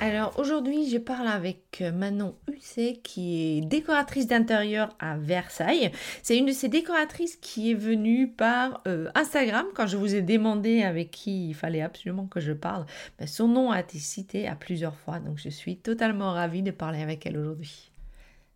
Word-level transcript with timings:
alors 0.00 0.38
aujourd'hui, 0.38 0.90
je 0.90 0.98
parle 0.98 1.26
avec 1.26 1.82
Manon 1.94 2.34
Husset 2.52 3.00
qui 3.02 3.58
est 3.58 3.60
décoratrice 3.62 4.26
d'intérieur 4.26 4.94
à 4.98 5.16
Versailles. 5.16 5.90
C'est 6.22 6.36
une 6.36 6.46
de 6.46 6.52
ces 6.52 6.68
décoratrices 6.68 7.36
qui 7.36 7.70
est 7.70 7.74
venue 7.74 8.28
par 8.28 8.82
euh, 8.86 9.08
Instagram 9.14 9.64
quand 9.74 9.86
je 9.86 9.96
vous 9.96 10.14
ai 10.14 10.20
demandé 10.20 10.82
avec 10.82 11.10
qui 11.10 11.48
il 11.48 11.54
fallait 11.54 11.80
absolument 11.80 12.26
que 12.26 12.40
je 12.40 12.52
parle. 12.52 12.84
Ben, 13.18 13.26
son 13.26 13.48
nom 13.48 13.70
a 13.70 13.80
été 13.80 13.98
cité 13.98 14.46
à 14.46 14.54
plusieurs 14.54 14.96
fois, 14.96 15.18
donc 15.18 15.38
je 15.38 15.48
suis 15.48 15.76
totalement 15.76 16.32
ravie 16.32 16.62
de 16.62 16.72
parler 16.72 17.00
avec 17.00 17.24
elle 17.24 17.38
aujourd'hui. 17.38 17.90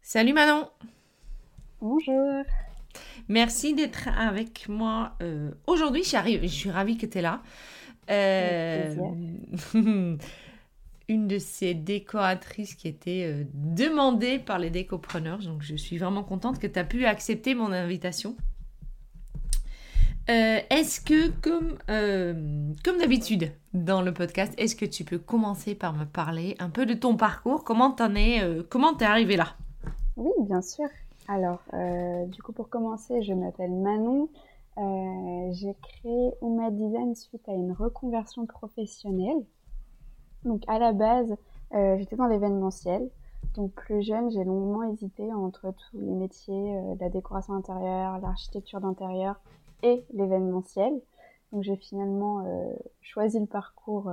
Salut 0.02 0.34
Manon 0.34 0.68
Bonjour 1.80 2.44
Merci 3.28 3.74
d'être 3.74 4.08
avec 4.08 4.68
moi 4.68 5.12
euh, 5.22 5.52
aujourd'hui. 5.66 6.02
Je 6.04 6.46
suis 6.48 6.70
ravie 6.70 6.98
que 6.98 7.06
tu 7.06 7.18
es 7.18 7.22
là. 7.22 7.40
Euh, 8.10 8.94
une 11.10 11.26
de 11.26 11.38
ces 11.38 11.74
décoratrices 11.74 12.76
qui 12.76 12.86
était 12.86 13.24
euh, 13.26 13.44
demandée 13.52 14.38
par 14.38 14.60
les 14.60 14.70
décopreneurs. 14.70 15.40
Donc 15.40 15.60
je 15.60 15.74
suis 15.74 15.98
vraiment 15.98 16.22
contente 16.22 16.60
que 16.60 16.68
tu 16.68 16.78
as 16.78 16.84
pu 16.84 17.04
accepter 17.04 17.56
mon 17.56 17.72
invitation. 17.72 18.36
Euh, 20.28 20.60
est-ce 20.70 21.00
que, 21.00 21.30
comme, 21.40 21.78
euh, 21.90 22.72
comme 22.84 22.98
d'habitude 22.98 23.50
dans 23.74 24.02
le 24.02 24.14
podcast, 24.14 24.54
est-ce 24.56 24.76
que 24.76 24.84
tu 24.84 25.02
peux 25.04 25.18
commencer 25.18 25.74
par 25.74 25.94
me 25.94 26.04
parler 26.04 26.54
un 26.60 26.70
peu 26.70 26.86
de 26.86 26.94
ton 26.94 27.16
parcours? 27.16 27.64
Comment 27.64 27.90
t'en 27.90 28.14
es, 28.14 28.40
comment 28.68 28.94
t'es 28.94 29.06
arrivé 29.06 29.36
là? 29.36 29.56
Oui, 30.16 30.30
bien 30.42 30.62
sûr. 30.62 30.86
Alors, 31.26 31.60
du 32.28 32.40
coup, 32.42 32.52
pour 32.52 32.68
commencer, 32.68 33.22
je 33.22 33.32
m'appelle 33.32 33.72
Manon. 33.72 34.28
J'ai 35.52 35.74
créé 35.82 36.30
Uma 36.42 36.70
Design 36.70 37.16
suite 37.16 37.48
à 37.48 37.52
une 37.52 37.72
reconversion 37.72 38.46
professionnelle. 38.46 39.44
Donc 40.44 40.62
à 40.68 40.78
la 40.78 40.92
base, 40.92 41.36
euh, 41.74 41.96
j'étais 41.98 42.16
dans 42.16 42.26
l'événementiel. 42.26 43.08
Donc 43.54 43.72
plus 43.72 44.02
jeune, 44.02 44.30
j'ai 44.30 44.44
longuement 44.44 44.84
hésité 44.84 45.32
entre 45.32 45.72
tous 45.72 45.98
les 45.98 46.14
métiers, 46.14 46.76
euh, 46.76 46.94
la 47.00 47.08
décoration 47.08 47.54
intérieure, 47.54 48.18
l'architecture 48.20 48.80
d'intérieur 48.80 49.40
et 49.82 50.04
l'événementiel. 50.12 50.92
Donc 51.52 51.62
j'ai 51.62 51.76
finalement 51.76 52.44
euh, 52.46 52.72
choisi 53.00 53.40
le 53.40 53.46
parcours 53.46 54.10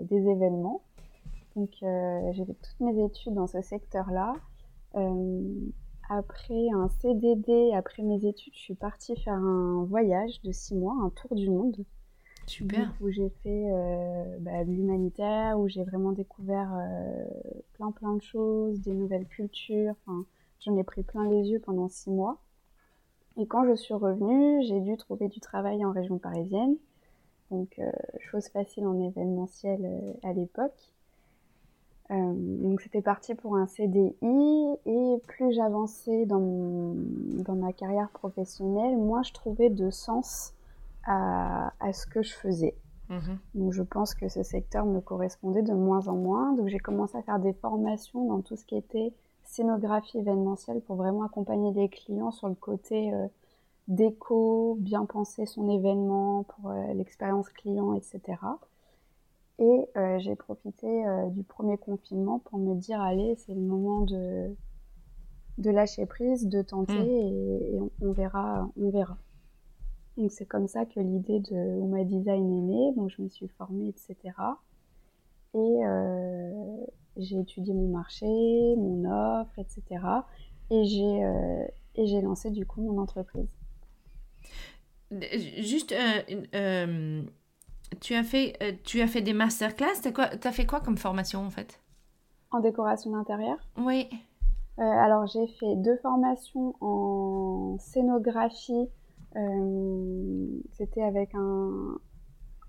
des 0.00 0.28
événements. 0.28 0.82
Donc 1.56 1.70
j'ai 1.80 2.44
fait 2.44 2.54
toutes 2.54 2.80
mes 2.80 3.04
études 3.04 3.34
dans 3.34 3.46
ce 3.46 3.62
secteur-là. 3.62 4.34
après 6.10 6.68
un 6.74 6.88
CDD, 7.00 7.72
après 7.72 8.02
mes 8.02 8.26
études, 8.26 8.52
je 8.54 8.58
suis 8.58 8.74
partie 8.74 9.16
faire 9.16 9.34
un 9.34 9.84
voyage 9.84 10.42
de 10.42 10.52
six 10.52 10.74
mois, 10.74 10.94
un 11.02 11.10
tour 11.10 11.34
du 11.34 11.48
monde. 11.48 11.76
Super. 12.46 12.92
Où 13.00 13.10
j'ai 13.10 13.30
fait 13.42 13.64
euh, 13.72 14.36
bah, 14.40 14.64
de 14.64 14.70
l'humanitaire, 14.70 15.58
où 15.58 15.68
j'ai 15.68 15.82
vraiment 15.82 16.12
découvert 16.12 16.70
euh, 16.74 17.24
plein 17.74 17.90
plein 17.90 18.14
de 18.14 18.22
choses, 18.22 18.80
des 18.80 18.92
nouvelles 18.92 19.26
cultures. 19.26 19.94
Enfin, 20.06 20.24
j'en 20.60 20.76
ai 20.76 20.84
pris 20.84 21.02
plein 21.02 21.28
les 21.28 21.48
yeux 21.48 21.60
pendant 21.60 21.88
six 21.88 22.10
mois. 22.10 22.38
Et 23.36 23.46
quand 23.46 23.64
je 23.66 23.74
suis 23.74 23.94
revenue, 23.94 24.62
j'ai 24.64 24.80
dû 24.80 24.96
trouver 24.96 25.28
du 25.28 25.40
travail 25.40 25.84
en 25.84 25.90
région 25.90 26.18
parisienne. 26.18 26.76
Donc, 27.50 27.78
euh, 27.78 27.90
chose 28.20 28.48
facile 28.48 28.86
en 28.86 29.00
événementiel 29.00 30.16
à 30.22 30.32
l'époque. 30.32 30.92
donc 32.10 32.80
c'était 32.80 33.02
parti 33.02 33.34
pour 33.34 33.56
un 33.56 33.66
CDI 33.66 34.14
et 34.86 35.16
plus 35.26 35.52
j'avançais 35.52 36.26
dans, 36.26 36.94
dans 37.44 37.54
ma 37.54 37.72
carrière 37.72 38.10
professionnelle, 38.10 38.96
moins 38.96 39.22
je 39.22 39.32
trouvais 39.32 39.70
de 39.70 39.90
sens 39.90 40.54
à, 41.06 41.70
ce 41.92 42.06
que 42.06 42.22
je 42.22 42.32
faisais. 42.34 42.74
Mhm. 43.08 43.38
Donc 43.54 43.72
je 43.72 43.82
pense 43.82 44.14
que 44.14 44.28
ce 44.28 44.42
secteur 44.42 44.86
me 44.86 45.00
correspondait 45.00 45.62
de 45.62 45.74
moins 45.74 46.08
en 46.08 46.16
moins. 46.16 46.52
Donc 46.54 46.68
j'ai 46.68 46.78
commencé 46.78 47.16
à 47.16 47.22
faire 47.22 47.38
des 47.38 47.52
formations 47.52 48.26
dans 48.26 48.40
tout 48.40 48.56
ce 48.56 48.64
qui 48.64 48.76
était 48.76 49.12
scénographie 49.44 50.18
événementielle 50.18 50.80
pour 50.80 50.96
vraiment 50.96 51.22
accompagner 51.22 51.72
les 51.72 51.88
clients 51.88 52.30
sur 52.30 52.48
le 52.48 52.54
côté 52.54 53.12
euh, 53.12 53.26
déco, 53.88 54.76
bien 54.80 55.04
penser 55.04 55.46
son 55.46 55.68
événement 55.68 56.44
pour 56.44 56.70
euh, 56.70 56.94
l'expérience 56.94 57.48
client, 57.50 57.94
etc. 57.94 58.20
Et 59.58 59.86
euh, 59.96 60.18
j'ai 60.18 60.34
profité 60.34 61.04
du 61.30 61.44
premier 61.44 61.78
confinement 61.78 62.40
pour 62.40 62.58
me 62.58 62.74
dire 62.74 63.00
allez, 63.00 63.36
c'est 63.36 63.54
le 63.54 63.60
moment 63.60 64.00
de, 64.00 64.52
de 65.58 65.70
lâcher 65.70 66.06
prise, 66.06 66.48
de 66.48 66.62
tenter 66.62 66.94
mhm. 66.94 67.04
et, 67.04 67.78
on, 68.02 68.12
verra, 68.12 68.68
on 68.80 68.90
verra. 68.90 69.16
Donc 70.16 70.30
c'est 70.30 70.46
comme 70.46 70.68
ça 70.68 70.84
que 70.84 71.00
l'idée 71.00 71.40
de 71.40 71.80
Uma 71.80 72.04
Design 72.04 72.52
est 72.52 72.60
née. 72.60 72.92
Donc 72.96 73.10
je 73.10 73.22
me 73.22 73.28
suis 73.28 73.48
formée, 73.48 73.88
etc. 73.88 74.34
Et 75.54 75.58
euh, 75.58 76.84
j'ai 77.16 77.38
étudié 77.40 77.74
mon 77.74 77.88
marché, 77.88 78.26
mon 78.26 79.04
offre, 79.40 79.58
etc. 79.58 80.04
Et 80.70 80.84
j'ai 80.84 81.24
euh, 81.24 81.66
et 81.96 82.06
j'ai 82.06 82.20
lancé 82.20 82.50
du 82.50 82.64
coup 82.66 82.80
mon 82.82 83.00
entreprise. 83.00 83.50
Juste, 85.58 85.92
euh, 85.92 87.22
tu 88.00 88.14
as 88.14 88.24
fait 88.24 88.80
tu 88.84 89.00
as 89.00 89.06
fait 89.06 89.20
des 89.20 89.32
masterclass. 89.32 90.00
Tu 90.02 90.48
as 90.48 90.52
fait 90.52 90.66
quoi 90.66 90.80
comme 90.80 90.96
formation 90.96 91.40
en 91.40 91.50
fait? 91.50 91.80
En 92.52 92.60
décoration 92.60 93.10
d'intérieur? 93.10 93.58
Oui. 93.76 94.08
alors 94.78 95.26
j'ai 95.26 95.48
fait 95.48 95.74
deux 95.76 95.96
formations 95.96 96.76
en 96.80 97.76
scénographie 97.78 98.88
c'était 100.72 101.02
avec 101.02 101.34
un, 101.34 101.98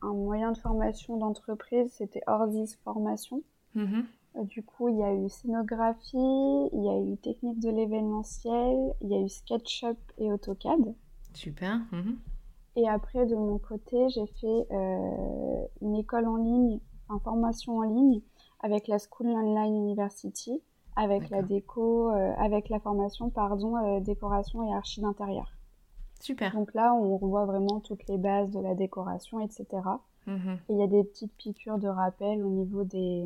un, 0.01 0.13
moyen 0.13 0.51
de 0.51 0.57
formation 0.57 1.17
d'entreprise, 1.17 1.91
c'était 1.93 2.21
Ordis 2.27 2.75
Formation. 2.83 3.43
Mm-hmm. 3.75 4.03
Euh, 4.37 4.43
du 4.43 4.63
coup, 4.63 4.89
il 4.89 4.97
y 4.97 5.03
a 5.03 5.13
eu 5.13 5.29
scénographie, 5.29 6.17
il 6.17 6.83
y 6.83 6.89
a 6.89 6.99
eu 6.99 7.17
technique 7.17 7.59
de 7.59 7.69
l'événementiel, 7.69 8.93
il 9.01 9.09
y 9.09 9.15
a 9.15 9.21
eu 9.21 9.29
SketchUp 9.29 9.97
et 10.17 10.31
AutoCAD. 10.31 10.95
Super. 11.33 11.81
Mm-hmm. 11.91 12.15
Et 12.77 12.89
après, 12.89 13.25
de 13.25 13.35
mon 13.35 13.57
côté, 13.57 14.09
j'ai 14.09 14.25
fait 14.25 14.67
euh, 14.71 15.65
une 15.81 15.95
école 15.95 16.27
en 16.27 16.37
ligne, 16.37 16.79
une 17.09 17.19
formation 17.19 17.77
en 17.77 17.83
ligne 17.83 18.21
avec 18.59 18.87
la 18.87 18.97
School 18.97 19.27
Online 19.27 19.75
University, 19.75 20.61
avec 20.95 21.29
la 21.29 21.41
déco, 21.41 22.09
avec 22.09 22.69
la 22.69 22.79
formation, 22.79 23.29
pardon, 23.29 23.99
décoration 23.99 24.63
et 24.67 24.73
archi 24.73 25.01
d'intérieur. 25.01 25.54
Super. 26.19 26.53
Donc 26.53 26.73
là, 26.73 26.93
on 26.93 27.17
revoit 27.17 27.45
vraiment 27.45 27.79
toutes 27.79 28.07
les 28.07 28.17
bases 28.17 28.49
de 28.51 28.59
la 28.59 28.73
décoration, 28.73 29.39
etc. 29.39 29.65
Mhm. 30.27 30.57
Et 30.69 30.73
il 30.73 30.79
y 30.79 30.83
a 30.83 30.87
des 30.87 31.03
petites 31.03 31.33
piqûres 31.35 31.77
de 31.77 31.87
rappel 31.87 32.43
au 32.43 32.49
niveau 32.49 32.83
des, 32.83 33.23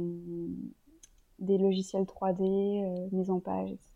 des 1.39 1.57
logiciels 1.57 2.03
3D, 2.03 2.41
euh, 2.41 3.07
mise 3.11 3.29
en 3.29 3.39
page, 3.39 3.71
etc. 3.71 3.89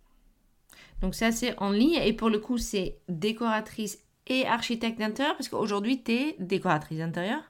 Donc 1.01 1.15
ça, 1.15 1.31
c'est 1.31 1.57
en 1.59 1.71
ligne. 1.71 1.99
Et 2.03 2.13
pour 2.13 2.29
le 2.29 2.39
coup, 2.39 2.57
c'est 2.57 2.99
décoratrice 3.09 3.99
et 4.27 4.47
architecte 4.47 4.99
d'intérieur 4.99 5.35
Parce 5.35 5.49
qu'aujourd'hui, 5.49 6.01
tu 6.01 6.11
es 6.13 6.35
décoratrice 6.39 6.99
d'intérieur? 6.99 7.41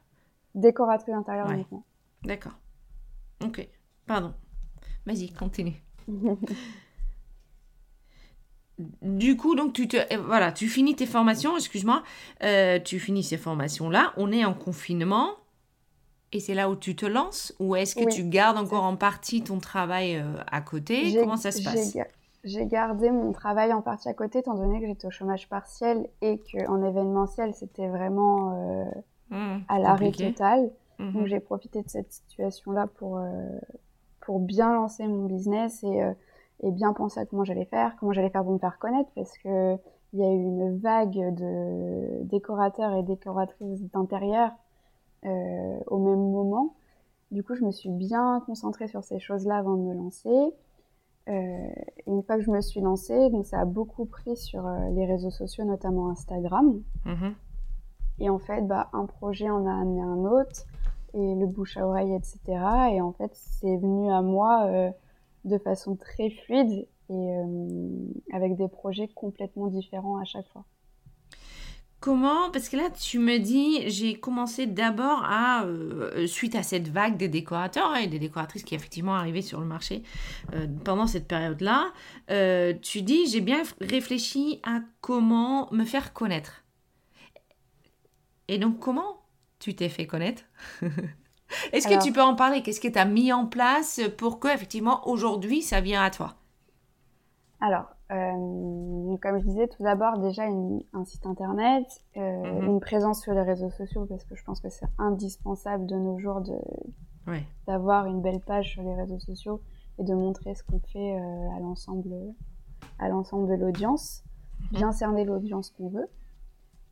Décoratrice 0.55 1.13
d'intérieur 1.13 1.49
uniquement. 1.51 1.83
D'accord. 2.23 2.57
Ok. 3.43 3.67
Pardon. 4.07 4.33
Vas-y, 5.05 5.31
continue. 5.31 5.75
du 8.79 9.37
coup, 9.37 9.55
donc 9.55 9.73
tu 9.73 9.87
te, 9.87 9.97
euh, 9.97 10.21
voilà, 10.25 10.51
tu 10.51 10.67
finis 10.67 10.95
tes 10.95 11.05
formations, 11.05 11.55
excuse-moi, 11.55 12.03
euh, 12.43 12.79
tu 12.79 12.99
finis 12.99 13.23
ces 13.23 13.37
formations-là, 13.37 14.13
on 14.17 14.31
est 14.31 14.45
en 14.45 14.53
confinement, 14.53 15.31
et 16.31 16.39
c'est 16.39 16.55
là 16.55 16.69
où 16.69 16.75
tu 16.75 16.95
te 16.95 17.05
lances, 17.05 17.53
ou 17.59 17.75
est-ce 17.75 17.95
que 17.95 18.09
tu 18.09 18.23
gardes 18.23 18.57
encore 18.57 18.83
en 18.83 18.95
partie 18.95 19.43
ton 19.43 19.59
travail 19.59 20.15
euh, 20.15 20.37
à 20.51 20.61
côté? 20.61 21.15
Comment 21.19 21.37
ça 21.37 21.51
se 21.51 21.63
passe? 21.63 21.97
J'ai 22.43 22.65
gardé 22.65 23.09
mon 23.09 23.31
travail 23.31 23.71
en 23.71 23.81
partie 23.81 24.09
à 24.09 24.13
côté, 24.13 24.39
étant 24.39 24.55
donné 24.55 24.81
que 24.81 24.87
j'étais 24.87 25.07
au 25.07 25.11
chômage 25.11 25.47
partiel 25.47 26.09
et 26.21 26.39
qu'en 26.39 26.83
événementiel, 26.83 27.53
c'était 27.53 27.87
vraiment 27.87 28.85
mmh, 29.29 29.59
à 29.69 29.79
l'arrêt 29.79 30.11
total. 30.11 30.69
Mhm. 30.99 31.13
Donc 31.13 31.27
j'ai 31.27 31.39
profité 31.39 31.83
de 31.83 31.89
cette 31.89 32.11
situation-là 32.11 32.87
pour, 32.87 33.21
pour 34.19 34.41
bien 34.41 34.73
lancer 34.73 35.07
mon 35.07 35.25
business 35.25 35.85
et, 35.85 36.01
et 36.63 36.71
bien 36.71 36.93
penser 36.93 37.19
à 37.19 37.25
comment 37.25 37.43
j'allais 37.43 37.65
faire, 37.65 37.95
comment 37.99 38.13
j'allais 38.13 38.29
faire 38.29 38.43
pour 38.43 38.53
me 38.53 38.59
faire 38.59 38.79
connaître, 38.79 39.09
parce 39.15 39.37
que 39.37 39.77
il 40.13 40.19
y 40.19 40.23
a 40.23 40.31
eu 40.31 40.41
une 40.43 40.77
vague 40.77 41.35
de 41.35 42.23
décorateurs 42.23 42.93
et 42.93 43.03
décoratrices 43.03 43.81
d'intérieur 43.91 44.51
au 45.23 45.97
même 45.97 46.29
moment. 46.31 46.75
Du 47.31 47.43
coup, 47.43 47.55
je 47.55 47.65
me 47.65 47.71
suis 47.71 47.89
bien 47.89 48.43
concentrée 48.45 48.87
sur 48.87 49.03
ces 49.03 49.19
choses-là 49.19 49.57
avant 49.57 49.75
de 49.75 49.81
me 49.81 49.95
lancer. 49.95 50.53
Euh, 51.29 51.67
une 52.05 52.21
fois 52.21 52.35
que 52.35 52.43
je 52.43 52.51
me 52.51 52.61
suis 52.61 52.81
lancée, 52.81 53.29
donc 53.29 53.45
ça 53.45 53.59
a 53.59 53.65
beaucoup 53.65 54.05
pris 54.05 54.35
sur 54.35 54.67
euh, 54.67 54.89
les 54.91 55.05
réseaux 55.05 55.31
sociaux, 55.31 55.63
notamment 55.63 56.09
Instagram. 56.09 56.81
Mhm. 57.05 57.35
Et 58.19 58.29
en 58.29 58.39
fait, 58.39 58.61
bah, 58.67 58.89
un 58.93 59.05
projet 59.05 59.49
en 59.49 59.65
a 59.65 59.73
amené 59.73 60.01
un 60.01 60.25
autre, 60.25 60.65
et 61.13 61.35
le 61.35 61.45
bouche 61.47 61.77
à 61.77 61.87
oreille, 61.87 62.13
etc. 62.13 62.39
Et 62.91 63.01
en 63.01 63.13
fait, 63.13 63.31
c'est 63.33 63.77
venu 63.77 64.11
à 64.11 64.21
moi 64.21 64.65
euh, 64.65 64.91
de 65.45 65.57
façon 65.57 65.95
très 65.95 66.29
fluide 66.29 66.87
et 67.09 67.35
avec 68.31 68.55
des 68.55 68.67
projets 68.67 69.07
complètement 69.09 69.67
différents 69.67 70.17
à 70.17 70.23
chaque 70.23 70.47
fois. 70.47 70.65
Comment 72.03 72.51
Parce 72.51 72.67
que 72.67 72.75
là, 72.75 72.89
tu 72.89 73.17
me 73.17 73.37
dis, 73.37 73.89
j'ai 73.89 74.15
commencé 74.15 74.67
d'abord 74.67 75.23
à, 75.23 75.63
euh, 75.63 76.27
suite 76.27 76.53
à 76.53 76.61
cette 76.61 76.89
vague 76.89 77.15
des 77.15 77.29
décorateurs 77.29 77.95
et 77.95 78.07
des 78.07 78.19
décoratrices 78.19 78.63
qui 78.63 78.75
effectivement 78.75 79.15
arrivaient 79.15 79.41
sur 79.41 79.61
le 79.61 79.65
marché 79.65 80.03
euh, 80.53 80.67
pendant 80.83 81.07
cette 81.07 81.29
période-là, 81.29 81.93
euh, 82.29 82.73
tu 82.81 83.03
dis, 83.03 83.27
j'ai 83.27 83.39
bien 83.39 83.63
réfléchi 83.79 84.59
à 84.63 84.81
comment 84.99 85.71
me 85.71 85.85
faire 85.85 86.11
connaître. 86.11 86.65
Et 88.49 88.57
donc, 88.57 88.79
comment 88.79 89.23
tu 89.59 89.73
t'es 89.73 89.87
fait 89.87 90.05
connaître? 90.05 90.43
Est-ce 91.71 91.87
que 91.87 92.03
tu 92.03 92.11
peux 92.11 92.21
en 92.21 92.35
parler? 92.35 92.61
Qu'est-ce 92.61 92.81
que 92.81 92.87
tu 92.87 92.99
as 92.99 93.05
mis 93.05 93.31
en 93.33 93.45
place 93.45 94.01
pour 94.17 94.39
que, 94.39 94.47
effectivement, 94.47 95.07
aujourd'hui, 95.07 95.61
ça 95.61 95.81
vient 95.81 96.03
à 96.03 96.09
toi? 96.09 96.35
Alors, 97.61 97.85
euh, 98.11 99.17
comme 99.21 99.39
je 99.39 99.45
disais, 99.45 99.67
tout 99.67 99.83
d'abord 99.83 100.19
déjà 100.19 100.43
un 100.43 101.05
site 101.05 101.25
internet, 101.25 101.85
euh, 102.17 102.61
mhm. 102.61 102.67
une 102.67 102.79
présence 102.79 103.21
sur 103.21 103.33
les 103.33 103.41
réseaux 103.41 103.69
sociaux 103.71 104.05
parce 104.05 104.25
que 104.25 104.35
je 104.35 104.43
pense 104.43 104.59
que 104.59 104.69
c'est 104.69 104.85
indispensable 104.97 105.85
de 105.85 105.95
nos 105.95 106.19
jours 106.19 106.41
de 106.41 106.57
d'avoir 107.67 108.05
une 108.05 108.21
belle 108.21 108.41
page 108.41 108.73
sur 108.73 108.83
les 108.83 108.93
réseaux 108.93 109.19
sociaux 109.19 109.61
et 109.97 110.03
de 110.03 110.13
montrer 110.13 110.55
ce 110.55 110.63
qu'on 110.63 110.79
fait 110.79 111.15
euh, 111.17 111.55
à 111.55 111.59
l'ensemble 111.61 112.13
à 112.99 113.07
l'ensemble 113.07 113.47
de 113.47 113.55
l'audience, 113.55 114.23
mhm. 114.59 114.77
bien 114.77 114.91
cerner 114.91 115.23
l'audience 115.23 115.69
qu'on 115.71 115.87
veut. 115.87 116.09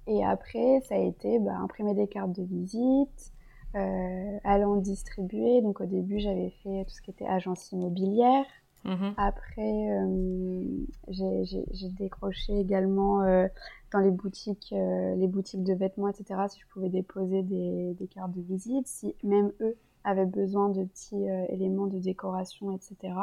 Et 0.08 0.26
après, 0.26 0.80
ça 0.88 0.96
a 0.96 1.00
été 1.00 1.38
bah, 1.40 1.58
imprimer 1.58 1.94
des 1.94 2.08
cartes 2.08 2.32
de 2.32 2.44
visite, 2.44 3.34
aller 3.74 4.66
en 4.66 4.78
distribuer. 4.78 5.62
Donc 5.62 5.82
au 5.82 5.86
début, 5.86 6.20
j'avais 6.20 6.52
fait 6.64 6.86
tout 6.86 6.94
ce 6.94 7.02
qui 7.02 7.12
était 7.12 7.28
agence 7.28 7.72
immobilière. 7.72 8.46
Mhm. 8.84 9.14
Après, 9.18 9.90
euh, 9.92 10.64
j'ai 11.08 11.90
décroché 11.90 12.60
également 12.60 13.22
euh, 13.22 13.48
dans 13.92 14.00
les 14.00 14.10
boutiques, 14.10 14.74
euh, 14.74 15.16
les 15.16 15.28
boutiques 15.28 15.64
de 15.64 15.74
vêtements, 15.74 16.08
etc. 16.08 16.42
Si 16.50 16.60
je 16.60 16.66
pouvais 16.68 16.90
déposer 16.90 17.44
des, 17.44 17.94
des, 17.94 18.08
cartes 18.08 18.32
de 18.32 18.42
visite, 18.42 18.88
si 18.88 19.16
même 19.24 19.52
eux 19.62 19.76
avaient 20.04 20.26
besoin 20.26 20.70
de 20.70 20.84
petits 20.84 21.24
éléments 21.50 21.86
de 21.86 22.00
décoration, 22.00 22.72
etc. 22.72 23.14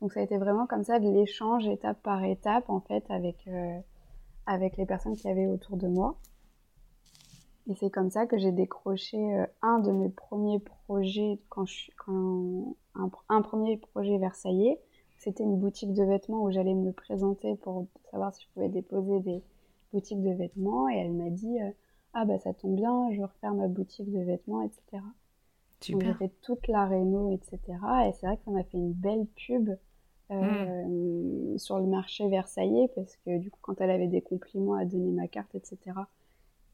Donc 0.00 0.12
ça 0.12 0.20
a 0.20 0.22
été 0.24 0.36
vraiment 0.36 0.66
comme 0.66 0.82
ça 0.82 0.98
de 0.98 1.08
l'échange 1.08 1.68
étape 1.68 2.02
par 2.02 2.24
étape 2.24 2.68
en 2.68 2.80
fait 2.80 3.04
avec 3.08 3.48
avec 4.46 4.76
les 4.76 4.84
personnes 4.84 5.14
qui 5.14 5.28
avaient 5.28 5.46
autour 5.46 5.76
de 5.76 5.86
moi. 5.86 6.16
Et 7.68 7.74
c'est 7.76 7.90
comme 7.90 8.10
ça 8.10 8.26
que 8.26 8.38
j'ai 8.38 8.52
décroché 8.52 9.18
un 9.62 9.78
de 9.78 9.92
mes 9.92 10.08
premiers 10.08 10.58
projets 10.58 11.38
quand 11.48 11.64
je, 11.64 11.90
quand, 11.96 12.74
un, 13.28 13.42
premier 13.42 13.76
projet 13.76 14.18
versaillais. 14.18 14.78
C'était 15.18 15.44
une 15.44 15.58
boutique 15.58 15.92
de 15.92 16.02
vêtements 16.02 16.42
où 16.42 16.50
j'allais 16.50 16.74
me 16.74 16.92
présenter 16.92 17.54
pour 17.56 17.86
savoir 18.10 18.34
si 18.34 18.42
je 18.42 18.48
pouvais 18.52 18.68
déposer 18.68 19.20
des 19.20 19.42
boutiques 19.92 20.22
de 20.22 20.32
vêtements. 20.32 20.88
Et 20.88 20.96
elle 20.96 21.12
m'a 21.12 21.30
dit 21.30 21.60
euh, 21.60 21.70
Ah, 22.12 22.24
bah 22.24 22.38
ça 22.38 22.52
tombe 22.52 22.74
bien, 22.74 23.10
je 23.12 23.22
refaire 23.22 23.54
ma 23.54 23.68
boutique 23.68 24.10
de 24.10 24.20
vêtements, 24.20 24.62
etc. 24.62 25.02
Super. 25.80 25.98
Donc 25.98 26.08
j'ai 26.08 26.26
fait 26.26 26.32
toute 26.42 26.66
la 26.68 26.86
réno, 26.86 27.30
etc. 27.30 27.58
Et 28.06 28.12
c'est 28.12 28.26
vrai 28.26 28.36
que 28.36 28.44
ça 28.44 28.50
m'a 28.50 28.64
fait 28.64 28.78
une 28.78 28.92
belle 28.92 29.26
pub 29.46 29.70
euh, 30.30 30.84
hmm. 30.86 31.58
sur 31.58 31.78
le 31.78 31.86
marché 31.86 32.28
versaillais 32.28 32.88
parce 32.94 33.16
que 33.24 33.38
du 33.38 33.50
coup, 33.50 33.58
quand 33.62 33.80
elle 33.80 33.90
avait 33.90 34.08
des 34.08 34.22
compliments 34.22 34.74
à 34.74 34.84
donner 34.84 35.12
ma 35.12 35.28
carte, 35.28 35.54
etc. 35.54 35.78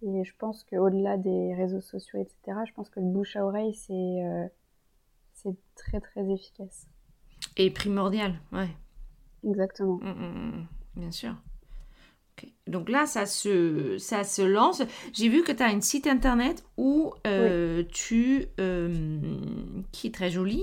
Et 0.03 0.25
je 0.25 0.33
pense 0.39 0.65
qu'au-delà 0.65 1.17
des 1.17 1.55
réseaux 1.55 1.81
sociaux, 1.81 2.21
etc., 2.21 2.59
je 2.67 2.73
pense 2.73 2.89
que 2.89 3.01
le 3.01 3.07
bouche 3.07 3.37
à 3.37 3.45
oreille, 3.45 3.75
c'est 3.75 3.93
euh, 3.93 4.47
c'est 5.33 5.57
très 5.75 6.01
très 6.01 6.31
efficace. 6.31 6.87
Et 7.57 7.71
primordial, 7.71 8.35
ouais. 8.53 8.69
Exactement. 9.45 9.97
Mm, 9.97 10.09
mm, 10.09 10.61
mm, 10.61 10.67
bien 10.97 11.11
sûr. 11.11 11.35
Donc 12.69 12.89
là, 12.89 13.07
ça 13.07 13.27
se, 13.27 13.99
ça 13.99 14.23
se 14.23 14.43
lance. 14.43 14.83
J'ai 15.13 15.29
vu 15.29 15.43
que 15.43 15.51
tu 15.51 15.63
as 15.63 15.67
un 15.67 15.81
site 15.81 16.07
internet 16.07 16.65
où 16.77 17.13
euh, 17.27 17.83
tu, 17.91 18.47
euh, 18.61 19.19
qui 19.91 20.07
est 20.07 20.15
très 20.15 20.31
joli, 20.31 20.63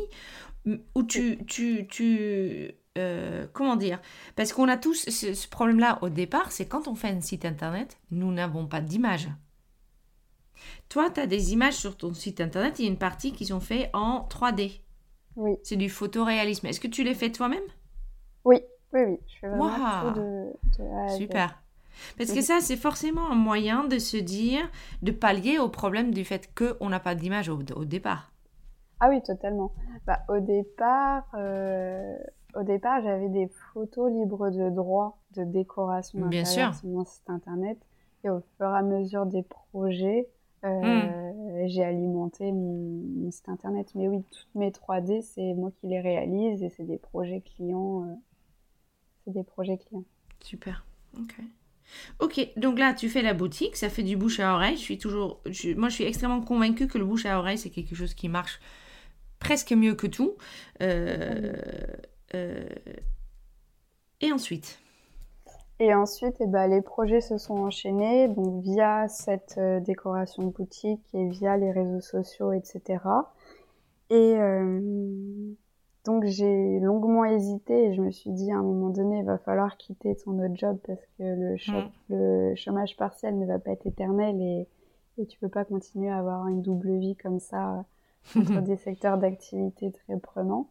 où 0.65 1.03
tu, 1.03 1.37
tu, 1.45 1.85
tu 1.87 2.71
euh, 2.97 3.45
comment 3.53 3.75
dire 3.75 3.99
Parce 4.35 4.53
qu'on 4.53 4.67
a 4.67 4.77
tous 4.77 5.09
ce, 5.09 5.33
ce 5.33 5.47
problème-là 5.47 5.99
au 6.01 6.09
départ, 6.09 6.51
c'est 6.51 6.67
quand 6.67 6.87
on 6.87 6.95
fait 6.95 7.09
un 7.09 7.21
site 7.21 7.45
internet, 7.45 7.97
nous 8.11 8.31
n'avons 8.31 8.67
pas 8.67 8.81
d'image. 8.81 9.29
Toi, 10.89 11.09
tu 11.09 11.19
as 11.19 11.27
des 11.27 11.53
images 11.53 11.75
sur 11.75 11.97
ton 11.97 12.13
site 12.13 12.41
internet, 12.41 12.79
il 12.79 12.85
y 12.85 12.87
a 12.87 12.91
une 12.91 12.97
partie 12.97 13.33
qui 13.33 13.45
sont 13.45 13.59
faites 13.59 13.89
en 13.93 14.27
3D. 14.29 14.81
Oui. 15.35 15.57
C'est 15.63 15.75
du 15.75 15.89
photoréalisme. 15.89 16.67
Est-ce 16.67 16.79
que 16.79 16.87
tu 16.87 17.03
les 17.03 17.13
fais 17.13 17.31
toi-même? 17.31 17.63
Oui, 18.45 18.61
oui, 18.93 19.01
oui. 19.07 19.19
Je 19.27 19.39
fais 19.39 19.47
vraiment 19.47 20.13
tout 20.13 20.19
de, 20.19 21.17
Super. 21.17 21.61
Parce 22.17 22.31
que 22.31 22.41
ça, 22.41 22.59
c'est 22.61 22.75
forcément 22.75 23.31
un 23.31 23.35
moyen 23.35 23.85
de 23.85 23.99
se 23.99 24.17
dire, 24.17 24.69
de 25.01 25.11
pallier 25.11 25.59
au 25.59 25.69
problème 25.69 26.13
du 26.13 26.25
fait 26.25 26.49
qu'on 26.53 26.89
n'a 26.89 26.99
pas 26.99 27.15
d'image 27.15 27.49
au, 27.49 27.85
départ. 27.85 28.31
Ah 28.99 29.09
oui, 29.09 29.21
totalement. 29.23 29.73
Bah, 30.05 30.19
au 30.29 30.39
départ, 30.39 31.23
euh, 31.35 32.17
au 32.55 32.63
départ, 32.63 33.01
j'avais 33.01 33.29
des 33.29 33.47
photos 33.73 34.11
libres 34.11 34.49
de 34.49 34.69
droit 34.69 35.19
de 35.35 35.43
décoration 35.43 36.27
Bien 36.27 36.45
sûr. 36.45 36.73
sur 36.73 36.87
mon 36.87 37.05
site 37.05 37.29
internet. 37.29 37.77
Et 38.23 38.29
au 38.29 38.41
fur 38.57 38.67
et 38.67 38.77
à 38.77 38.81
mesure 38.81 39.25
des 39.25 39.43
projets, 39.43 40.27
euh, 40.65 40.81
hmm. 40.81 41.67
J'ai 41.67 41.83
alimenté 41.83 42.51
mon, 42.51 43.29
site 43.31 43.49
internet. 43.49 43.91
Mais 43.95 44.07
oui, 44.07 44.23
toutes 44.31 44.55
mes 44.55 44.71
3D, 44.71 45.21
c'est 45.21 45.53
moi 45.53 45.71
qui 45.79 45.87
les 45.87 45.99
réalise 45.99 46.63
et 46.63 46.69
c'est 46.69 46.83
des 46.83 46.97
projets 46.97 47.41
clients. 47.41 48.03
Euh, 48.03 48.13
c'est 49.23 49.33
des 49.33 49.43
projets 49.43 49.77
clients. 49.77 50.03
Super. 50.41 50.85
Ok. 51.17 51.35
Ok, 52.19 52.49
donc 52.57 52.79
là, 52.79 52.93
tu 52.95 53.09
fais 53.09 53.21
la 53.21 53.35
boutique, 53.35 53.75
ça 53.75 53.89
fait 53.89 54.01
du 54.01 54.17
bouche 54.17 54.39
à 54.39 54.55
oreille. 54.55 54.75
Je 54.75 54.81
suis 54.81 54.97
toujours, 54.97 55.41
moi, 55.77 55.89
je 55.89 55.93
suis 55.93 56.03
extrêmement 56.03 56.41
convaincue 56.41 56.87
que 56.87 56.97
le 56.97 57.05
bouche 57.05 57.27
à 57.27 57.37
oreille, 57.37 57.59
c'est 57.59 57.69
quelque 57.69 57.93
chose 57.93 58.15
qui 58.15 58.27
marche 58.27 58.59
presque 59.39 59.71
mieux 59.71 59.93
que 59.93 60.07
tout. 60.07 60.35
Euh, 60.81 61.53
et 64.21 64.31
ensuite 64.31 64.79
et 65.79 65.93
ensuite, 65.93 66.37
eh 66.39 66.47
ben, 66.47 66.67
les 66.67 66.81
projets 66.81 67.19
se 67.19 67.37
sont 67.37 67.55
enchaînés, 67.55 68.29
donc 68.29 68.63
via 68.63 69.09
cette 69.09 69.55
euh, 69.57 69.81
décoration 69.81 70.43
de 70.43 70.49
boutique 70.49 71.03
et 71.13 71.27
via 71.27 71.57
les 71.57 71.69
réseaux 71.71 71.99
sociaux, 71.99 72.53
etc. 72.53 72.99
Et 74.09 74.37
euh, 74.37 74.79
donc 76.05 76.23
j'ai 76.25 76.79
longuement 76.79 77.25
hésité 77.25 77.87
et 77.87 77.93
je 77.93 78.01
me 78.01 78.11
suis 78.11 78.29
dit 78.29 78.51
à 78.51 78.57
un 78.57 78.63
moment 78.63 78.89
donné, 78.89 79.19
il 79.19 79.25
va 79.25 79.37
falloir 79.37 79.75
quitter 79.75 80.15
ton 80.15 80.39
autre 80.39 80.55
job 80.55 80.77
parce 80.87 81.05
que 81.17 81.23
le, 81.23 81.55
mm. 81.55 81.89
le 82.09 82.55
chômage 82.55 82.95
partiel 82.95 83.37
ne 83.37 83.45
va 83.45 83.59
pas 83.59 83.71
être 83.71 83.85
éternel 83.85 84.41
et, 84.41 84.67
et 85.17 85.25
tu 85.25 85.37
peux 85.39 85.49
pas 85.49 85.65
continuer 85.65 86.09
à 86.09 86.19
avoir 86.19 86.47
une 86.47 86.61
double 86.61 86.97
vie 86.99 87.17
comme 87.17 87.39
ça 87.41 87.83
entre 88.37 88.61
des 88.61 88.77
secteurs 88.77 89.17
d'activité 89.17 89.91
très 89.91 90.17
prenants. 90.19 90.69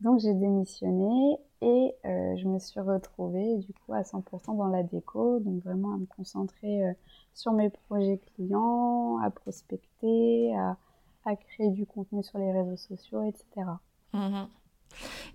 Donc 0.00 0.20
j'ai 0.20 0.34
démissionné 0.34 1.38
et 1.60 1.94
euh, 2.04 2.36
je 2.36 2.46
me 2.46 2.58
suis 2.60 2.78
retrouvée 2.78 3.56
du 3.56 3.72
coup 3.72 3.92
à 3.92 4.02
100% 4.02 4.56
dans 4.56 4.68
la 4.68 4.84
déco, 4.84 5.40
donc 5.40 5.62
vraiment 5.64 5.94
à 5.94 5.96
me 5.96 6.06
concentrer 6.06 6.84
euh, 6.84 6.92
sur 7.34 7.52
mes 7.52 7.68
projets 7.68 8.20
clients, 8.34 9.18
à 9.18 9.30
prospecter, 9.30 10.54
à, 10.56 10.76
à, 11.24 11.34
créer 11.34 11.70
du 11.70 11.84
contenu 11.84 12.22
sur 12.22 12.38
les 12.38 12.52
réseaux 12.52 12.76
sociaux, 12.76 13.24
etc. 13.24 13.66
Mhm. 14.12 14.48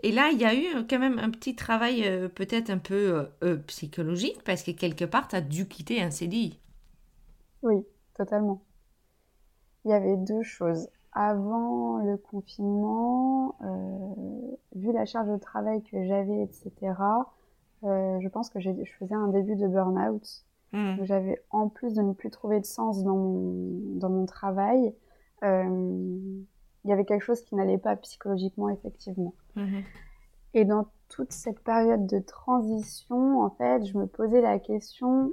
Et 0.01 0.12
là, 0.12 0.29
il 0.32 0.39
y 0.39 0.46
a 0.46 0.55
eu 0.55 0.88
quand 0.88 1.00
même 1.00 1.20
un 1.20 1.29
petit 1.29 1.55
travail 1.55 2.08
euh, 2.08 2.29
peut-être 2.29 2.70
un 2.70 2.79
peu 2.79 3.27
psychologique 3.67 4.43
parce 4.46 4.63
que 4.63 4.72
quelque 4.72 5.05
part, 5.05 5.27
tu 5.27 5.36
as 5.36 5.41
dû 5.41 5.67
quitter 5.67 6.01
un 6.01 6.10
CDI. 6.10 6.60
Oui, 7.62 7.86
totalement. 8.15 8.62
Il 9.86 9.91
y 9.91 9.93
avait 9.93 10.17
deux 10.17 10.41
choses 10.41 10.88
avant 11.13 11.98
le 11.98 12.17
confinement, 12.17 13.55
euh, 13.62 14.55
vu 14.75 14.91
la 14.91 15.05
charge 15.05 15.29
de 15.29 15.38
travail 15.38 15.84
que 15.84 16.03
j'avais, 16.05 16.41
etc., 16.41 16.72
euh, 17.84 18.20
je 18.20 18.27
pense 18.29 18.50
que 18.50 18.60
je 18.60 18.72
faisais 19.00 19.15
un 19.15 19.27
début 19.27 19.55
de 19.55 19.67
burn-out. 19.67 20.46
Hmm. 20.72 21.03
J'avais, 21.03 21.43
en 21.51 21.70
plus 21.70 21.93
de 21.93 22.01
ne 22.01 22.13
plus 22.13 22.32
trouver 22.32 22.60
de 22.60 22.65
sens 22.65 23.03
dans 23.03 23.15
mon, 23.15 23.98
dans 24.00 24.10
mon 24.10 24.25
travail, 24.25 24.93
il 26.84 26.89
y 26.89 26.93
avait 26.93 27.05
quelque 27.05 27.24
chose 27.24 27.41
qui 27.41 27.55
n'allait 27.55 27.77
pas 27.77 27.96
psychologiquement, 27.98 28.70
effectivement. 28.70 29.34
Mhm. 29.55 29.84
Et 30.53 30.65
dans 30.65 30.88
toute 31.10 31.32
cette 31.32 31.60
période 31.60 32.05
de 32.05 32.20
transition, 32.20 33.41
en 33.41 33.50
fait, 33.51 33.86
je 33.86 33.98
me 33.98 34.05
posais 34.05 34.41
la 34.41 34.60
question. 34.60 35.32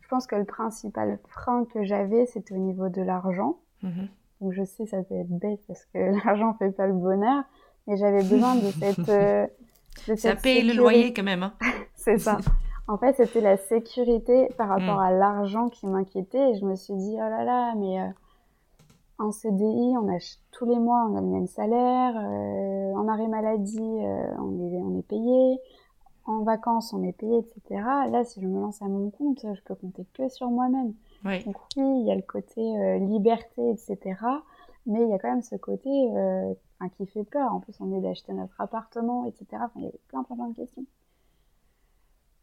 Je 0.00 0.08
pense 0.08 0.26
que 0.26 0.36
le 0.36 0.44
principal 0.44 1.18
frein 1.28 1.64
que 1.66 1.84
j'avais, 1.84 2.26
c'était 2.26 2.54
au 2.54 2.58
niveau 2.58 2.88
de 2.88 3.02
l'argent. 3.02 3.58
Mhm. 3.82 4.08
Donc 4.40 4.52
je 4.52 4.64
sais, 4.64 4.86
ça 4.86 5.02
peut 5.02 5.14
être 5.16 5.28
bête 5.28 5.60
parce 5.66 5.84
que 5.86 5.98
l'argent 6.24 6.54
fait 6.54 6.70
pas 6.72 6.86
le 6.86 6.94
bonheur, 6.94 7.44
mais 7.86 7.96
j'avais 7.96 8.22
besoin 8.24 8.56
de 8.56 8.70
cette. 8.80 9.08
euh, 9.08 9.46
de 10.08 10.14
Ça 10.16 10.30
cette 10.32 10.42
paye 10.42 10.62
le 10.62 10.74
loyer 10.74 11.12
quand 11.12 11.22
même. 11.24 11.42
Hein. 11.42 11.54
C'est 11.94 12.18
ça. 12.18 12.38
En 12.88 12.96
fait, 12.98 13.14
c'était 13.16 13.40
la 13.40 13.56
sécurité 13.56 14.48
par 14.56 14.68
rapport 14.68 14.96
Mm. 14.96 15.00
à 15.00 15.10
l'argent 15.12 15.68
qui 15.68 15.86
m'inquiétait. 15.86 16.50
Et 16.50 16.54
je 16.58 16.64
me 16.64 16.74
suis 16.76 16.94
dit, 16.94 17.14
oh 17.16 17.18
là 17.20 17.44
là, 17.44 17.74
mais 17.76 18.00
euh, 18.00 18.06
en 19.18 19.32
CDI, 19.32 19.96
on 19.98 20.08
a 20.08 20.18
tous 20.50 20.64
les 20.64 20.78
mois, 20.78 21.06
on 21.10 21.16
a 21.16 21.20
le 21.20 21.26
même 21.26 21.46
salaire. 21.46 22.14
euh, 22.16 22.94
en 22.94 23.06
arrêt 23.08 23.28
maladie, 23.28 23.78
euh, 23.80 24.34
on, 24.38 24.72
est, 24.72 24.82
on 24.82 24.98
est 24.98 25.02
payé. 25.06 25.58
En 26.26 26.42
vacances, 26.42 26.92
on 26.94 27.02
est 27.02 27.12
payé, 27.12 27.38
etc. 27.38 27.82
Là, 28.10 28.24
si 28.24 28.40
je 28.40 28.46
me 28.46 28.60
lance 28.60 28.80
à 28.82 28.86
mon 28.86 29.10
compte, 29.10 29.40
je 29.54 29.60
peux 29.64 29.74
compter 29.74 30.06
que 30.14 30.28
sur 30.28 30.48
moi-même. 30.50 30.94
Oui. 31.24 31.44
Donc 31.44 31.56
oui, 31.76 32.00
il 32.00 32.06
y 32.06 32.10
a 32.12 32.14
le 32.14 32.22
côté 32.22 32.60
euh, 32.60 32.98
liberté, 32.98 33.70
etc. 33.70 33.98
Mais 34.86 35.02
il 35.02 35.08
y 35.08 35.12
a 35.12 35.18
quand 35.18 35.28
même 35.30 35.42
ce 35.42 35.56
côté 35.56 35.90
euh, 35.90 36.54
qui 36.96 37.06
fait 37.06 37.24
peur. 37.24 37.52
En 37.54 37.60
plus, 37.60 37.74
on 37.80 37.96
est 37.96 38.00
d'acheter 38.00 38.32
notre 38.32 38.58
appartement, 38.60 39.26
etc. 39.26 39.46
Enfin, 39.52 39.70
il 39.76 39.82
y 39.82 39.86
avait 39.88 40.00
plein, 40.08 40.22
plein, 40.24 40.36
plein 40.36 40.48
de 40.48 40.56
questions. 40.56 40.84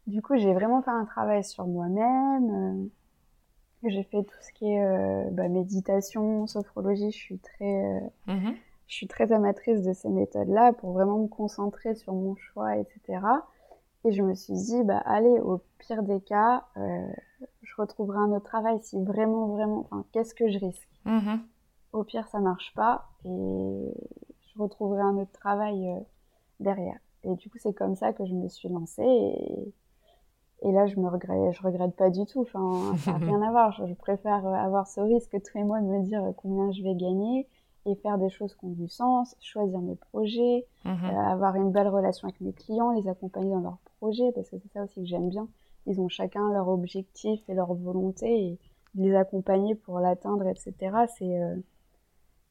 Du 0.06 0.22
coup, 0.22 0.36
j'ai 0.36 0.54
vraiment 0.54 0.80
fait 0.82 0.90
un 0.90 1.04
travail 1.04 1.44
sur 1.44 1.66
moi-même. 1.66 2.50
euh, 3.84 3.88
j'ai 3.88 4.02
fait 4.04 4.22
tout 4.24 4.36
ce 4.40 4.52
qui 4.54 4.72
est 4.72 4.84
euh, 4.84 5.28
bah, 5.30 5.48
méditation, 5.48 6.46
sophrologie. 6.46 7.10
Je 7.12 7.16
suis 7.16 7.38
très, 7.38 8.02
Mhm. 8.26 8.54
je 8.86 8.94
suis 8.94 9.06
très 9.08 9.32
amatrice 9.32 9.82
de 9.82 9.92
ces 9.92 10.08
méthodes-là 10.08 10.72
pour 10.72 10.92
vraiment 10.92 11.18
me 11.18 11.28
concentrer 11.28 11.94
sur 11.94 12.12
mon 12.14 12.34
choix, 12.36 12.76
etc. 12.76 13.20
Et 14.04 14.12
je 14.12 14.22
me 14.22 14.34
suis 14.34 14.54
dit, 14.54 14.82
bah 14.84 14.98
allez, 15.04 15.38
au 15.40 15.60
pire 15.78 16.02
des 16.02 16.20
cas, 16.20 16.64
euh, 16.76 17.06
je 17.68 17.80
retrouverai 17.80 18.18
un 18.18 18.32
autre 18.32 18.44
travail 18.46 18.78
si 18.82 19.02
vraiment, 19.02 19.46
vraiment, 19.48 19.80
enfin, 19.90 20.04
qu'est-ce 20.12 20.34
que 20.34 20.48
je 20.48 20.58
risque? 20.58 20.88
Mhm. 21.04 21.40
Au 21.92 22.04
pire, 22.04 22.26
ça 22.28 22.40
marche 22.40 22.72
pas 22.74 23.06
et 23.24 23.28
je 23.28 24.58
retrouverai 24.58 25.00
un 25.00 25.16
autre 25.16 25.32
travail 25.32 25.88
euh, 25.90 26.00
derrière. 26.60 26.98
Et 27.24 27.34
du 27.34 27.48
coup, 27.50 27.58
c'est 27.58 27.72
comme 27.74 27.94
ça 27.96 28.12
que 28.12 28.24
je 28.26 28.34
me 28.34 28.48
suis 28.48 28.68
lancée 28.68 29.02
et, 29.02 29.74
et 30.62 30.72
là, 30.72 30.86
je 30.86 30.98
me 30.98 31.08
regrette, 31.08 31.52
je 31.54 31.62
regrette 31.62 31.94
pas 31.96 32.10
du 32.10 32.24
tout. 32.26 32.42
Enfin, 32.42 32.96
ça 32.98 33.12
n'a 33.12 33.18
rien 33.26 33.42
à 33.42 33.50
voir. 33.50 33.72
Je, 33.72 33.86
je 33.86 33.94
préfère 33.94 34.46
avoir 34.46 34.86
ce 34.86 35.00
risque 35.00 35.30
tous 35.42 35.56
les 35.58 35.64
mois 35.64 35.80
de 35.80 35.86
me 35.86 36.02
dire 36.04 36.22
combien 36.36 36.70
je 36.72 36.82
vais 36.82 36.94
gagner 36.94 37.48
et 37.86 37.94
faire 37.96 38.18
des 38.18 38.28
choses 38.28 38.54
qui 38.54 38.64
ont 38.66 38.70
du 38.72 38.88
sens, 38.88 39.34
choisir 39.40 39.78
mes 39.80 39.96
projets, 39.96 40.66
Mhm. 40.84 41.10
euh, 41.10 41.16
avoir 41.32 41.54
une 41.56 41.70
belle 41.70 41.88
relation 41.88 42.28
avec 42.28 42.40
mes 42.40 42.52
clients, 42.52 42.90
les 42.92 43.08
accompagner 43.08 43.50
dans 43.52 43.60
leurs 43.60 43.78
projets, 43.98 44.30
parce 44.32 44.48
que 44.50 44.56
c'est 44.58 44.72
ça 44.72 44.82
aussi 44.84 45.00
que 45.00 45.06
j'aime 45.06 45.28
bien. 45.28 45.48
Ils 45.88 46.00
ont 46.00 46.08
chacun 46.08 46.52
leur 46.52 46.68
objectif 46.68 47.40
et 47.48 47.54
leur 47.54 47.74
volonté, 47.74 48.26
et 48.52 48.58
les 48.96 49.14
accompagner 49.16 49.74
pour 49.76 50.00
l'atteindre, 50.00 50.46
etc. 50.48 51.06
C'est 51.18 51.40
euh, 51.42 51.56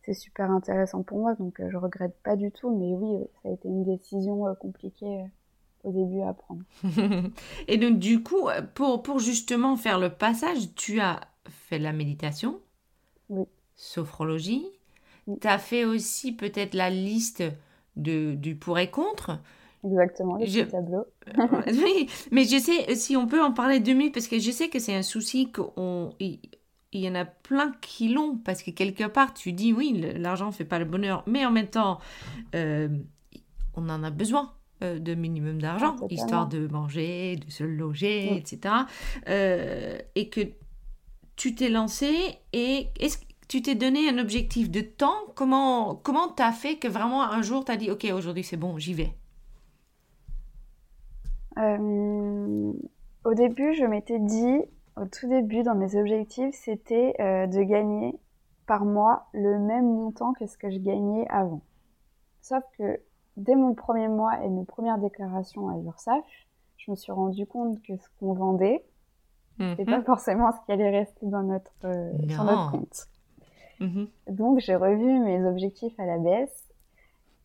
c'est 0.03 0.13
super 0.15 0.49
intéressant 0.51 1.03
pour 1.03 1.19
moi, 1.19 1.35
donc 1.35 1.59
euh, 1.59 1.69
je 1.69 1.77
regrette 1.77 2.17
pas 2.23 2.35
du 2.35 2.51
tout, 2.51 2.75
mais 2.75 2.93
oui, 2.95 3.21
euh, 3.21 3.25
ça 3.43 3.49
a 3.49 3.51
été 3.51 3.67
une 3.67 3.83
décision 3.83 4.47
euh, 4.47 4.55
compliquée 4.55 5.25
au 5.83 5.91
début 5.91 6.21
à 6.21 6.33
prendre. 6.33 6.63
Et 7.67 7.77
donc, 7.77 7.99
du 7.99 8.23
coup, 8.23 8.49
pour, 8.75 9.03
pour 9.03 9.19
justement 9.19 9.75
faire 9.75 9.99
le 9.99 10.09
passage, 10.09 10.73
tu 10.75 10.99
as 10.99 11.21
fait 11.49 11.79
la 11.79 11.93
méditation, 11.93 12.59
Oui. 13.29 13.47
sophrologie. 13.75 14.65
Oui. 15.27 15.41
Tu 15.41 15.47
as 15.47 15.59
fait 15.59 15.85
aussi 15.85 16.33
peut-être 16.33 16.73
la 16.73 16.89
liste 16.89 17.43
de, 17.95 18.35
du 18.35 18.55
pour 18.55 18.79
et 18.79 18.89
contre. 18.91 19.39
Exactement, 19.87 20.37
le 20.37 20.45
Je- 20.45 20.61
petit 20.61 20.71
tableau. 20.71 21.05
oui, 21.67 22.09
mais 22.31 22.43
je 22.45 22.57
sais, 22.57 22.95
si 22.95 23.17
on 23.17 23.27
peut 23.27 23.41
en 23.41 23.51
parler 23.51 23.79
deux 23.79 23.93
minutes, 23.93 24.13
parce 24.13 24.27
que 24.27 24.39
je 24.39 24.51
sais 24.51 24.69
que 24.69 24.79
c'est 24.79 24.95
un 24.95 25.01
souci 25.01 25.51
qu'il 25.51 26.39
il, 26.91 27.01
y 27.01 27.09
en 27.09 27.15
a 27.15 27.25
plein 27.25 27.73
qui 27.81 28.09
l'ont, 28.09 28.37
parce 28.37 28.63
que 28.63 28.71
quelque 28.71 29.03
part, 29.05 29.33
tu 29.33 29.51
dis, 29.53 29.73
oui, 29.73 29.93
l'argent 30.17 30.47
ne 30.47 30.51
fait 30.51 30.65
pas 30.65 30.79
le 30.79 30.85
bonheur, 30.85 31.23
mais 31.27 31.45
en 31.45 31.51
même 31.51 31.67
temps, 31.67 31.99
euh, 32.55 32.87
on 33.75 33.89
en 33.89 34.03
a 34.03 34.09
besoin 34.09 34.53
euh, 34.83 34.99
de 34.99 35.15
minimum 35.15 35.61
d'argent, 35.61 35.95
Ah, 36.01 36.05
histoire 36.09 36.47
de 36.47 36.67
manger, 36.67 37.35
de 37.37 37.51
se 37.51 37.63
loger, 37.63 38.37
etc. 38.37 38.87
Euh, 39.27 39.97
et 40.15 40.29
que 40.29 40.41
tu 41.35 41.55
t'es 41.55 41.69
lancé, 41.69 42.39
et 42.53 42.87
est-ce 42.99 43.17
que 43.19 43.23
tu 43.47 43.61
t'es 43.61 43.75
donné 43.75 44.09
un 44.09 44.17
objectif 44.17 44.69
de 44.69 44.81
temps? 44.81 45.17
Comment 45.35 45.95
comment 45.95 46.29
t'as 46.29 46.51
fait 46.51 46.77
que 46.77 46.87
vraiment 46.87 47.23
un 47.23 47.41
jour, 47.41 47.63
tu 47.65 47.71
as 47.71 47.77
dit, 47.77 47.91
ok, 47.91 48.05
aujourd'hui 48.13 48.43
c'est 48.43 48.57
bon, 48.57 48.77
j'y 48.77 48.93
vais? 48.93 49.13
Euh, 51.57 52.73
au 53.25 53.33
début, 53.33 53.73
je 53.73 53.85
m'étais 53.85 54.19
dit, 54.19 54.61
au 54.95 55.05
tout 55.05 55.27
début, 55.27 55.63
dans 55.63 55.75
mes 55.75 55.95
objectifs, 55.95 56.55
c'était 56.55 57.15
euh, 57.19 57.47
de 57.47 57.61
gagner 57.61 58.17
par 58.65 58.85
mois 58.85 59.27
le 59.33 59.59
même 59.59 59.85
montant 59.85 60.33
que 60.33 60.45
ce 60.45 60.57
que 60.57 60.69
je 60.69 60.79
gagnais 60.79 61.27
avant. 61.29 61.61
Sauf 62.41 62.63
que 62.77 62.99
dès 63.37 63.55
mon 63.55 63.73
premier 63.73 64.07
mois 64.07 64.43
et 64.43 64.49
mes 64.49 64.65
premières 64.65 64.97
déclarations 64.97 65.69
à 65.69 65.77
l'URSSAF, 65.77 66.23
je 66.77 66.91
me 66.91 66.95
suis 66.95 67.11
rendu 67.11 67.45
compte 67.45 67.81
que 67.81 67.97
ce 67.97 68.07
qu'on 68.19 68.33
vendait, 68.33 68.83
c'est 69.59 69.85
pas 69.85 70.03
forcément 70.03 70.51
ce 70.51 70.57
qui 70.65 70.71
allait 70.71 70.91
rester 70.91 71.25
dans 71.25 71.43
notre, 71.43 71.71
euh, 71.85 72.11
sur 72.29 72.43
notre 72.43 72.71
compte. 72.71 73.07
Mhm. 73.79 74.07
Donc 74.29 74.59
j'ai 74.59 74.75
revu 74.75 75.19
mes 75.19 75.45
objectifs 75.47 75.99
à 75.99 76.05
la 76.05 76.17
baisse 76.17 76.67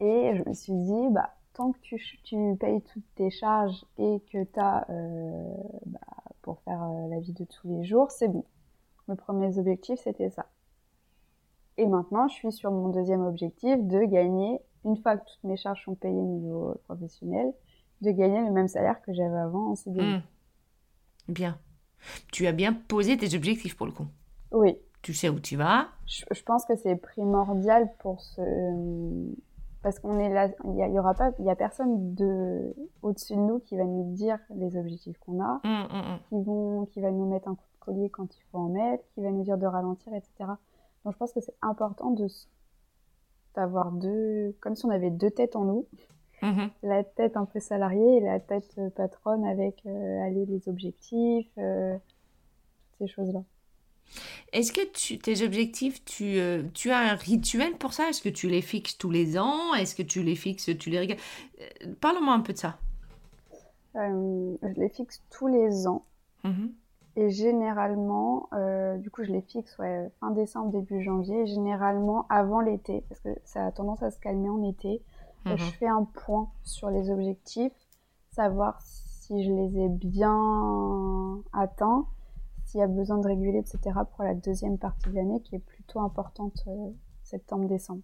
et 0.00 0.33
je 0.35 0.49
me 0.49 0.54
suis 0.54 0.75
dit, 0.75 1.09
bah, 1.11 1.35
tant 1.54 1.73
que 1.73 1.78
tu, 1.80 2.56
payes 2.59 2.82
toutes 2.82 3.14
tes 3.14 3.30
charges 3.30 3.85
et 3.99 4.21
que 4.32 4.44
tu 4.44 4.61
as 4.61 4.87
bah, 5.87 6.00
pour 6.42 6.61
faire 6.61 6.82
euh, 6.82 7.09
la 7.09 7.21
vie 7.21 7.32
de 7.32 7.44
tous 7.44 7.68
les 7.68 7.85
jours, 7.85 8.11
c'est 8.11 8.28
bon. 8.28 8.44
Mes 9.09 9.16
premiers 9.16 9.59
objectifs, 9.59 10.00
c'était 10.00 10.30
ça. 10.30 10.47
Et 11.78 11.87
maintenant, 11.87 12.28
je 12.28 12.35
suis 12.35 12.52
sur 12.52 12.71
mon 12.71 12.88
deuxième 12.88 13.23
objectif 13.23 13.78
de 13.78 14.04
gagner, 14.04 14.61
une 14.85 14.97
fois 14.97 15.16
que 15.16 15.25
toutes 15.25 15.44
mes 15.44 15.56
charges 15.56 15.82
sont 15.85 15.94
payées 15.94 16.14
au 16.14 16.38
niveau 16.38 16.75
professionnel, 16.85 17.52
de 18.02 18.11
gagner 18.11 18.40
le 18.40 18.50
même 18.50 18.68
salaire 18.68 19.00
que 19.02 19.12
j'avais 19.12 19.38
avant 19.38 19.71
en 19.71 19.75
CDI. 19.76 20.00
Hmm. 20.00 20.23
Bien. 21.28 21.59
Tu 22.32 22.47
as 22.47 22.52
bien 22.52 22.73
posé 22.73 23.16
tes 23.16 23.35
objectifs 23.37 23.76
pour 23.76 23.87
le 23.87 23.92
coup. 23.92 24.06
Oui, 24.50 24.76
Tu 25.02 25.14
sais 25.14 25.28
où 25.28 25.40
tu 25.40 25.56
vas. 25.56 25.88
je, 26.06 26.25
je 26.30 26.42
pense 26.42 26.64
que 26.66 26.75
c'est 26.76 26.97
primordial 26.97 27.90
pour 28.00 28.21
ce 28.21 28.42
parce 29.83 29.99
qu'on 29.99 30.19
est 30.19 30.29
là 30.33 30.49
il 30.65 30.77
y, 30.95 30.99
aura 30.99 31.15
pas 31.15 31.33
il 31.39 31.45
y 31.45 31.51
a 31.51 31.57
personne 31.57 32.15
de 32.15 32.75
au-dessus 33.03 33.35
de 33.35 33.41
nous 33.41 33.59
qui 33.61 33.77
va 33.77 33.85
nous 33.85 34.12
dire 34.15 34.39
les 34.55 34.77
objectifs 34.77 35.19
qu'on 35.19 35.41
a 35.43 35.61
Hum, 35.65 35.87
hum, 35.91 36.12
hum. 36.12 36.19
qui 36.29 36.43
vont 36.43 36.87
qui 36.87 37.01
va 37.01 37.11
nous 37.11 37.29
mettre 37.29 37.49
un 37.49 37.55
coup 37.55 37.67
de 37.75 37.85
collier 37.85 38.11
quand 38.11 38.35
il 38.37 38.43
faut 38.51 38.59
en 38.59 38.69
mettre 38.69 39.05
qui 39.15 39.23
va 39.23 39.31
nous 39.31 39.43
dire 39.43 39.59
de 39.59 39.67
ralentir 39.67 40.15
etc 40.15 40.51
donc 41.05 41.15
je 41.15 41.19
pense 41.19 41.33
que 41.33 41.41
c'est 41.41 41.57
important 41.62 42.11
de 42.11 42.27
d'avoir 43.55 43.93
deux 43.93 44.57
comme 44.61 44.75
si 44.77 44.87
on 44.87 44.91
avait 44.91 45.11
deux 45.11 45.31
têtes 45.31 45.57
en 45.57 45.65
nous 45.65 45.87
Mhm. 46.43 46.71
la 46.83 47.05
tête 47.05 47.37
un 47.37 47.45
peu 47.45 47.61
salariée 47.61 48.17
et 48.17 48.21
la 48.21 48.41
tête 48.41 48.75
euh, 48.79 48.91
patronne 48.91 49.45
avec 49.45 49.87
euh, 49.87 50.23
aller 50.25 50.45
les 50.47 50.69
objectifs 50.69 51.51
euh, 51.59 51.97
toutes 51.97 52.99
ces 52.99 53.07
choses 53.07 53.33
là 53.33 53.43
Est-ce 54.52 54.73
que 54.73 54.87
tu, 54.92 55.18
tes 55.18 55.44
objectifs, 55.44 56.04
tu, 56.04 56.38
euh, 56.38 56.62
tu 56.75 56.90
as 56.90 56.99
un 56.99 57.14
rituel 57.14 57.73
pour 57.78 57.92
ça? 57.94 58.09
Est-ce 58.11 58.23
que 58.23 58.28
tu 58.28 58.49
les 58.49 58.62
fixes 58.62 58.99
tous 58.99 59.11
les 59.11 59.38
ans? 59.38 59.75
Est-ce 59.75 59.94
que 59.94 60.02
tu 60.02 60.23
les 60.23 60.37
fixes, 60.37 60.71
tu 60.78 60.90
les 60.90 61.00
regardes? 61.00 61.21
Euh, 61.61 61.94
Parle-moi 62.00 62.35
un 62.35 62.40
peu 62.40 62.52
de 62.52 62.59
ça. 62.59 62.78
Euh, 63.97 64.56
je 64.62 64.80
les 64.80 64.88
fixe 64.88 65.23
tous 65.30 65.49
les 65.49 65.87
ans 65.87 66.04
Mhm. 66.44 66.73
Et 67.14 67.30
généralement, 67.30 68.49
euh, 68.54 68.97
du 68.97 69.11
coup, 69.11 69.23
je 69.23 69.30
les 69.30 69.42
fixe 69.42 69.76
ouais, 69.78 70.11
fin 70.18 70.30
décembre, 70.30 70.73
début 70.73 71.02
janvier, 71.02 71.47
généralement 71.47 72.26
avant 72.30 72.61
l'été, 72.61 73.04
parce 73.09 73.21
que 73.21 73.28
ça 73.44 73.66
a 73.66 73.73
tendance 73.73 74.02
à 74.02 74.11
se 74.11 74.18
calmer 74.18 74.49
en 74.49 74.62
été. 74.62 75.02
Mhm. 75.44 75.56
Je 75.59 75.64
fais 75.64 75.87
un 75.87 76.04
point 76.04 76.49
sur 76.64 76.90
les 76.90 77.11
objectifs, 77.11 77.73
savoir 78.30 78.80
si 78.80 79.44
je 79.44 79.52
les 79.52 79.78
ai 79.85 79.88
bien 79.88 81.42
atteints, 81.52 82.06
s'il 82.73 82.81
y 82.81 82.83
a 82.83 82.87
besoin 82.88 83.19
de 83.19 83.26
réguler, 83.26 83.59
etc. 83.59 83.79
pour 84.17 84.25
la 84.25 84.35
deuxième 84.35 84.79
partie 84.79 85.11
de 85.11 85.14
l'année 85.14 85.41
qui 85.43 85.55
est 85.57 85.59
plutôt 85.59 86.00
importante 86.00 86.64
euh, 86.69 86.88
septembre-décembre. 87.23 88.00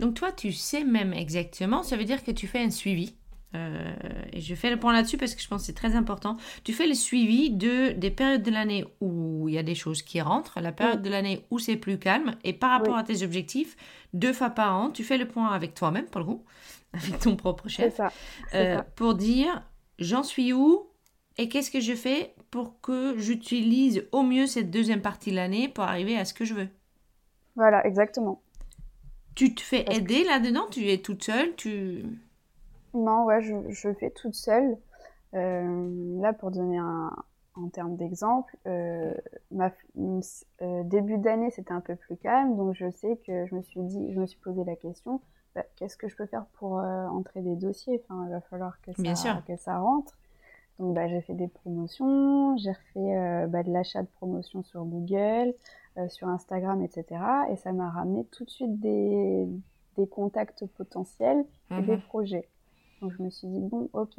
Donc 0.00 0.14
toi, 0.14 0.32
tu 0.32 0.52
sais 0.52 0.84
même 0.84 1.12
exactement, 1.12 1.82
ça 1.84 1.96
veut 1.96 2.04
dire 2.04 2.24
que 2.24 2.32
tu 2.32 2.46
fais 2.48 2.60
un 2.62 2.70
suivi. 2.70 3.14
Euh, 3.54 3.94
et 4.32 4.40
je 4.40 4.54
fais 4.54 4.68
le 4.70 4.78
point 4.78 4.92
là-dessus 4.92 5.16
parce 5.16 5.34
que 5.34 5.40
je 5.40 5.48
pense 5.48 5.62
que 5.62 5.66
c'est 5.66 5.72
très 5.72 5.94
important. 5.94 6.36
Tu 6.64 6.72
fais 6.74 6.86
le 6.86 6.92
suivi 6.94 7.50
de, 7.50 7.92
des 7.92 8.10
périodes 8.10 8.42
de 8.42 8.50
l'année 8.50 8.84
où 9.00 9.48
il 9.48 9.54
y 9.54 9.58
a 9.58 9.62
des 9.62 9.74
choses 9.74 10.02
qui 10.02 10.20
rentrent, 10.20 10.60
la 10.60 10.72
période 10.72 10.98
Oui. 10.98 11.02
de 11.04 11.10
l'année 11.10 11.46
où 11.50 11.58
c'est 11.58 11.76
plus 11.76 11.98
calme, 11.98 12.34
et 12.44 12.52
par 12.52 12.70
rapport 12.70 12.94
Oui. 12.94 13.00
à 13.00 13.04
tes 13.04 13.22
objectifs, 13.22 13.76
deux 14.12 14.32
fois 14.34 14.50
par 14.50 14.76
an, 14.76 14.90
tu 14.90 15.02
fais 15.04 15.16
le 15.16 15.26
point 15.28 15.48
avec 15.48 15.74
toi-même, 15.74 16.06
pour 16.06 16.20
le 16.20 16.26
coup, 16.26 16.44
avec 16.92 17.20
ton 17.20 17.36
propre 17.36 17.68
chef, 17.68 17.96
ça. 17.96 18.12
euh, 18.54 18.82
pour 18.96 19.14
dire 19.14 19.62
j'en 19.98 20.22
suis 20.22 20.52
où 20.52 20.86
et 21.38 21.48
qu'est-ce 21.48 21.70
que 21.70 21.80
je 21.80 21.94
fais 21.94 22.34
pour 22.50 22.80
que 22.80 23.16
j'utilise 23.18 24.06
au 24.12 24.22
mieux 24.22 24.46
cette 24.46 24.70
deuxième 24.70 25.02
partie 25.02 25.30
de 25.30 25.36
l'année 25.36 25.68
pour 25.68 25.84
arriver 25.84 26.18
à 26.18 26.24
ce 26.24 26.34
que 26.34 26.44
je 26.44 26.54
veux. 26.54 26.68
Voilà, 27.56 27.86
exactement. 27.86 28.40
Tu 29.34 29.54
te 29.54 29.60
fais 29.60 29.84
aider 29.92 30.24
là-dedans? 30.24 30.66
Tu 30.70 30.90
es 30.90 30.98
toute 30.98 31.22
seule? 31.24 31.54
Tu... 31.56 32.04
Non, 32.94 33.24
ouais, 33.24 33.42
je, 33.42 33.54
je 33.68 33.92
fais 33.94 34.10
toute 34.10 34.34
seule. 34.34 34.76
Euh, 35.34 36.20
là, 36.20 36.32
pour 36.32 36.50
donner 36.50 36.78
un, 36.78 37.12
en 37.54 37.68
termes 37.68 37.96
d'exemple, 37.96 38.56
euh, 38.66 39.12
euh, 39.60 40.82
début 40.84 41.18
d'année 41.18 41.50
c'était 41.50 41.72
un 41.72 41.80
peu 41.80 41.96
plus 41.96 42.16
calme, 42.16 42.56
donc 42.56 42.74
je 42.74 42.90
sais 42.92 43.18
que 43.26 43.46
je 43.46 43.54
me 43.54 43.62
suis 43.62 43.82
dit, 43.82 44.12
je 44.12 44.20
me 44.20 44.26
suis 44.26 44.38
posé 44.38 44.64
la 44.64 44.76
question, 44.76 45.20
bah, 45.54 45.64
qu'est-ce 45.76 45.96
que 45.96 46.08
je 46.08 46.16
peux 46.16 46.26
faire 46.26 46.46
pour 46.58 46.78
euh, 46.78 47.06
entrer 47.08 47.42
des 47.42 47.56
dossiers? 47.56 48.02
Enfin, 48.04 48.24
il 48.26 48.30
va 48.30 48.40
falloir 48.40 48.80
que 48.80 48.92
ça, 48.92 49.42
que 49.46 49.56
ça 49.56 49.78
rentre. 49.78 50.16
Donc 50.78 50.94
bah, 50.94 51.08
j'ai 51.08 51.20
fait 51.20 51.34
des 51.34 51.48
promotions, 51.48 52.56
j'ai 52.56 52.70
refait 52.70 53.16
euh, 53.16 53.46
bah, 53.46 53.62
de 53.62 53.72
l'achat 53.72 54.02
de 54.02 54.08
promotions 54.16 54.62
sur 54.62 54.84
Google, 54.84 55.54
euh, 55.96 56.08
sur 56.08 56.28
Instagram, 56.28 56.82
etc. 56.82 57.20
Et 57.50 57.56
ça 57.56 57.72
m'a 57.72 57.90
ramené 57.90 58.24
tout 58.26 58.44
de 58.44 58.50
suite 58.50 58.78
des, 58.78 59.48
des 59.96 60.06
contacts 60.06 60.66
potentiels 60.66 61.44
et 61.72 61.82
des 61.82 61.96
mhm. 61.96 62.02
projets. 62.02 62.48
Donc 63.02 63.12
je 63.12 63.22
me 63.22 63.30
suis 63.30 63.48
dit 63.48 63.60
bon, 63.60 63.88
ok. 63.92 64.18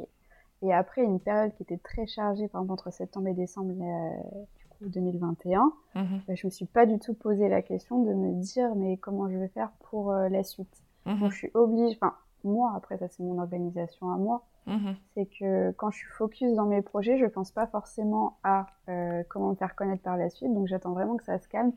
Et 0.62 0.74
après 0.74 1.02
une 1.02 1.18
période 1.18 1.54
qui 1.54 1.62
était 1.62 1.78
très 1.78 2.06
chargée, 2.06 2.46
par 2.46 2.60
exemple 2.60 2.74
entre 2.74 2.92
septembre 2.92 3.28
et 3.28 3.34
décembre 3.34 3.72
euh, 3.80 4.38
du 4.58 4.66
coup 4.68 4.88
2021, 4.90 5.72
mhm. 5.94 6.20
bah, 6.28 6.34
je 6.34 6.46
me 6.46 6.50
suis 6.50 6.66
pas 6.66 6.84
du 6.84 6.98
tout 6.98 7.14
posé 7.14 7.48
la 7.48 7.62
question 7.62 8.02
de 8.02 8.12
me 8.12 8.34
dire 8.34 8.74
mais 8.74 8.98
comment 8.98 9.30
je 9.30 9.38
vais 9.38 9.48
faire 9.48 9.70
pour 9.88 10.12
la 10.12 10.44
suite. 10.44 10.82
Mhm. 11.06 11.20
Donc 11.20 11.32
je 11.32 11.38
suis 11.38 11.50
obligée, 11.54 11.96
enfin 11.96 12.14
moi 12.44 12.72
après 12.76 12.98
ça 12.98 13.08
c'est 13.08 13.22
mon 13.22 13.38
organisation 13.38 14.12
à 14.12 14.18
moi 14.18 14.44
Mhm. 14.66 14.96
C'est 15.14 15.26
que 15.26 15.72
quand 15.72 15.90
je 15.90 15.98
suis 15.98 16.08
focus 16.08 16.54
dans 16.54 16.66
mes 16.66 16.82
projets, 16.82 17.18
je 17.18 17.26
pense 17.26 17.50
pas 17.50 17.66
forcément 17.66 18.38
à 18.44 18.66
euh, 18.88 19.22
comment 19.28 19.50
me 19.50 19.54
faire 19.54 19.74
connaître 19.74 20.02
par 20.02 20.16
la 20.16 20.30
suite. 20.30 20.52
Donc 20.52 20.66
j'attends 20.68 20.92
vraiment 20.92 21.16
que 21.16 21.24
ça 21.24 21.38
se 21.38 21.48
calme 21.48 21.72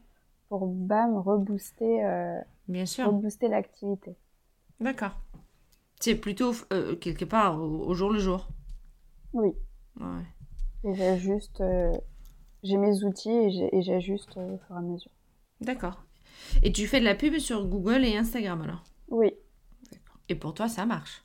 pour 0.49 0.67
bam 0.67 1.17
rebooster, 1.17 2.05
euh, 2.05 2.39
Bien 2.67 2.85
sûr. 2.85 3.07
rebooster 3.07 3.47
l'activité. 3.47 4.15
D'accord. 4.79 5.15
C'est 5.99 6.15
plutôt 6.15 6.53
euh, 6.71 6.95
quelque 6.95 7.25
part 7.25 7.61
au, 7.61 7.93
jour 7.93 8.11
le 8.11 8.19
jour. 8.19 8.47
Oui. 9.33 9.53
Ouais. 9.99 10.25
Et 10.83 10.93
j'ajuste, 10.93 11.63
j'ai 12.61 12.77
mes 12.77 13.03
outils 13.03 13.69
et 13.71 13.81
j'ajuste 13.81 14.37
au 14.37 14.57
fur 14.67 14.75
et 14.75 14.79
à 14.79 14.81
mesure. 14.81 15.11
D'accord. 15.61 16.03
Et 16.61 16.71
tu 16.71 16.87
fais 16.87 16.99
de 16.99 17.05
la 17.05 17.15
pub 17.15 17.37
sur 17.39 17.65
Google 17.65 18.03
et 18.03 18.17
Instagram 18.17 18.61
alors? 18.61 18.83
Oui. 19.09 19.33
Et 20.29 20.35
pour 20.35 20.53
toi, 20.53 20.67
ça 20.67 20.85
marche? 20.85 21.23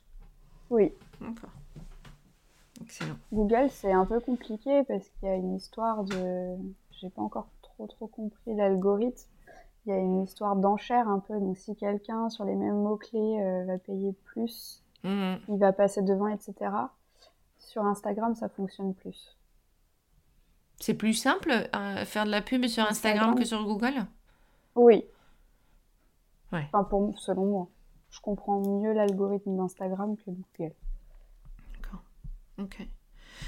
Oui. 0.69 0.93
D'accord. 1.21 1.49
Excellent. 2.81 3.15
Google, 3.33 3.69
c'est 3.69 3.91
un 3.91 4.05
peu 4.05 4.19
compliqué 4.19 4.83
parce 4.85 5.07
qu'il 5.09 5.27
y 5.27 5.31
a 5.31 5.35
une 5.35 5.55
histoire 5.55 6.03
de. 6.03 6.55
J'ai 6.91 7.09
pas 7.09 7.21
encore 7.21 7.47
trop 7.61 7.87
trop 7.87 8.07
compris 8.07 8.55
l'algorithme. 8.55 9.27
Il 9.85 9.89
y 9.89 9.95
a 9.95 9.97
une 9.97 10.23
histoire 10.23 10.55
d'enchère 10.55 11.07
un 11.07 11.19
peu. 11.19 11.39
Donc, 11.39 11.57
si 11.57 11.75
quelqu'un 11.75 12.29
sur 12.29 12.45
les 12.45 12.55
mêmes 12.55 12.81
mots-clés 12.81 13.41
euh, 13.41 13.65
va 13.65 13.77
payer 13.77 14.13
plus, 14.25 14.83
mmh. 15.03 15.35
il 15.47 15.57
va 15.57 15.71
passer 15.73 16.01
devant, 16.01 16.27
etc. 16.27 16.53
Sur 17.57 17.85
Instagram, 17.85 18.35
ça 18.35 18.49
fonctionne 18.49 18.93
plus. 18.93 19.37
C'est 20.79 20.93
plus 20.93 21.13
simple 21.13 21.51
euh, 21.51 22.05
faire 22.05 22.25
de 22.25 22.31
la 22.31 22.41
pub 22.41 22.65
sur 22.67 22.83
Instagram, 22.83 23.35
que 23.35 23.45
sur 23.45 23.63
Google? 23.65 24.05
Oui. 24.75 25.03
Ouais. 26.51 26.65
Enfin, 26.71 26.83
pour, 26.83 27.17
selon 27.19 27.45
moi. 27.45 27.67
Je 28.09 28.21
comprends 28.21 28.59
mieux 28.59 28.93
l'algorithme 28.93 29.55
d'Instagram 29.55 30.15
que 30.17 30.31
Google. 30.31 30.73
Ok. 32.59 32.87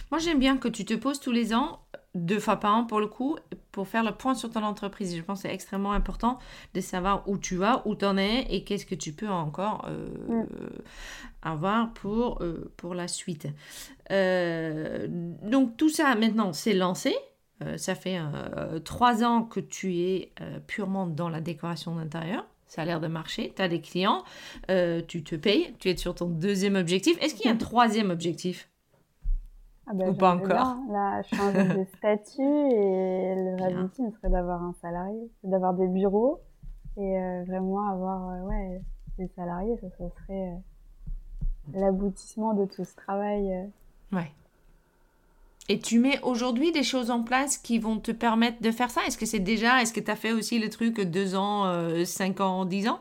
Moi, 0.10 0.20
j'aime 0.20 0.40
bien 0.40 0.58
que 0.58 0.68
tu 0.68 0.86
te 0.86 0.94
poses 0.94 1.20
tous 1.20 1.32
les 1.32 1.54
ans, 1.54 1.80
deux 2.16 2.40
fois 2.40 2.58
par 2.58 2.76
an 2.76 2.86
pour 2.86 3.00
le 3.00 3.08
coup, 3.08 3.38
pour 3.72 3.88
faire 3.88 4.04
le 4.04 4.12
point 4.12 4.36
sur 4.36 4.50
ton 4.50 4.64
entreprise. 4.64 5.16
Je 5.16 5.22
pense 5.22 5.42
que 5.42 5.48
c'est 5.48 5.54
extrêmement 5.54 5.94
important 5.94 6.40
de 6.74 6.82
savoir 6.82 7.28
où 7.28 7.38
tu 7.38 7.56
vas, 7.56 7.82
où 7.86 7.96
tu 7.96 8.06
en 8.06 8.18
es 8.18 8.46
et 8.50 8.64
qu'est-ce 8.64 8.86
que 8.86 8.96
tu 8.96 9.14
peux 9.14 9.30
encore 9.30 9.86
euh, 9.88 10.44
mm. 10.44 10.48
avoir 11.42 11.94
pour, 11.94 12.42
euh, 12.42 12.72
pour 12.78 12.94
la 12.94 13.08
suite. 13.08 13.48
Euh, 14.12 15.08
donc, 15.10 15.78
tout 15.78 15.90
ça, 15.90 16.16
maintenant, 16.16 16.54
c'est 16.54 16.74
lancé. 16.74 17.16
ça 17.78 17.96
fait 17.96 18.20
trois 18.86 19.24
ans 19.24 19.44
que 19.44 19.60
tu 19.60 19.98
es 19.98 20.34
purement 20.68 21.06
dans 21.06 21.30
la 21.30 21.42
décoration 21.42 21.96
d'intérieur 21.96 22.46
ça 22.66 22.84
a 22.84 22.86
l'air 22.86 23.02
de 23.02 23.08
marcher, 23.08 23.52
tu 23.54 23.62
as 23.62 23.68
des 23.68 23.82
clients, 23.82 24.24
tu 25.10 25.24
te 25.26 25.36
payes, 25.36 25.76
tu 25.78 25.90
es 25.90 25.98
sur 25.98 26.16
ton 26.16 26.28
deuxième 26.28 26.76
objectif. 26.76 27.22
Est-ce 27.22 27.36
qu'il 27.36 27.48
y 27.48 27.50
a 27.50 27.52
un 27.52 27.58
troisième 27.58 28.12
objectif? 28.12 28.71
Ah 29.92 29.94
bah, 29.94 30.10
Ou 30.10 30.14
pas 30.14 30.36
encore 30.36 30.78
Là, 30.90 31.22
changer 31.24 31.64
de 31.64 31.84
statut 31.98 32.42
et 32.42 33.36
le 33.36 33.62
rêve 33.62 33.78
ultime 33.78 34.10
serait 34.14 34.30
d'avoir 34.30 34.64
un 34.64 34.74
salarié, 34.82 35.30
d'avoir 35.44 35.74
des 35.74 35.88
bureaux 35.88 36.40
et 36.98 37.18
euh, 37.18 37.44
vraiment 37.46 37.90
avoir 37.90 38.30
euh, 38.30 38.48
ouais, 38.48 38.82
des 39.18 39.28
salariés. 39.36 39.76
Ça, 39.82 39.88
ça 39.98 40.06
serait 40.22 40.48
euh, 40.48 41.80
l'aboutissement 41.80 42.54
de 42.54 42.66
tout 42.66 42.86
ce 42.86 42.96
travail. 42.96 43.70
Ouais. 44.14 44.32
Et 45.68 45.80
tu 45.80 46.00
mets 46.00 46.22
aujourd'hui 46.22 46.72
des 46.72 46.84
choses 46.84 47.12
en 47.12 47.24
place 47.24 47.58
qui 47.58 47.78
vont 47.78 48.00
te 48.00 48.12
permettre 48.12 48.62
de 48.62 48.72
faire 48.72 48.92
ça? 48.92 49.02
Est-ce 49.06 49.18
que 49.18 49.26
c'est 49.26 49.40
déjà, 49.40 49.82
est-ce 49.82 49.92
que 49.92 50.00
tu 50.00 50.12
as 50.12 50.16
fait 50.16 50.32
aussi 50.32 50.58
le 50.58 50.70
truc 50.70 51.02
deux 51.02 51.36
ans, 51.36 51.66
cinq 52.06 52.40
ans, 52.42 52.66
dix 52.66 52.90
ans? 52.90 53.00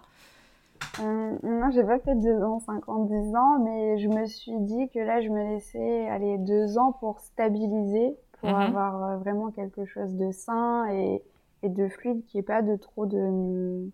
Euh, 1.00 1.38
non, 1.42 1.70
j'ai 1.70 1.84
pas 1.84 1.98
fait 1.98 2.14
deux 2.14 2.42
ans, 2.42 2.60
50, 2.60 3.08
10 3.08 3.36
ans, 3.36 3.58
mais 3.60 3.98
je 3.98 4.08
me 4.08 4.26
suis 4.26 4.58
dit 4.60 4.88
que 4.88 4.98
là, 4.98 5.20
je 5.20 5.28
me 5.28 5.54
laissais 5.54 6.08
aller 6.08 6.38
deux 6.38 6.78
ans 6.78 6.92
pour 6.92 7.20
stabiliser, 7.20 8.16
pour 8.40 8.50
mhm. 8.50 8.54
avoir 8.54 9.04
euh, 9.04 9.16
vraiment 9.18 9.50
quelque 9.50 9.84
chose 9.84 10.14
de 10.16 10.30
sain 10.32 10.88
et, 10.90 11.22
et 11.62 11.68
de 11.68 11.88
fluide, 11.88 12.24
qui 12.26 12.38
ait 12.38 12.42
pas 12.42 12.62
de 12.62 12.76
trop 12.76 13.06
de 13.06 13.90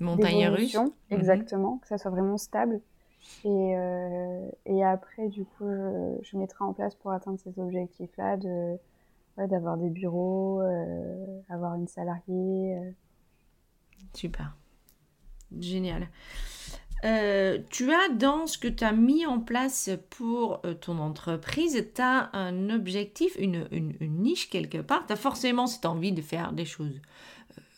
montagne 0.00 0.48
russe. 0.48 0.76
Mhm. 0.76 0.90
Exactement, 1.10 1.78
que 1.78 1.88
ça 1.88 1.98
soit 1.98 2.10
vraiment 2.10 2.38
stable. 2.38 2.80
Et, 3.44 3.76
euh, 3.76 4.48
et 4.66 4.84
après, 4.84 5.28
du 5.28 5.44
coup, 5.44 5.64
je, 5.64 6.18
je, 6.22 6.36
mettrai 6.36 6.64
en 6.64 6.72
place 6.72 6.94
pour 6.94 7.10
atteindre 7.10 7.40
ces 7.40 7.58
objectifs-là 7.58 8.36
de 8.36 8.78
ouais, 9.36 9.48
d'avoir 9.48 9.76
des 9.76 9.90
bureaux, 9.90 10.60
euh, 10.60 11.40
avoir 11.48 11.74
une 11.74 11.88
salariée. 11.88 12.76
Euh. 12.76 12.90
Super. 14.14 14.56
Génial. 15.58 16.08
Euh, 17.04 17.58
tu 17.70 17.92
as 17.92 18.08
dans 18.08 18.46
ce 18.46 18.56
que 18.58 18.68
tu 18.68 18.82
as 18.82 18.92
mis 18.92 19.26
en 19.26 19.38
place 19.38 19.90
pour 20.10 20.60
euh, 20.64 20.74
ton 20.74 20.98
entreprise, 20.98 21.86
tu 21.94 22.02
as 22.02 22.30
un 22.32 22.70
objectif, 22.70 23.36
une, 23.38 23.68
niche 24.00 24.48
quelque 24.48 24.78
part. 24.78 25.06
Tu 25.06 25.12
as 25.12 25.16
forcément 25.16 25.66
cette 25.66 25.86
envie 25.86 26.12
de 26.12 26.22
faire 26.22 26.52
des 26.52 26.64
choses 26.64 27.00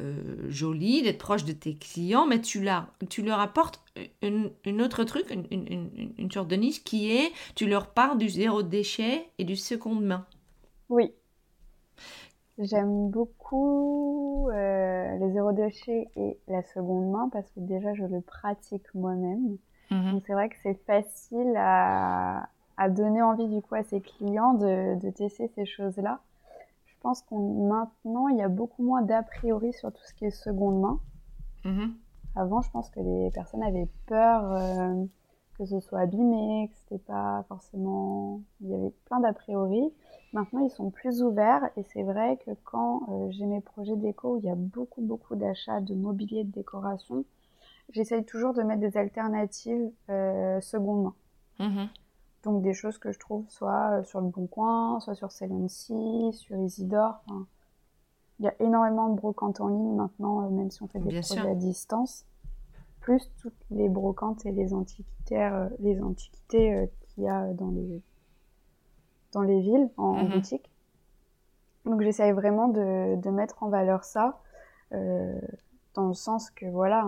euh, 0.00 0.48
jolies, 0.48 1.02
d'être 1.02 1.18
proche 1.18 1.44
de 1.44 1.52
tes 1.52 1.74
clients, 1.74 2.26
mais 2.26 2.40
tu, 2.40 2.66
tu 3.10 3.22
leur 3.22 3.40
apportes 3.40 3.82
une, 4.22 4.52
autre 4.80 5.02
truc, 5.02 5.26
une, 5.50 5.90
une, 6.16 6.30
sorte 6.30 6.48
de 6.48 6.56
niche 6.56 6.84
qui 6.84 7.10
est, 7.10 7.32
tu 7.56 7.66
leur 7.66 7.88
parles 7.88 8.18
du 8.18 8.28
zéro 8.28 8.62
déchet 8.62 9.28
et 9.38 9.44
du 9.44 9.56
seconde 9.56 10.04
main. 10.04 10.24
Oui. 10.88 11.10
J'aime 12.58 13.10
beaucoup 13.10 14.48
euh, 14.50 15.16
les 15.18 15.30
zéro 15.30 15.52
déchet 15.52 16.08
et 16.16 16.38
la 16.48 16.62
seconde 16.62 17.10
main 17.10 17.28
parce 17.32 17.48
que 17.50 17.60
déjà 17.60 17.94
je 17.94 18.04
le 18.04 18.20
pratique 18.20 18.92
moi-même. 18.94 19.58
Mhm. 19.90 20.12
Donc 20.12 20.22
c'est 20.26 20.32
vrai 20.32 20.48
que 20.48 20.56
c'est 20.62 20.78
facile 20.84 21.54
à, 21.56 22.48
à, 22.76 22.88
donner 22.88 23.22
envie 23.22 23.46
du 23.48 23.62
coup 23.62 23.76
à 23.76 23.84
ses 23.84 24.00
clients 24.00 24.54
de, 24.54 24.98
de 24.98 25.10
tester 25.10 25.48
ces 25.54 25.66
choses-là. 25.66 26.20
Je 26.86 26.94
pense 27.00 27.22
qu'on 27.22 27.68
maintenant 27.68 28.26
il 28.26 28.38
y 28.38 28.42
a 28.42 28.48
beaucoup 28.48 28.82
moins 28.82 29.02
d'a 29.02 29.22
priori 29.22 29.72
sur 29.72 29.92
tout 29.92 30.02
ce 30.04 30.14
qui 30.14 30.24
est 30.24 30.30
seconde 30.30 30.80
main. 30.80 31.00
Mhm. 31.64 31.94
Avant, 32.34 32.60
je 32.60 32.70
pense 32.70 32.90
que 32.90 33.00
les 33.00 33.30
personnes 33.30 33.62
avaient 33.62 33.88
peur 34.06 34.52
euh, 34.52 35.04
que 35.58 35.64
ce 35.64 35.80
soit 35.80 36.00
abîmé, 36.00 36.70
que 36.72 36.76
c'était 36.76 37.04
pas 37.04 37.44
forcément. 37.48 38.40
Il 38.60 38.68
y 38.70 38.74
avait 38.74 38.92
plein 39.06 39.20
d'a 39.20 39.32
priori. 39.32 39.92
Maintenant, 40.32 40.60
ils 40.60 40.70
sont 40.70 40.90
plus 40.90 41.22
ouverts 41.22 41.70
et 41.76 41.82
c'est 41.84 42.02
vrai 42.02 42.38
que 42.44 42.50
quand 42.64 43.02
euh, 43.08 43.30
j'ai 43.30 43.46
mes 43.46 43.62
projets 43.62 43.96
déco 43.96 44.34
où 44.34 44.38
il 44.38 44.44
y 44.44 44.50
a 44.50 44.54
beaucoup, 44.54 45.00
beaucoup 45.00 45.36
d'achats 45.36 45.80
de 45.80 45.94
mobilier 45.94 46.44
de 46.44 46.50
décoration, 46.50 47.24
j'essaye 47.92 48.24
toujours 48.24 48.52
de 48.52 48.62
mettre 48.62 48.80
des 48.80 48.96
alternatives 48.96 49.90
euh, 50.10 50.60
seconde 50.60 51.04
main. 51.04 51.14
Mm-hmm. 51.60 51.88
Donc 52.44 52.62
des 52.62 52.74
choses 52.74 52.98
que 52.98 53.10
je 53.10 53.18
trouve 53.18 53.48
soit 53.48 53.98
euh, 53.98 54.04
sur 54.04 54.20
le 54.20 54.28
Bon 54.28 54.46
Coin, 54.46 55.00
soit 55.00 55.14
sur 55.14 55.32
Celency, 55.32 56.32
sur 56.32 56.56
Isidore. 56.56 57.22
il 58.38 58.44
y 58.44 58.48
a 58.48 58.54
énormément 58.60 59.08
de 59.08 59.16
brocantes 59.16 59.60
en 59.60 59.68
ligne 59.68 59.96
maintenant, 59.96 60.42
euh, 60.42 60.50
même 60.50 60.70
si 60.70 60.82
on 60.82 60.88
fait 60.88 61.00
des 61.00 61.20
projets 61.20 61.48
à 61.48 61.54
distance. 61.54 62.26
Plus 63.00 63.30
toutes 63.38 63.64
les 63.70 63.88
brocantes 63.88 64.44
et 64.44 64.52
les 64.52 64.74
antiquitaires, 64.74 65.70
les 65.78 66.02
antiquités 66.02 66.90
qu'il 67.08 67.24
y 67.24 67.28
a 67.28 67.46
dans 67.54 67.70
les 67.70 68.02
dans 69.38 69.44
les 69.44 69.60
villes, 69.60 69.88
en, 69.96 70.14
mhm. 70.14 70.30
boutique. 70.30 70.70
Donc 71.84 72.02
j'essaye 72.02 72.32
vraiment 72.32 72.68
de, 72.68 73.16
de, 73.16 73.30
mettre 73.30 73.62
en 73.62 73.68
valeur 73.68 74.04
ça, 74.04 74.40
euh, 74.92 75.40
dans 75.94 76.08
le 76.08 76.14
sens 76.14 76.50
que 76.50 76.66
voilà, 76.66 77.06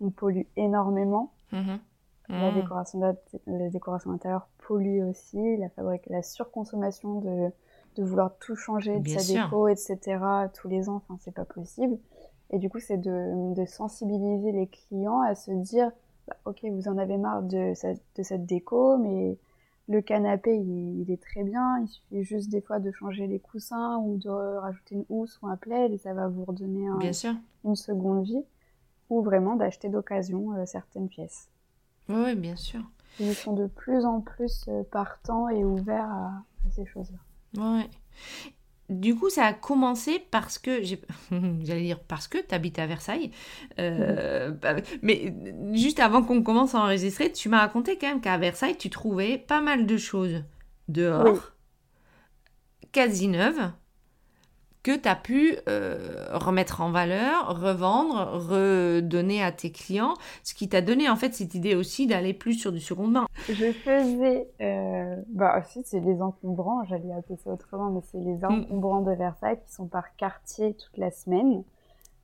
on 0.00 0.10
pollue 0.10 0.46
énormément. 0.56 1.32
Mhm. 1.52 1.78
La 2.28 2.50
mhm. 2.50 2.54
décoration, 2.54 3.16
la 3.46 3.68
décoration 3.68 4.10
intérieure 4.12 4.48
pollue 4.66 5.02
aussi, 5.02 5.56
la 5.56 5.68
fabrique, 5.70 6.06
la 6.06 6.22
surconsommation 6.22 7.20
de, 7.20 7.50
de 7.96 8.04
vouloir 8.04 8.36
tout 8.38 8.54
changer 8.54 9.00
de 9.00 9.08
sa 9.08 9.32
déco, 9.32 9.68
etc. 9.68 9.98
tous 10.54 10.68
les 10.68 10.88
ans, 10.88 10.96
enfin 10.96 11.16
c'est 11.20 11.34
pas 11.34 11.44
possible. 11.44 11.98
Et 12.50 12.58
du 12.58 12.68
coup, 12.68 12.78
c'est 12.78 12.98
de, 12.98 13.54
de, 13.54 13.64
sensibiliser 13.64 14.52
les 14.52 14.66
clients 14.66 15.20
à 15.20 15.34
se 15.34 15.50
dire, 15.50 15.90
bah, 16.28 16.36
ok, 16.44 16.64
vous 16.70 16.86
en 16.86 16.98
avez 16.98 17.16
marre 17.16 17.42
de, 17.42 17.72
de 18.16 18.22
cette 18.22 18.46
déco, 18.46 18.98
mais 18.98 19.36
le 19.88 20.00
canapé, 20.00 20.56
il, 20.56 21.10
est 21.10 21.20
très 21.20 21.42
bien. 21.42 21.80
Il 21.80 21.88
suffit 21.88 22.22
juste 22.22 22.48
des 22.50 22.60
fois 22.60 22.78
de 22.78 22.90
changer 22.92 23.26
les 23.26 23.38
coussins 23.38 23.98
ou 23.98 24.16
de 24.16 24.28
rajouter 24.28 24.94
une 24.94 25.04
housse 25.08 25.38
ou 25.42 25.48
un 25.48 25.56
plaid 25.56 25.92
et 25.92 25.98
ça 25.98 26.14
va 26.14 26.28
vous 26.28 26.44
redonner 26.44 26.86
une 27.64 27.76
seconde 27.76 28.24
vie. 28.24 28.44
Ou 29.10 29.20
vraiment 29.20 29.56
d'acheter 29.56 29.90
d'occasion 29.90 30.54
euh, 30.54 30.64
certaines 30.64 31.08
pièces. 31.08 31.50
Oui, 32.08 32.34
bien 32.34 32.56
sûr. 32.56 32.80
Ils 33.20 33.34
sont 33.34 33.52
de 33.52 33.66
plus 33.66 34.06
en 34.06 34.22
plus 34.22 34.64
euh, 34.68 34.84
partants 34.90 35.50
et 35.50 35.64
ouverts 35.64 36.08
à, 36.08 36.44
à 36.66 36.70
ces 36.70 36.86
choses-là. 36.86 37.18
Oui. 37.58 37.90
Du 39.00 39.14
coup, 39.14 39.30
ça 39.30 39.46
a 39.46 39.52
commencé 39.52 40.22
parce 40.30 40.58
que, 40.58 40.82
j'allais 41.62 41.82
dire 41.82 42.00
parce 42.00 42.28
que 42.28 42.38
tu 42.38 42.54
habites 42.54 42.78
à 42.78 42.86
Versailles. 42.86 43.30
Euh, 43.78 44.50
bah, 44.50 44.76
mais 45.02 45.34
juste 45.72 46.00
avant 46.00 46.22
qu'on 46.22 46.42
commence 46.42 46.74
à 46.74 46.80
enregistrer, 46.80 47.32
tu 47.32 47.48
m'as 47.48 47.60
raconté 47.60 47.98
quand 47.98 48.08
même 48.08 48.20
qu'à 48.20 48.38
Versailles, 48.38 48.76
tu 48.76 48.90
trouvais 48.90 49.38
pas 49.38 49.60
mal 49.60 49.86
de 49.86 49.96
choses 49.96 50.44
dehors, 50.88 51.52
quasi 52.92 53.28
neuves, 53.28 53.72
que 54.82 54.96
tu 54.96 55.08
as 55.08 55.16
pu 55.16 55.56
euh, 55.68 56.26
remettre 56.32 56.80
en 56.80 56.90
valeur, 56.90 57.60
revendre, 57.60 58.32
redonner 58.48 59.42
à 59.42 59.52
tes 59.52 59.70
clients, 59.70 60.14
ce 60.42 60.54
qui 60.54 60.68
t'a 60.68 60.80
donné 60.80 61.08
en 61.08 61.16
fait 61.16 61.34
cette 61.34 61.54
idée 61.54 61.74
aussi 61.74 62.06
d'aller 62.06 62.34
plus 62.34 62.54
sur 62.54 62.72
du 62.72 62.80
second 62.80 63.06
main. 63.06 63.26
Je 63.48 63.72
faisais, 63.72 64.48
euh, 64.60 65.16
bah 65.28 65.60
aussi 65.60 65.82
c'est 65.84 66.00
les 66.00 66.20
encombrants, 66.20 66.84
j'allais 66.84 67.12
appeler 67.12 67.36
ça 67.36 67.50
autrement, 67.50 67.90
mais 67.90 68.00
c'est 68.10 68.18
les 68.18 68.38
mm. 68.38 68.44
encombrants 68.44 69.02
de 69.02 69.12
Versailles 69.12 69.60
qui 69.64 69.72
sont 69.72 69.86
par 69.86 70.16
quartier 70.16 70.74
toute 70.74 70.96
la 70.96 71.10
semaine. 71.10 71.62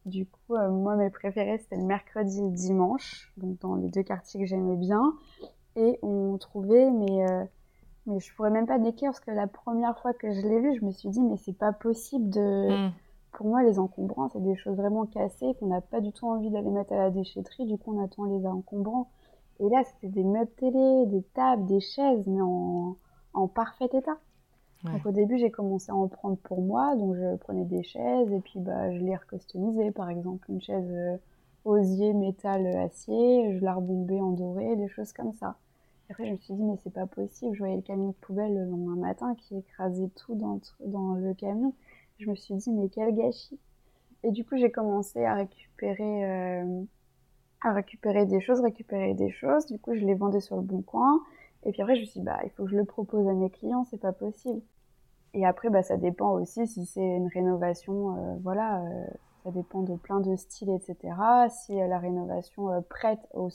Du 0.05 0.27
coup, 0.27 0.57
euh, 0.57 0.69
moi 0.71 0.97
mes 0.97 1.11
préférés 1.11 1.59
c'était 1.59 1.77
le 1.77 1.85
mercredi 1.85 2.39
et 2.39 2.43
le 2.43 2.51
dimanche, 2.51 3.33
donc 3.37 3.61
dans 3.61 3.77
les 3.77 3.89
deux 3.89 4.03
quartiers 4.03 4.41
que 4.41 4.47
j'aimais 4.47 4.77
bien. 4.77 5.15
Et 5.77 5.99
on 6.03 6.37
trouvait 6.39 6.91
mais 6.91 7.25
mais 8.09 8.21
je 8.21 8.35
pourrais 8.35 8.51
même 8.51 8.67
pas 8.67 8.79
décrire 8.79 9.11
parce 9.11 9.21
que 9.21 9.31
la 9.31 9.47
première 9.47 9.99
fois 10.01 10.13
que 10.13 10.33
je 10.33 10.41
l'ai 10.41 10.61
vu, 10.61 10.77
je 10.79 10.85
me 10.85 10.91
suis 10.91 11.09
dit 11.09 11.21
mais 11.21 11.37
c'est 11.37 11.57
pas 11.57 11.73
possible 11.73 12.29
de. 12.31 12.89
Mm. 12.89 12.93
Pour 13.33 13.47
moi, 13.47 13.63
les 13.63 13.79
encombrants, 13.79 14.31
c'est 14.31 14.43
des 14.43 14.57
choses 14.57 14.77
vraiment 14.77 15.05
cassées 15.07 15.55
qu'on 15.61 15.67
n'a 15.67 15.83
pas 15.83 16.01
du 16.01 16.13
tout 16.13 16.27
envie 16.27 16.51
d'aller 16.51 16.71
mettre 16.71 16.95
à 16.95 16.97
la 16.97 17.11
déchetterie. 17.11 17.67
Du 17.67 17.77
coup, 17.77 17.95
on 17.95 18.03
attend 18.03 18.25
les 18.25 18.45
encombrants. 18.47 19.11
Et 19.61 19.69
là, 19.69 19.83
c'était 19.85 20.09
des 20.09 20.25
meubles 20.25 20.51
télé, 20.57 21.07
des 21.07 21.23
tables, 21.35 21.67
des 21.67 21.81
chaises, 21.81 22.27
mais 22.27 22.41
en, 22.41 22.97
en 23.35 23.47
parfait 23.47 23.91
état. 23.93 24.17
Donc 24.85 25.07
au 25.07 25.11
début, 25.11 25.39
j'ai 25.39 25.51
commencé 25.51 25.91
à 25.91 25.97
en 25.97 26.07
prendre 26.07 26.37
pour 26.37 26.63
moi, 26.63 26.95
donc 26.95 27.17
je 27.17 27.37
prenais 27.37 27.65
des 27.65 27.83
chaises 27.83 28.33
et 28.33 28.41
puis 28.41 28.61
bah, 28.61 28.93
je 28.93 28.99
les 28.99 29.17
recustomisais. 29.17 29.91
Par 29.91 30.09
exemple, 30.09 30.49
une 30.51 30.61
chaise 30.61 30.89
euh, 30.91 31.17
osier, 31.65 32.13
métal, 32.13 32.67
acier, 32.77 33.59
je 33.59 33.65
la 33.65 33.75
rebombais 33.75 34.21
en 34.21 34.31
doré, 34.31 34.77
des 34.77 34.89
choses 34.89 35.13
comme 35.13 35.33
ça. 35.33 35.57
Après, 36.11 36.27
je 36.27 36.33
me 36.33 36.37
suis 36.39 36.55
dit, 36.55 36.63
mais 36.63 36.77
c'est 36.83 36.93
pas 36.93 37.07
possible. 37.07 37.55
Je 37.55 37.59
voyais 37.59 37.77
le 37.77 37.83
camion 37.83 38.09
de 38.09 38.15
poubelle 38.15 38.55
le 38.55 38.65
lendemain 38.65 38.97
matin 38.97 39.35
qui 39.35 39.59
écrasait 39.59 40.09
tout 40.17 40.35
dans, 40.35 41.15
le 41.15 41.35
camion. 41.35 41.75
Je 42.19 42.31
me 42.31 42.35
suis 42.35 42.55
dit, 42.55 42.71
mais 42.71 42.89
quel 42.89 43.15
gâchis. 43.15 43.59
Et 44.25 44.31
du 44.31 44.45
coup, 44.45 44.57
j'ai 44.57 44.71
commencé 44.71 45.25
à 45.25 45.35
récupérer, 45.35 46.25
euh, 46.25 46.83
à 47.63 47.73
récupérer 47.73 48.25
des 48.25 48.41
choses, 48.41 48.61
récupérer 48.61 49.15
des 49.15 49.31
choses. 49.31 49.67
Du 49.67 49.79
coup, 49.79 49.95
je 49.95 50.05
les 50.05 50.15
vendais 50.15 50.41
sur 50.41 50.57
le 50.57 50.63
bon 50.63 50.81
coin. 50.81 51.21
Et 51.65 51.73
puis 51.73 51.83
après, 51.83 51.95
je 51.97 52.01
me 52.01 52.07
suis 52.07 52.21
dit, 52.21 52.27
bah, 52.27 52.41
il 52.45 52.51
faut 52.51 52.65
que 52.65 52.71
je 52.71 52.77
le 52.77 52.85
propose 52.85 53.29
à 53.29 53.35
mes 53.35 53.51
clients, 53.51 53.85
c'est 53.91 54.01
pas 54.01 54.13
possible. 54.13 54.63
Et 55.35 55.45
après, 55.45 55.69
bah, 55.69 55.83
ça 55.83 55.99
dépend 55.99 56.31
aussi 56.31 56.67
si 56.67 56.87
c'est 56.87 57.01
une 57.01 57.29
rénovation, 57.29 58.17
euh, 58.17 58.35
voilà, 58.43 58.83
euh, 58.83 59.07
ça 59.45 59.51
dépend 59.51 59.83
de 59.83 59.95
plein 59.95 60.21
de 60.21 60.35
styles, 60.37 60.71
etc. 60.71 61.15
Si 61.51 61.75
la 61.75 61.99
rénovation 61.99 62.83
prête 62.89 63.21
aux, 63.35 63.51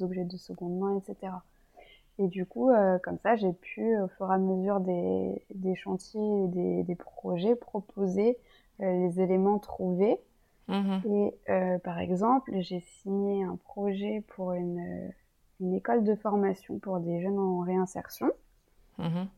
objets 0.00 0.24
de 0.24 0.36
seconde 0.36 0.78
main, 0.78 0.96
etc. 0.98 1.32
Et 2.18 2.28
du 2.28 2.46
coup, 2.46 2.70
euh, 2.70 2.98
comme 2.98 3.18
ça, 3.18 3.36
j'ai 3.36 3.52
pu, 3.52 3.98
au 3.98 4.08
fur 4.08 4.30
et 4.30 4.34
à 4.34 4.38
mesure 4.38 4.80
des, 4.80 5.42
des 5.54 5.74
chantiers 5.74 6.44
et 6.44 6.48
des, 6.48 6.82
des 6.82 6.94
projets, 6.94 7.54
proposer 7.54 8.38
euh, 8.80 9.08
les 9.08 9.20
éléments 9.20 9.58
trouvés. 9.58 10.18
Mhm. 10.68 11.02
Et 11.04 11.34
euh, 11.50 11.78
par 11.78 11.98
exemple, 11.98 12.52
j'ai 12.60 12.80
signé 13.02 13.44
un 13.44 13.56
projet 13.56 14.24
pour 14.28 14.52
une, 14.52 15.12
une, 15.60 15.74
école 15.74 16.04
de 16.04 16.14
formation 16.16 16.78
pour 16.78 17.00
des 17.00 17.20
jeunes 17.20 17.38
en 17.38 17.60
réinsertion. 17.60 18.30
Mhm. 18.98 19.28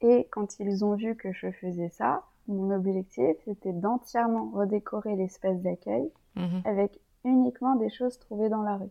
Et 0.00 0.28
quand 0.30 0.60
ils 0.60 0.84
ont 0.84 0.94
vu 0.94 1.16
que 1.16 1.32
je 1.32 1.50
faisais 1.50 1.90
ça, 1.90 2.22
mon 2.46 2.70
objectif, 2.70 3.36
c'était 3.44 3.72
d'entièrement 3.72 4.50
redécorer 4.54 5.16
l'espace 5.16 5.60
d'accueil 5.60 6.08
mhm. 6.36 6.62
avec 6.64 6.98
uniquement 7.24 7.74
des 7.74 7.90
choses 7.90 8.18
trouvées 8.18 8.48
dans 8.48 8.62
la 8.62 8.76
rue. 8.76 8.90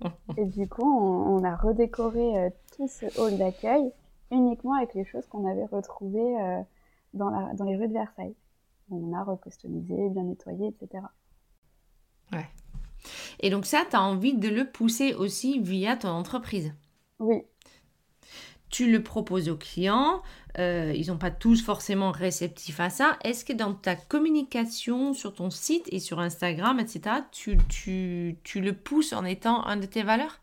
Et 0.36 0.44
du 0.44 0.68
coup, 0.68 0.84
on, 0.84 1.42
a 1.44 1.56
redécoré 1.56 2.38
euh, 2.38 2.50
tout 2.76 2.88
ce 2.88 3.06
hall 3.20 3.38
d'accueil 3.38 3.92
uniquement 4.30 4.74
avec 4.74 4.94
les 4.94 5.04
choses 5.04 5.26
qu'on 5.26 5.48
avait 5.48 5.66
retrouvées 5.66 6.40
euh, 6.40 6.60
dans, 7.12 7.30
la, 7.30 7.54
dans 7.54 7.64
les 7.64 7.76
rues 7.76 7.88
de 7.88 7.92
Versailles. 7.92 8.34
On 8.90 9.12
a 9.12 9.22
recustomisé, 9.22 10.08
bien 10.10 10.24
nettoyé, 10.24 10.68
etc. 10.68 11.04
Ouais. 12.32 12.46
Et 13.40 13.50
donc 13.50 13.66
ça, 13.66 13.84
tu 13.88 13.96
as 13.96 14.02
envie 14.02 14.34
de 14.34 14.48
le 14.48 14.70
pousser 14.70 15.14
aussi 15.14 15.60
via 15.60 15.96
ton 15.96 16.08
entreprise? 16.08 16.74
Oui, 17.18 17.42
tu 18.74 18.90
le 18.90 19.04
proposes 19.04 19.48
aux 19.48 19.56
clients, 19.56 20.20
euh, 20.58 20.92
ils 20.96 21.06
n'ont 21.06 21.16
pas 21.16 21.30
tous 21.30 21.64
forcément 21.64 22.10
réceptifs 22.10 22.80
à 22.80 22.90
ça. 22.90 23.16
Est-ce 23.22 23.44
que 23.44 23.52
dans 23.52 23.72
ta 23.72 23.94
communication 23.94 25.14
sur 25.14 25.32
ton 25.32 25.48
site 25.48 25.88
et 25.92 26.00
sur 26.00 26.18
Instagram, 26.18 26.80
etc., 26.80 27.18
tu, 27.30 27.56
le 28.56 28.72
pousses 28.72 29.12
en 29.12 29.24
étant 29.24 29.64
un 29.64 29.76
de 29.76 29.86
tes 29.86 30.02
valeurs? 30.02 30.40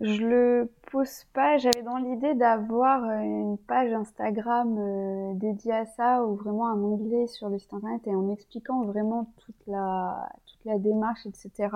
Je 0.00 0.22
le 0.22 0.72
pousse 0.90 1.26
pas. 1.34 1.58
J'avais 1.58 1.82
dans 1.82 1.98
l'idée 1.98 2.32
d'avoir 2.34 3.04
euh, 3.04 3.18
une 3.20 3.58
page 3.58 3.92
Instagram 3.92 4.78
euh, 4.78 5.34
dédiée 5.34 5.74
à 5.74 5.84
ça 5.84 6.24
ou 6.24 6.34
vraiment 6.34 6.68
un 6.68 6.82
onglet 6.82 7.26
sur 7.26 7.50
le 7.50 7.58
site 7.58 7.74
internet 7.74 8.00
et 8.06 8.14
en 8.14 8.30
expliquant 8.30 8.84
vraiment 8.84 9.30
toute 9.36 9.66
la 9.66 10.78
démarche, 10.78 11.26
etc 11.26 11.68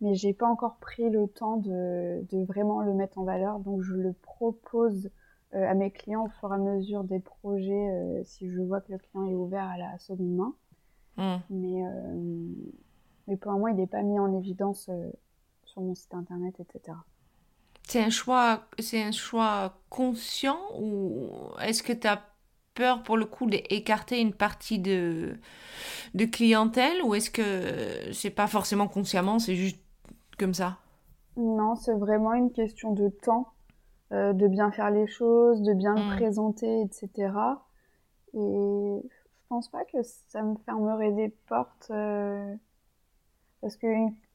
mais 0.00 0.14
j'ai 0.14 0.32
pas 0.32 0.46
encore 0.46 0.76
pris 0.76 1.10
le 1.10 1.26
temps 1.26 1.56
de, 1.56 2.24
de, 2.30 2.44
vraiment 2.44 2.80
le 2.80 2.94
mettre 2.94 3.18
en 3.18 3.24
valeur. 3.24 3.58
Donc 3.60 3.82
je 3.82 3.94
le 3.94 4.12
propose 4.12 5.10
euh, 5.54 5.68
à 5.68 5.74
mes 5.74 5.90
clients 5.90 6.26
au 6.26 6.28
fur 6.28 6.50
et 6.50 6.54
à 6.54 6.58
mesure 6.58 7.04
des 7.04 7.20
projets 7.20 7.90
euh, 7.90 8.22
si 8.24 8.48
je 8.48 8.60
vois 8.60 8.80
que 8.80 8.92
le 8.92 8.98
client 8.98 9.24
est 9.26 9.34
ouvert 9.34 9.64
à 9.64 9.76
la 9.76 9.98
seconde 9.98 10.36
main. 10.36 10.54
Hmm. 11.16 11.40
Mais, 11.50 11.82
euh, 11.84 12.44
mais 13.26 13.36
pour 13.36 13.52
le 13.52 13.58
moment, 13.58 13.68
il 13.68 13.76
n'est 13.76 13.86
pas 13.86 14.02
mis 14.02 14.18
en 14.18 14.32
évidence 14.36 14.88
sur 15.64 15.82
mon 15.82 15.94
site 15.94 16.14
internet, 16.14 16.54
etc. 16.60 16.96
C'est 17.82 18.02
un 18.02 18.10
choix, 18.10 18.68
c'est 18.78 19.02
un 19.02 19.12
choix 19.12 19.80
conscient 19.88 20.58
ou 20.78 21.30
est-ce 21.60 21.82
que 21.82 21.92
tu 21.92 22.06
as 22.06 22.22
peur 22.74 23.02
pour 23.02 23.16
le 23.16 23.24
coup 23.24 23.46
d'écarter 23.46 24.20
une 24.20 24.32
partie 24.32 24.78
de, 24.78 25.36
de 26.14 26.24
clientèle 26.26 27.02
ou 27.02 27.14
est-ce 27.14 27.30
que 27.30 28.12
c'est 28.12 28.30
pas 28.30 28.46
forcément 28.46 28.86
consciemment, 28.86 29.40
c'est 29.40 29.56
juste 29.56 29.80
comme 30.38 30.54
ça? 30.54 30.78
Non, 31.36 31.76
c'est 31.76 31.94
vraiment 31.94 32.32
une 32.32 32.50
question 32.50 32.92
de 32.92 33.08
temps, 33.08 33.48
euh, 34.12 34.32
de 34.32 34.48
bien 34.48 34.70
faire 34.70 34.90
les 34.90 35.06
choses, 35.06 35.62
de 35.62 35.72
bien 35.74 35.94
le 35.94 36.12
mm. 36.12 36.16
présenter, 36.16 36.80
etc. 36.80 37.32
Et 38.34 38.38
je 38.38 39.48
pense 39.48 39.68
pas 39.68 39.84
que 39.84 40.02
ça 40.02 40.42
me 40.42 40.56
fermerait 40.66 41.12
des 41.12 41.28
portes. 41.48 41.88
Euh, 41.90 42.54
parce 43.60 43.76
que 43.76 43.86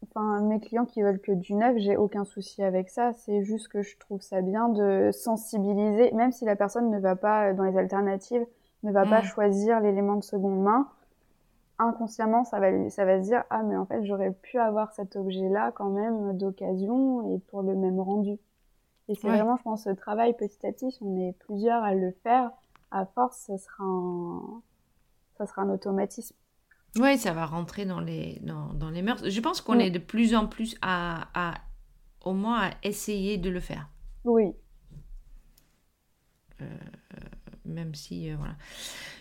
enfin, 0.03 0.41
mes 0.41 0.59
clients 0.59 0.85
qui 0.85 1.01
veulent 1.01 1.21
que 1.21 1.31
du 1.31 1.53
neuf, 1.53 1.77
j'ai 1.77 1.97
aucun 1.97 2.25
souci 2.25 2.63
avec 2.63 2.89
ça. 2.89 3.13
C'est 3.13 3.43
juste 3.43 3.67
que 3.69 3.81
je 3.81 3.97
trouve 3.97 4.21
ça 4.21 4.41
bien 4.41 4.69
de 4.69 5.11
sensibiliser, 5.13 6.11
même 6.11 6.31
si 6.31 6.45
la 6.45 6.55
personne 6.55 6.89
ne 6.89 6.99
va 6.99 7.15
pas 7.15 7.53
dans 7.53 7.63
les 7.63 7.77
alternatives, 7.77 8.45
ne 8.83 8.91
va 8.91 9.05
pas 9.05 9.21
mm. 9.21 9.25
choisir 9.25 9.79
l'élément 9.79 10.15
de 10.15 10.23
seconde 10.23 10.61
main 10.61 10.87
inconsciemment, 11.79 12.43
ça 12.43 12.59
va, 12.59 12.89
ça 12.89 13.05
va 13.05 13.21
se 13.21 13.27
dire 13.27 13.43
Ah, 13.49 13.63
mais 13.63 13.75
en 13.75 13.85
fait, 13.85 14.05
j'aurais 14.05 14.31
pu 14.31 14.57
avoir 14.57 14.91
cet 14.93 15.15
objet-là 15.15 15.71
quand 15.71 15.89
même 15.89 16.37
d'occasion 16.37 17.33
et 17.33 17.39
pour 17.39 17.61
le 17.61 17.75
même 17.75 17.99
rendu. 17.99 18.37
Et 19.09 19.15
c'est 19.15 19.27
vraiment, 19.27 19.57
je 19.57 19.63
pense, 19.63 19.83
ce 19.83 19.89
travail 19.89 20.33
petit 20.35 20.65
à 20.65 20.71
petit, 20.71 20.91
si 20.91 21.03
on 21.03 21.17
est 21.17 21.33
plusieurs 21.39 21.83
à 21.83 21.93
le 21.93 22.11
faire, 22.23 22.51
à 22.91 23.05
force, 23.05 23.45
ce 23.47 23.57
sera 23.57 23.83
un, 23.83 24.61
ça 25.37 25.45
sera 25.45 25.63
un 25.63 25.69
automatisme. 25.69 26.35
Oui, 26.99 27.17
ça 27.17 27.33
va 27.33 27.45
rentrer 27.45 27.85
dans 27.85 27.99
les, 27.99 28.39
dans, 28.43 28.73
dans 28.73 28.89
les 28.89 29.01
mœurs. 29.01 29.27
Je 29.27 29.41
pense 29.41 29.61
qu'on 29.61 29.79
est 29.79 29.89
de 29.89 29.99
plus 29.99 30.35
en 30.35 30.47
plus 30.47 30.77
à, 30.81 31.27
à, 31.33 31.55
au 32.23 32.33
moins, 32.33 32.69
à 32.69 32.71
essayer 32.83 33.37
de 33.37 33.49
le 33.49 33.59
faire. 33.59 33.89
Oui. 34.23 34.53
Euh, 36.61 36.65
même 37.65 37.95
si, 37.95 38.31
euh, 38.31 38.35
voilà. 38.37 38.55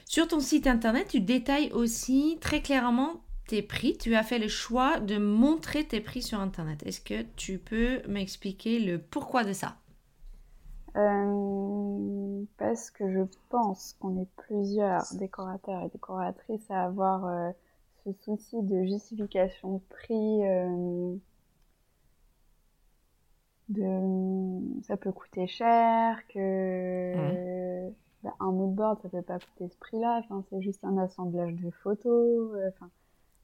Sur 0.07 0.29
ton 0.29 0.41
site 0.41 0.67
internet, 0.67 1.09
tu 1.09 1.21
détailles 1.21 1.71
aussi 1.73 2.39
très 2.41 2.61
clairement 2.61 3.23
tes 3.49 3.63
prix. 3.63 3.97
Tu 3.99 4.15
as 4.15 4.23
fait 4.23 4.39
le 4.39 4.49
choix 4.49 5.01
de 5.01 5.19
montrer 5.19 5.85
tes 5.85 6.01
prix 6.01 6.23
sur 6.23 6.41
internet. 6.41 6.83
Est-ce 6.87 7.01
que 7.01 7.23
tu 7.37 7.59
peux 7.59 8.03
m'expliquer 8.09 8.79
le 8.79 8.99
pourquoi 8.99 9.45
de 9.45 9.53
ça? 9.53 9.77
Euh, 10.97 12.45
Parce 12.59 12.91
que 12.91 13.11
je 13.11 13.21
pense 13.49 13.97
qu'on 13.99 14.21
est 14.21 14.29
plusieurs 14.37 15.05
décorateurs 15.15 15.83
et 15.85 15.89
décoratrices 15.89 16.71
à 16.71 16.85
avoir 16.85 17.27
euh, 17.27 17.51
ce 18.05 18.13
souci 18.25 18.63
de 18.63 18.85
justification 18.85 19.75
de 19.77 19.81
prix, 19.89 20.47
euh, 20.47 21.15
de 23.71 24.83
ça 24.83 24.97
peut 24.97 25.13
coûter 25.13 25.47
cher, 25.47 26.21
que 26.29 27.91
bah, 28.23 28.35
un 28.41 28.53
moodboard 28.53 29.01
ça 29.03 29.09
peut 29.09 29.23
pas 29.23 29.39
coûter 29.39 29.69
ce 29.69 29.77
prix-là, 29.79 30.21
enfin, 30.25 30.45
c'est 30.49 30.61
juste 30.61 30.85
un 30.85 30.97
assemblage 30.99 31.55
de 31.55 31.71
photos, 31.71 32.55
euh, 32.55 32.69
enfin 32.69 32.91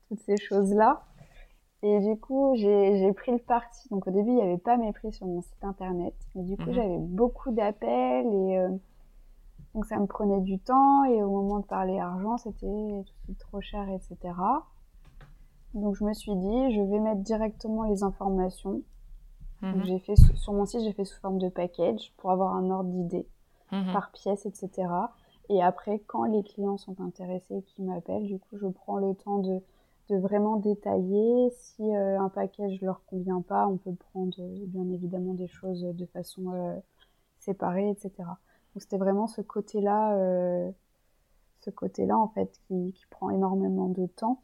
toutes 0.09 0.21
ces 0.21 0.37
choses-là. 0.37 1.05
Et 1.83 2.01
du 2.01 2.19
coup, 2.19 2.55
j'ai 2.57 3.12
pris 3.12 3.31
le 3.33 3.38
parti. 3.38 3.88
Donc 3.91 4.07
au 4.07 4.11
début, 4.11 4.31
il 4.31 4.35
n'y 4.35 4.43
avait 4.43 4.59
pas 4.59 4.77
mes 4.77 4.93
prix 4.93 5.12
sur 5.12 5.27
mon 5.27 5.43
site 5.43 5.62
internet. 5.62 6.14
Mais 6.35 6.43
du 6.43 6.57
coup, 6.57 6.71
mhm. 6.71 6.73
j'avais 6.73 6.99
beaucoup 6.99 7.53
d'appels 7.53 8.27
et 8.27 8.59
euh, 8.59 8.71
donc 9.75 9.87
ça 9.87 9.97
me 9.99 10.07
prenait 10.07 10.41
du 10.41 10.59
temps. 10.59 11.05
Et 11.05 11.23
au 11.23 11.31
moment 11.31 11.61
de 11.61 11.67
parler 11.67 11.99
argent, 11.99 12.37
c'était 12.37 13.05
trop 13.38 13.61
cher, 13.61 13.88
etc. 13.91 14.35
Donc 15.75 15.95
je 15.95 16.05
me 16.05 16.12
suis 16.14 16.35
dit, 16.35 16.75
je 16.75 16.81
vais 16.81 16.99
mettre 16.99 17.21
directement 17.21 17.85
les 17.85 18.03
informations. 18.03 18.83
Mhm. 19.61 19.85
j'ai 19.85 19.99
fait 19.99 20.14
sur 20.17 20.53
mon 20.53 20.67
site, 20.67 20.83
j'ai 20.83 20.93
fait 20.93 21.05
sous 21.05 21.19
forme 21.21 21.38
de 21.38 21.49
package 21.49 22.12
pour 22.17 22.31
avoir 22.31 22.55
un 22.55 22.71
ordre 22.71 22.91
d'idée 22.91 23.27
mhm. 23.72 23.92
par 23.92 24.11
pièce, 24.12 24.46
etc. 24.46 24.88
Et 25.48 25.62
après, 25.62 26.00
quand 26.07 26.24
les 26.24 26.42
clients 26.42 26.76
sont 26.76 27.00
intéressés 27.00 27.57
et 27.57 27.62
qui 27.62 27.83
m'appellent, 27.83 28.26
du 28.26 28.38
coup, 28.38 28.59
je 28.59 28.66
prends 28.66 28.98
le 28.98 29.14
temps 29.14 29.38
de 29.38 29.61
de 30.09 30.16
vraiment 30.16 30.57
détailler. 30.57 31.50
Si 31.50 31.83
euh, 31.83 32.20
un 32.20 32.28
package 32.28 32.81
ne 32.81 32.87
leur 32.87 33.04
convient 33.07 33.42
pas, 33.42 33.66
on 33.66 33.76
peut 33.76 33.94
prendre 33.94 34.35
euh, 34.40 34.64
bien 34.66 34.88
évidemment 34.90 35.35
des 35.35 35.48
choses 35.48 35.83
de 35.83 36.07
façon 36.07 36.52
euh, 36.52 36.76
séparée, 37.38 37.90
etc. 37.90 38.12
Donc 38.18 38.83
c'était 38.83 38.98
vraiment 38.98 39.26
ce 39.26 39.40
côté-là, 39.40 40.14
ce 41.61 41.70
côté-là 41.70 42.16
en 42.18 42.28
fait 42.28 42.61
qui, 42.66 42.92
qui, 42.92 43.07
prend 43.11 43.31
énormément 43.31 43.88
de 43.88 44.07
temps. 44.07 44.42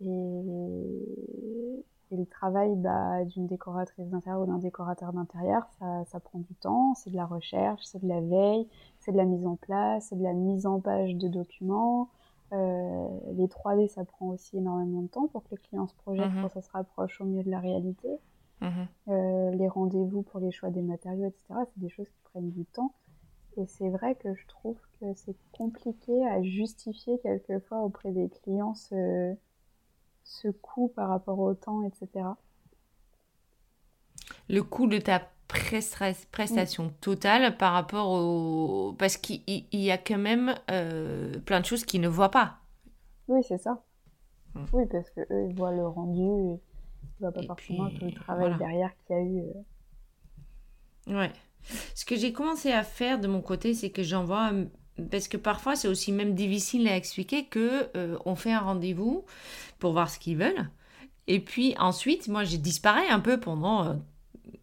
Et, 0.00 1.84
et 2.12 2.16
le 2.16 2.26
travail 2.26 2.74
bah, 2.76 3.24
d'une 3.24 3.46
décoratrice 3.46 4.08
d'intérieur 4.08 4.42
ou 4.42 4.46
d'un 4.46 4.58
décorateur 4.58 5.12
d'intérieur, 5.12 5.66
ça, 5.78 6.04
ça 6.06 6.20
prend 6.20 6.38
du 6.38 6.54
temps, 6.54 6.94
c'est 6.94 7.10
de 7.10 7.16
la 7.16 7.26
recherche, 7.26 7.80
c'est 7.84 8.02
de 8.02 8.08
la 8.08 8.20
veille, 8.20 8.68
c'est 9.00 9.12
de 9.12 9.16
la 9.16 9.24
mise 9.24 9.46
en 9.46 9.56
place, 9.56 10.08
c'est 10.10 10.16
de 10.16 10.22
la 10.22 10.34
mise 10.34 10.66
en 10.66 10.78
page 10.78 11.14
de 11.14 11.26
documents, 11.26 12.08
euh, 12.52 13.08
les 13.32 13.46
3D, 13.46 13.88
ça 13.88 14.04
prend 14.04 14.28
aussi 14.28 14.58
énormément 14.58 15.02
de 15.02 15.08
temps 15.08 15.26
pour 15.28 15.42
que 15.44 15.48
le 15.52 15.56
client 15.56 15.86
se 15.86 15.94
projette, 15.94 16.30
mhm. 16.30 16.42
pour 16.42 16.48
que 16.50 16.54
ça 16.54 16.62
se 16.62 16.70
rapproche 16.70 17.20
au 17.20 17.24
mieux 17.24 17.42
de 17.42 17.50
la 17.50 17.60
réalité. 17.60 18.08
Mhm. 18.60 18.88
Euh, 19.08 19.50
les 19.52 19.68
rendez-vous 19.68 20.22
pour 20.22 20.38
les 20.38 20.52
choix 20.52 20.70
des 20.70 20.82
matériaux, 20.82 21.26
etc., 21.26 21.60
c'est 21.66 21.80
des 21.80 21.88
choses 21.88 22.08
qui 22.08 22.20
prennent 22.24 22.50
du 22.50 22.64
temps. 22.66 22.92
Et 23.56 23.66
c'est 23.66 23.88
vrai 23.88 24.14
que 24.14 24.34
je 24.34 24.46
trouve 24.46 24.78
que 25.00 25.06
c'est 25.14 25.36
compliqué 25.52 26.26
à 26.26 26.42
justifier 26.42 27.18
quelquefois 27.20 27.80
auprès 27.80 28.12
des 28.12 28.28
clients 28.28 28.74
ce, 28.74 29.34
ce 30.32 30.48
coût 30.48 30.88
par 30.88 31.08
rapport 31.08 31.38
au 31.38 31.54
temps, 31.54 31.82
etc. 31.84 32.26
Le 34.48 34.62
coût 34.62 34.86
de 34.86 34.98
ta 34.98 35.22
prestation 35.48 36.90
totale 37.00 37.56
par 37.58 37.74
rapport 37.74 38.10
au... 38.10 38.94
Parce 38.98 39.18
qu'il 39.18 39.42
y 39.46 39.90
a 39.90 39.98
quand 39.98 40.18
même 40.18 40.54
euh, 40.70 41.38
plein 41.40 41.60
de 41.60 41.66
choses 41.66 41.84
qu'ils 41.84 42.00
ne 42.00 42.08
voient 42.08 42.30
pas. 42.30 42.58
Oui, 43.28 43.42
c'est 43.46 43.58
ça. 43.58 43.82
Hmm. 44.54 44.64
Oui, 44.72 44.84
parce 44.90 45.10
qu'eux, 45.10 45.48
ils 45.48 45.54
voient 45.54 45.72
le 45.72 45.86
rendu, 45.86 46.20
ils 46.20 46.24
ne 46.24 46.58
voient 47.20 47.32
pas 47.32 47.42
forcément 47.42 47.90
tout 47.90 48.06
le 48.06 48.12
travail 48.12 48.56
derrière 48.58 48.90
qu'il 49.06 49.16
y 49.16 49.18
a 49.18 49.22
eu. 49.22 49.42
Euh. 51.08 51.18
Ouais. 51.20 51.32
Ce 51.94 52.04
que 52.04 52.16
j'ai 52.16 52.32
commencé 52.32 52.72
à 52.72 52.82
faire 52.82 53.20
de 53.20 53.28
mon 53.28 53.42
côté, 53.42 53.74
c'est 53.74 53.90
que 53.90 54.02
j'envoie 54.02 54.50
parce 55.10 55.28
que 55.28 55.36
parfois 55.36 55.76
c'est 55.76 55.88
aussi 55.88 56.12
même 56.12 56.34
difficile 56.34 56.86
à 56.88 56.96
expliquer 56.96 57.46
que 57.46 57.88
euh, 57.96 58.16
on 58.24 58.34
fait 58.34 58.52
un 58.52 58.60
rendez-vous 58.60 59.24
pour 59.78 59.92
voir 59.92 60.10
ce 60.10 60.18
qu'ils 60.18 60.36
veulent 60.36 60.68
et 61.26 61.40
puis 61.40 61.74
ensuite 61.78 62.28
moi 62.28 62.44
j'ai 62.44 62.58
disparu 62.58 63.00
un 63.08 63.20
peu 63.20 63.40
pendant 63.40 63.96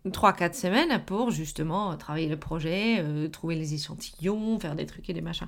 3-4 0.05 0.53
semaines 0.53 1.03
pour 1.05 1.31
justement 1.31 1.95
travailler 1.97 2.27
le 2.27 2.37
projet, 2.37 2.97
euh, 2.99 3.27
trouver 3.27 3.55
les 3.55 3.73
échantillons, 3.73 4.59
faire 4.59 4.75
des 4.75 4.85
trucs 4.85 5.09
et 5.09 5.13
des 5.13 5.21
machins. 5.21 5.47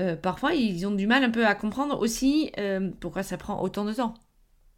Euh, 0.00 0.16
parfois, 0.16 0.54
ils 0.54 0.86
ont 0.86 0.90
du 0.90 1.06
mal 1.06 1.24
un 1.24 1.30
peu 1.30 1.46
à 1.46 1.54
comprendre 1.54 1.98
aussi 2.00 2.52
euh, 2.58 2.90
pourquoi 3.00 3.22
ça 3.22 3.36
prend 3.36 3.62
autant 3.62 3.84
de 3.84 3.94
temps. 3.94 4.14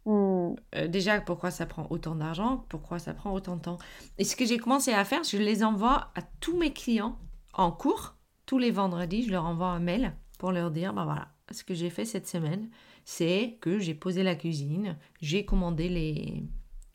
Hmm. 0.05 0.55
déjà, 0.87 1.19
pourquoi 1.21 1.51
ça 1.51 1.65
prend 1.65 1.85
autant 1.91 2.15
d'argent, 2.15 2.65
pourquoi 2.69 2.97
ça 2.99 3.13
prend 3.13 3.31
autant 3.31 3.57
de 3.57 3.61
temps. 3.61 3.77
Et 4.17 4.23
ce 4.23 4.35
que 4.35 4.45
j'ai 4.45 4.57
commencé 4.57 4.91
à 4.91 5.05
faire, 5.05 5.23
je 5.23 5.37
les 5.37 5.63
envoie 5.63 6.11
à 6.15 6.21
tous 6.39 6.57
mes 6.57 6.73
clients 6.73 7.17
en 7.53 7.71
cours. 7.71 8.15
Tous 8.49 8.57
les 8.57 8.71
vendredis, 8.71 9.25
je 9.25 9.29
leur 9.29 9.45
envoie 9.45 9.67
un 9.67 9.79
mail 9.79 10.11
pour 10.39 10.51
leur 10.51 10.71
dire, 10.71 10.91
ben 10.91 11.03
voilà, 11.03 11.27
ce 11.51 11.63
que 11.63 11.75
j'ai 11.75 11.91
fait 11.91 12.03
cette 12.03 12.27
semaine, 12.27 12.67
c'est 13.05 13.59
que 13.61 13.77
j'ai 13.77 13.93
posé 13.93 14.23
la 14.23 14.33
cuisine, 14.33 14.97
j'ai 15.21 15.45
commandé 15.45 15.87
les, 15.87 16.41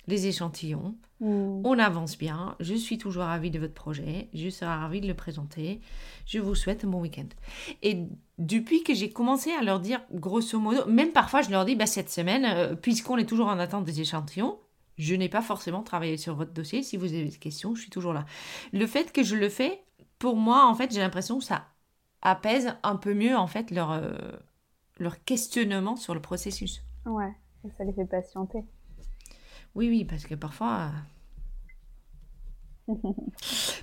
les 0.08 0.26
échantillons. 0.26 0.96
Hmm. 1.20 1.60
On 1.64 1.78
avance 1.78 2.18
bien. 2.18 2.56
Je 2.58 2.74
suis 2.74 2.98
toujours 2.98 3.22
ravie 3.22 3.52
de 3.52 3.60
votre 3.60 3.72
projet. 3.72 4.30
Je 4.34 4.48
serai 4.50 4.66
ravie 4.66 5.00
de 5.00 5.06
le 5.06 5.14
présenter. 5.14 5.80
Je 6.26 6.40
vous 6.40 6.56
souhaite 6.56 6.84
un 6.84 6.88
bon 6.88 7.00
week-end. 7.00 7.28
Et 7.84 7.98
depuis 8.38 8.82
que 8.82 8.92
j'ai 8.92 9.10
commencé 9.10 9.52
à 9.52 9.62
leur 9.62 9.78
dire, 9.78 10.00
grosso 10.10 10.58
modo, 10.58 10.84
même 10.86 11.12
parfois 11.12 11.42
je 11.42 11.50
leur 11.50 11.64
dis, 11.64 11.76
bah, 11.76 11.86
cette 11.86 12.10
semaine, 12.10 12.46
euh, 12.46 12.74
puisqu'on 12.74 13.16
est 13.16 13.26
toujours 13.26 13.46
en 13.46 13.60
attente 13.60 13.84
des 13.84 14.00
échantillons, 14.00 14.58
je 14.98 15.14
n'ai 15.14 15.28
pas 15.28 15.40
forcément 15.40 15.84
travaillé 15.84 16.16
sur 16.16 16.34
votre 16.34 16.52
dossier. 16.52 16.82
Si 16.82 16.96
vous 16.96 17.12
avez 17.12 17.26
des 17.26 17.38
questions, 17.38 17.76
je 17.76 17.82
suis 17.82 17.90
toujours 17.90 18.12
là. 18.12 18.26
Le 18.72 18.88
fait 18.88 19.12
que 19.12 19.22
je 19.22 19.36
le 19.36 19.48
fais, 19.48 19.84
pour 20.24 20.36
moi, 20.36 20.66
en 20.66 20.74
fait, 20.74 20.90
j'ai 20.90 21.00
l'impression 21.00 21.38
que 21.38 21.44
ça 21.44 21.66
apaise 22.22 22.74
un 22.82 22.96
peu 22.96 23.12
mieux, 23.12 23.36
en 23.36 23.46
fait, 23.46 23.70
leur, 23.70 23.92
euh, 23.92 24.14
leur 24.98 25.22
questionnement 25.22 25.96
sur 25.96 26.14
le 26.14 26.22
processus. 26.22 26.82
Ouais, 27.04 27.30
ça 27.76 27.84
les 27.84 27.92
fait 27.92 28.06
patienter. 28.06 28.64
Oui, 29.74 29.90
oui, 29.90 30.06
parce 30.06 30.24
que 30.24 30.34
parfois. 30.34 30.92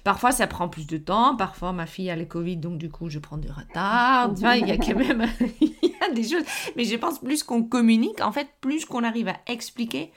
parfois, 0.03 0.31
ça 0.31 0.47
prend 0.47 0.67
plus 0.67 0.87
de 0.87 0.97
temps. 0.97 1.35
Parfois, 1.35 1.73
ma 1.73 1.85
fille 1.85 2.09
a 2.09 2.15
le 2.15 2.25
Covid, 2.25 2.57
donc 2.57 2.79
du 2.79 2.89
coup, 2.89 3.07
je 3.07 3.19
prends 3.19 3.37
du 3.37 3.51
retard. 3.51 4.33
Tu 4.33 4.41
vois, 4.41 4.57
il 4.57 4.67
y 4.67 4.71
a 4.71 4.77
quand 4.77 4.95
même 4.95 5.27
il 5.61 5.75
y 5.83 6.03
a 6.03 6.11
des 6.11 6.23
choses. 6.23 6.45
Mais 6.75 6.85
je 6.85 6.95
pense 6.95 7.19
plus 7.19 7.43
qu'on 7.43 7.61
communique, 7.61 8.19
en 8.19 8.31
fait, 8.31 8.47
plus 8.61 8.85
qu'on 8.85 9.03
arrive 9.03 9.27
à 9.27 9.37
expliquer 9.45 10.11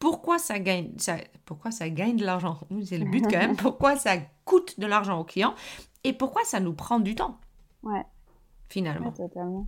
pourquoi 0.00 0.38
ça 0.38 0.58
gagne, 0.58 0.90
ça, 0.96 1.18
pourquoi 1.44 1.70
ça 1.70 1.88
gagne 1.88 2.16
de 2.16 2.24
l'argent? 2.24 2.58
C'est 2.84 2.98
le 2.98 3.08
but 3.08 3.22
quand 3.30 3.38
même. 3.38 3.56
Pourquoi 3.56 3.94
ça 3.94 4.16
coûte 4.44 4.80
de 4.80 4.86
l'argent 4.86 5.20
au 5.20 5.24
client 5.24 5.54
et 6.02 6.12
pourquoi 6.12 6.42
ça 6.44 6.58
nous 6.58 6.72
prend 6.72 6.98
du 6.98 7.14
temps? 7.14 7.38
Ouais. 7.84 8.04
Finalement. 8.68 9.12
totalement. 9.12 9.66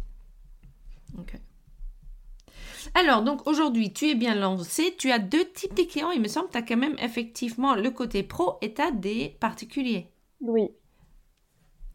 Ok. 1.19 1.39
Alors, 2.95 3.23
donc 3.23 3.47
aujourd'hui, 3.47 3.93
tu 3.93 4.09
es 4.09 4.15
bien 4.15 4.35
lancé. 4.35 4.95
Tu 4.99 5.11
as 5.13 5.19
deux 5.19 5.45
types 5.53 5.75
de 5.75 5.83
clients. 5.83 6.11
Il 6.11 6.21
me 6.21 6.29
semble 6.29 6.49
que 6.49 6.53
tu 6.53 6.59
as 6.59 6.63
quand 6.63 6.77
même 6.77 6.97
effectivement 6.99 7.75
le 7.75 7.91
côté 7.91 8.23
pro 8.23 8.59
et 8.61 8.75
tu 8.75 8.83
as 8.83 8.91
des 8.91 9.37
particuliers. 9.41 10.09
Oui. 10.41 10.71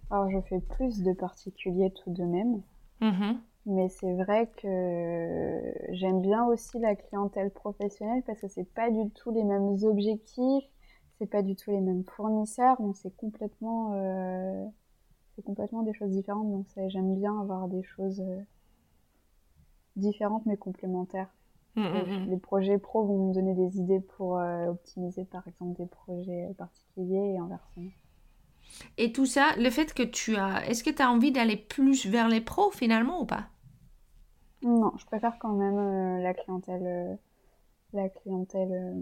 Alors, 0.10 0.30
je 0.30 0.40
fais 0.48 0.62
plus 0.62 1.02
de 1.02 1.14
particuliers 1.14 1.92
tout 2.04 2.14
de 2.14 2.24
même. 2.24 2.62
Mm-hmm. 3.02 3.38
Mais 3.70 3.90
c'est 3.90 4.14
vrai 4.14 4.50
que 4.56 5.74
j'aime 5.90 6.22
bien 6.22 6.46
aussi 6.46 6.80
la 6.80 6.96
clientèle 6.96 7.52
professionnelle 7.52 8.24
parce 8.26 8.40
que 8.40 8.48
c'est 8.48 8.64
pas 8.64 8.90
du 8.90 9.10
tout 9.10 9.30
les 9.32 9.44
mêmes 9.44 9.76
objectifs, 9.84 10.64
c'est 11.18 11.30
pas 11.30 11.42
du 11.42 11.58
tout 11.58 11.72
les 11.72 11.82
mêmes 11.82 12.06
fournisseurs, 12.06 12.82
donc 12.82 12.96
c'est 12.96 13.14
complètement, 13.18 13.92
euh, 13.96 14.66
c'est 15.36 15.42
complètement 15.44 15.84
des 15.84 15.94
choses 15.94 16.12
différentes. 16.12 16.50
Donc 16.50 16.66
j'aime 16.88 17.16
bien 17.16 17.38
avoir 17.42 17.68
des 17.68 17.84
choses 17.84 18.22
euh, 18.22 18.40
différentes 19.98 20.46
mais 20.46 20.56
complémentaires. 20.56 21.30
Mm, 21.76 21.82
mm, 21.82 22.26
mm. 22.26 22.30
Les 22.30 22.38
projets 22.38 22.78
pro 22.78 23.06
vont 23.06 23.28
me 23.28 23.34
donner 23.34 23.54
des 23.54 23.80
idées 23.80 24.00
pour 24.00 24.38
euh, 24.38 24.68
optimiser 24.68 25.26
par 25.26 25.46
exemple 25.46 25.78
des 25.78 25.88
projets 25.88 26.48
particuliers 26.58 27.34
et 27.34 27.38
inversement. 27.38 27.92
Et 28.98 29.12
tout 29.12 29.26
ça, 29.26 29.56
le 29.58 29.70
fait 29.70 29.94
que 29.94 30.04
tu 30.04 30.38
as... 30.38 30.66
Est-ce 30.68 30.84
que 30.86 30.90
tu 30.90 31.02
as 31.02 31.12
envie 31.12 31.32
d'aller 31.34 31.58
plus 31.58 32.06
vers 32.06 32.30
les 32.30 32.42
pros 32.42 32.72
finalement 32.72 33.22
ou 33.22 33.26
pas? 33.26 33.48
Non, 34.64 34.92
je 34.98 35.06
préfère 35.06 35.38
quand 35.40 35.54
même 35.54 35.78
euh, 35.78 36.22
la 36.22 36.34
clientèle, 36.34 36.84
euh, 36.84 37.16
la 37.94 38.10
clientèle 38.10 38.96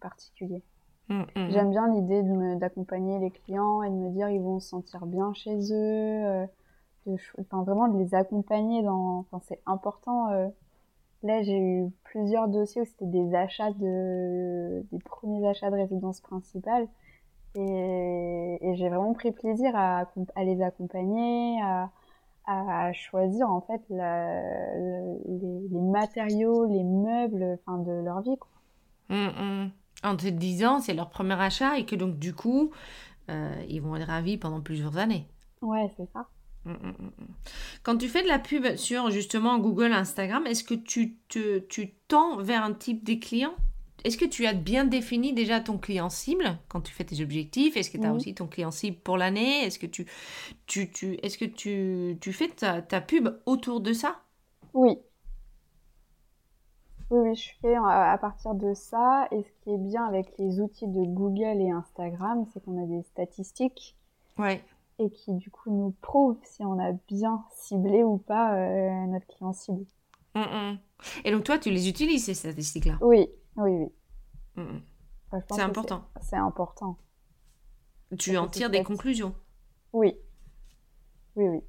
particulière. 0.00 0.62
J'aime 1.08 1.70
bien 1.70 1.94
l'idée 1.94 2.22
d'accompagner 2.56 3.20
les 3.20 3.30
clients 3.30 3.82
et 3.84 3.90
de 3.90 3.94
me 3.94 4.10
dire 4.10 4.28
ils 4.28 4.42
vont 4.42 4.58
se 4.58 4.68
sentir 4.68 5.06
bien 5.06 5.32
chez 5.34 5.56
eux 5.72 6.48
enfin, 7.38 7.62
vraiment 7.62 7.88
de 7.88 7.98
les 7.98 8.14
accompagner 8.14 8.82
dans, 8.82 9.18
enfin, 9.18 9.40
c'est 9.46 9.60
important. 9.66 10.30
Euh. 10.30 10.48
Là, 11.22 11.42
j'ai 11.42 11.58
eu 11.58 11.90
plusieurs 12.04 12.46
dossiers 12.46 12.82
où 12.82 12.84
c'était 12.84 13.06
des 13.06 13.34
achats 13.34 13.72
de, 13.72 14.84
des 14.92 14.98
premiers 14.98 15.46
achats 15.48 15.70
de 15.70 15.76
résidence 15.76 16.20
principale. 16.20 16.86
Et, 17.54 18.58
et 18.60 18.76
j'ai 18.76 18.88
vraiment 18.88 19.14
pris 19.14 19.32
plaisir 19.32 19.72
à, 19.74 20.04
à 20.34 20.44
les 20.44 20.60
accompagner, 20.62 21.58
à, 21.62 21.90
à 22.46 22.92
choisir 22.92 23.50
en 23.50 23.60
fait 23.60 23.80
la, 23.90 24.30
les, 25.26 25.68
les, 25.70 25.80
matériaux, 25.80 26.66
les 26.66 26.84
meubles, 26.84 27.58
enfin 27.66 27.78
de 27.78 27.92
leur 28.04 28.22
vie. 28.22 28.36
Quoi. 28.38 28.48
Hum, 29.10 29.32
hum. 29.38 29.70
En 30.04 30.16
te 30.16 30.26
disant, 30.28 30.80
c'est 30.80 30.94
leur 30.94 31.10
premier 31.10 31.40
achat 31.40 31.78
et 31.78 31.86
que 31.86 31.96
donc 31.96 32.18
du 32.18 32.34
coup, 32.34 32.70
euh, 33.30 33.54
ils 33.68 33.80
vont 33.80 33.96
être 33.96 34.06
ravis 34.06 34.36
pendant 34.36 34.60
plusieurs 34.60 34.98
années. 34.98 35.26
Ouais, 35.62 35.90
c'est 35.96 36.08
ça. 36.12 36.28
Mm, 36.64 36.74
Quand 37.82 37.96
tu 37.96 38.08
fais 38.08 38.22
de 38.22 38.28
la 38.28 38.38
pub 38.38 38.76
sur 38.76 39.10
justement 39.10 39.58
Google, 39.58 39.92
Instagram, 39.92 40.46
est-ce 40.46 40.64
que 40.64 40.74
tu 40.74 41.16
te 41.28 41.58
tu 41.58 41.94
tends 42.08 42.36
vers 42.38 42.62
un 42.62 42.72
type 42.72 43.04
des 43.04 43.18
clients? 43.18 43.54
Est-ce 44.06 44.16
que 44.16 44.24
tu 44.24 44.46
as 44.46 44.52
bien 44.52 44.84
défini 44.84 45.32
déjà 45.32 45.60
ton 45.60 45.78
client 45.78 46.08
cible 46.08 46.58
quand 46.68 46.80
tu 46.80 46.92
fais 46.92 47.02
tes 47.02 47.20
objectifs? 47.20 47.76
Est-ce 47.76 47.90
que 47.90 47.98
tu 47.98 48.06
as 48.06 48.12
aussi 48.12 48.34
ton 48.34 48.46
client 48.46 48.70
cible 48.70 48.96
pour 48.98 49.16
l'année? 49.16 49.64
Est-ce 49.64 49.80
que 49.80 49.86
tu, 49.86 50.06
tu, 50.66 50.92
tu, 50.92 51.18
est-ce 51.24 51.36
que 51.36 51.44
tu, 51.44 52.16
tu 52.20 52.32
fais 52.32 52.46
ta, 52.46 52.82
ta 52.82 53.00
pub 53.00 53.28
autour 53.46 53.80
de 53.80 53.92
ça? 53.92 54.20
Oui. 54.74 54.96
Oui, 57.10 57.30
oui, 57.30 57.34
je 57.34 57.50
fais 57.60 57.74
à 57.74 58.16
partir 58.18 58.54
de 58.54 58.74
ça. 58.74 59.26
Et 59.32 59.42
ce 59.42 59.48
qui 59.64 59.70
est 59.70 59.78
bien 59.78 60.04
avec 60.04 60.38
les 60.38 60.60
outils 60.60 60.86
de 60.86 61.02
Google 61.04 61.60
et 61.60 61.70
Instagram, 61.72 62.46
c'est 62.52 62.64
qu'on 62.64 62.80
a 62.80 62.86
des 62.86 63.02
statistiques. 63.02 63.96
Ouais 64.38 64.62
et 64.98 65.10
qui 65.10 65.32
du 65.34 65.50
coup 65.50 65.70
nous 65.70 65.94
prouve 66.00 66.38
si 66.42 66.64
on 66.64 66.78
a 66.78 66.92
bien 67.08 67.44
ciblé 67.54 68.02
ou 68.02 68.16
pas 68.16 68.54
euh, 68.54 69.06
notre 69.06 69.26
client 69.26 69.52
cible. 69.52 69.84
Mm, 70.34 70.40
mm. 70.40 70.78
Et 71.24 71.30
donc 71.32 71.44
toi, 71.44 71.58
tu 71.58 71.70
les 71.70 71.88
utilises 71.88 72.24
ces 72.24 72.34
statistiques-là? 72.34 72.98
Oui, 73.02 73.28
oui, 73.56 73.88
oui. 74.56 74.62
Mm, 74.62 74.80
c'est 75.50 75.60
important. 75.60 76.04
C'est 76.20 76.36
important. 76.36 76.96
Tu 78.18 78.36
en 78.36 78.46
tires 78.48 78.70
des 78.70 78.82
conclusions 78.82 79.34
Oui. 79.92 80.16
Oui, 81.34 81.48
oui. 81.48 81.60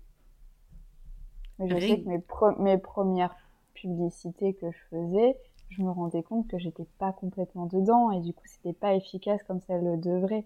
Mais 1.60 1.68
je 1.70 1.88
sais 1.88 2.02
que 2.02 2.08
mes, 2.08 2.24
mes 2.60 2.78
premières 2.78 3.36
publicités 3.74 4.54
que 4.54 4.72
je 4.72 4.78
faisais, 4.90 5.38
je 5.70 5.82
me 5.82 5.90
rendais 5.90 6.24
compte 6.24 6.48
que 6.48 6.60
j'étais 6.60 6.86
pas 7.00 7.12
complètement 7.12 7.66
dedans 7.66 8.12
et 8.12 8.22
du 8.22 8.34
coup 8.34 8.46
c'était 8.46 8.74
pas 8.74 8.94
efficace 8.94 9.42
comme 9.44 9.62
ça 9.62 9.78
le 9.78 9.98
devrait. 9.98 10.46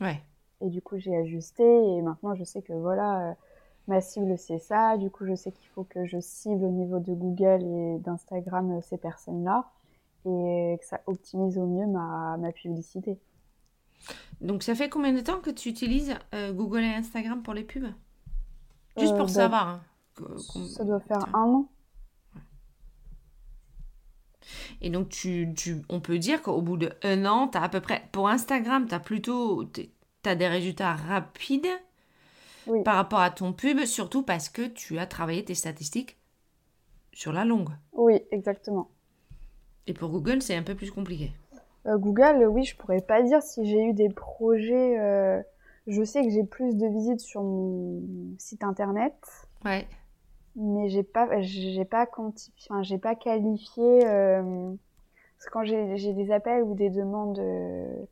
Ouais. 0.00 0.22
Et 0.62 0.68
du 0.68 0.82
coup, 0.82 0.98
j'ai 0.98 1.16
ajusté 1.16 1.64
et 1.64 2.02
maintenant, 2.02 2.34
je 2.34 2.44
sais 2.44 2.62
que 2.62 2.72
voilà, 2.72 3.30
euh, 3.30 3.34
ma 3.88 4.00
cible, 4.00 4.36
c'est 4.38 4.58
ça. 4.58 4.98
Du 4.98 5.10
coup, 5.10 5.24
je 5.26 5.34
sais 5.34 5.52
qu'il 5.52 5.68
faut 5.68 5.84
que 5.84 6.04
je 6.04 6.20
cible 6.20 6.64
au 6.64 6.70
niveau 6.70 6.98
de 6.98 7.14
Google 7.14 7.62
et 7.64 7.98
d'Instagram 8.00 8.72
euh, 8.72 8.80
ces 8.82 8.98
personnes-là 8.98 9.70
et 10.26 10.78
que 10.80 10.86
ça 10.86 11.00
optimise 11.06 11.58
au 11.58 11.66
mieux 11.66 11.86
ma, 11.86 12.36
ma, 12.36 12.52
publicité. 12.52 13.18
Donc, 14.40 14.62
ça 14.62 14.74
fait 14.74 14.88
combien 14.88 15.12
de 15.12 15.20
temps 15.20 15.40
que 15.40 15.50
tu 15.50 15.68
utilises 15.68 16.14
euh, 16.34 16.52
Google 16.52 16.80
et 16.80 16.94
Instagram 16.94 17.42
pour 17.42 17.54
les 17.54 17.64
pubs? 17.64 17.92
Juste 18.98 19.16
pour 19.16 19.26
bah, 19.26 19.32
savoir. 19.32 19.68
Hein, 19.68 19.80
ça 20.68 20.84
doit 20.84 21.00
faire 21.00 21.34
un 21.34 21.44
an. 21.44 21.68
Et 24.80 24.90
donc, 24.90 25.10
tu, 25.10 25.52
tu, 25.56 25.82
on 25.88 26.00
peut 26.00 26.18
dire 26.18 26.42
qu'au 26.42 26.60
bout 26.62 26.76
de 26.76 26.90
un 27.02 27.26
an, 27.26 27.48
tu 27.48 27.58
as 27.58 27.62
à 27.62 27.68
peu 27.68 27.80
près. 27.80 28.02
Pour 28.12 28.28
Instagram, 28.28 28.86
tu 28.88 28.94
as 28.94 29.00
plutôt 29.00 29.64
tu 29.64 29.88
as 30.24 30.34
des 30.34 30.48
résultats 30.48 30.94
rapides 30.94 31.68
par 32.84 32.96
rapport 32.96 33.20
à 33.20 33.30
ton 33.30 33.52
pub, 33.52 33.84
surtout 33.84 34.22
parce 34.22 34.48
que 34.48 34.66
tu 34.66 34.98
as 34.98 35.06
travaillé 35.06 35.44
tes 35.44 35.54
statistiques 35.54 36.18
sur 37.12 37.32
la 37.32 37.44
longue. 37.44 37.70
Oui, 37.92 38.20
exactement. 38.30 38.90
Et 39.90 39.92
pour 39.92 40.10
Google, 40.10 40.40
c'est 40.40 40.54
un 40.54 40.62
peu 40.62 40.76
plus 40.76 40.92
compliqué. 40.92 41.32
Euh, 41.86 41.98
Google, 41.98 42.46
oui, 42.46 42.62
je 42.62 42.76
pourrais 42.76 43.00
pas 43.00 43.24
dire 43.24 43.42
si 43.42 43.66
j'ai 43.66 43.86
eu 43.86 43.92
des 43.92 44.08
projets. 44.08 45.00
Euh, 45.00 45.42
je 45.88 46.04
sais 46.04 46.22
que 46.22 46.30
j'ai 46.30 46.44
plus 46.44 46.76
de 46.76 46.86
visites 46.86 47.18
sur 47.18 47.42
mon 47.42 48.00
site 48.38 48.62
internet. 48.62 49.16
Ouais. 49.64 49.88
Mais 50.54 50.88
j'ai 50.90 51.02
pas, 51.02 51.40
j'ai 51.40 51.84
pas 51.84 52.06
quantifié, 52.06 52.68
enfin, 52.70 52.84
j'ai 52.84 52.98
pas 52.98 53.16
qualifié. 53.16 54.06
Euh, 54.06 54.70
parce 55.36 55.46
que 55.46 55.50
quand 55.50 55.64
j'ai 55.64 56.12
des 56.12 56.30
appels 56.30 56.62
ou 56.62 56.76
des 56.76 56.90
demandes 56.90 57.42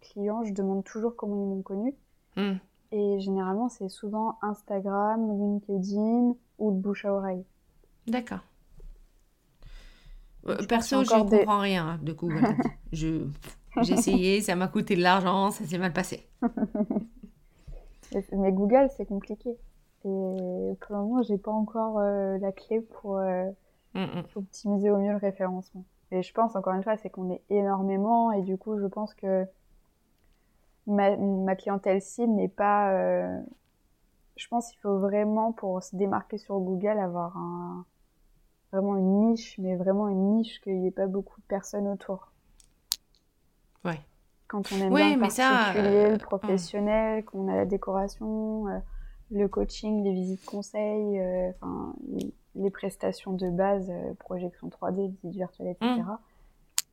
clients, 0.00 0.42
je 0.42 0.52
demande 0.52 0.82
toujours 0.82 1.14
comment 1.14 1.36
ils 1.36 1.48
m'ont 1.48 1.62
connu. 1.62 1.94
Hmm. 2.36 2.56
Et 2.90 3.20
généralement, 3.20 3.68
c'est 3.68 3.88
souvent 3.88 4.36
Instagram, 4.42 5.30
LinkedIn 5.30 6.34
ou 6.58 6.70
le 6.70 6.76
bouche 6.76 7.04
à 7.04 7.12
oreille. 7.12 7.44
D'accord. 8.08 8.40
Euh, 10.48 10.66
perso, 10.66 11.04
je 11.04 11.14
ne 11.14 11.28
comprends 11.28 11.60
rien 11.60 11.98
de 12.02 12.12
Google. 12.12 12.56
je, 12.92 13.26
j'ai 13.82 13.94
essayé, 13.94 14.40
ça 14.40 14.56
m'a 14.56 14.68
coûté 14.68 14.96
de 14.96 15.02
l'argent, 15.02 15.50
ça 15.50 15.64
s'est 15.64 15.78
mal 15.78 15.92
passé. 15.92 16.28
Mais 18.32 18.52
Google, 18.52 18.88
c'est 18.96 19.06
compliqué. 19.06 19.50
Et 19.50 20.08
pour 20.80 20.96
le 20.96 20.96
moment, 20.96 21.22
j'ai 21.22 21.38
pas 21.38 21.50
encore 21.50 21.98
euh, 21.98 22.38
la 22.38 22.52
clé 22.52 22.80
pour 22.80 23.16
hmm, 23.16 23.50
hmm. 23.94 24.22
optimiser 24.36 24.90
au 24.90 24.98
mieux 24.98 25.12
le 25.12 25.18
référencement. 25.18 25.84
Et 26.10 26.22
je 26.22 26.32
pense, 26.32 26.56
encore 26.56 26.72
une 26.74 26.82
fois, 26.82 26.96
c'est 26.96 27.10
qu'on 27.10 27.30
est 27.30 27.42
énormément 27.50 28.32
et 28.32 28.42
du 28.42 28.56
coup, 28.56 28.78
je 28.78 28.86
pense 28.86 29.14
que 29.14 29.46
ma, 30.86 31.16
ma 31.16 31.54
clientèle 31.54 32.00
cible 32.00 32.32
n'est 32.32 32.48
pas. 32.48 32.92
Euh, 32.92 33.40
je 34.36 34.48
pense 34.48 34.70
qu'il 34.70 34.80
faut 34.80 34.98
vraiment, 34.98 35.52
pour 35.52 35.82
se 35.82 35.96
démarquer 35.96 36.38
sur 36.38 36.58
Google, 36.60 36.98
avoir 36.98 37.36
un, 37.36 37.84
vraiment 38.72 38.96
une 38.96 39.30
niche, 39.30 39.56
mais 39.58 39.76
vraiment 39.76 40.08
une 40.08 40.36
niche 40.36 40.60
qu'il 40.60 40.78
n'y 40.80 40.88
ait 40.88 40.92
pas 40.92 41.06
beaucoup 41.06 41.40
de 41.40 41.46
personnes 41.46 41.88
autour. 41.88 42.32
Ouais. 43.84 44.00
Quand 44.46 44.72
on 44.72 44.76
aime 44.76 44.94
bien 44.94 45.18
particulier, 45.18 46.08
le 46.08 46.14
euh, 46.14 46.18
professionnel, 46.18 47.24
qu'on 47.24 47.48
a 47.48 47.56
la 47.56 47.66
décoration, 47.66 48.68
euh, 48.68 48.78
le 49.30 49.46
coaching, 49.48 50.02
les 50.04 50.12
visites 50.12 50.44
conseils, 50.44 51.20
enfin, 51.50 51.94
les 52.58 52.70
prestations 52.70 53.32
de 53.32 53.50
base, 53.50 53.88
euh, 53.90 54.14
projection 54.14 54.68
3D, 54.68 55.10
visite 55.10 55.36
virtuelle, 55.36 55.68
etc. 55.68 56.00
Mm. 56.00 56.18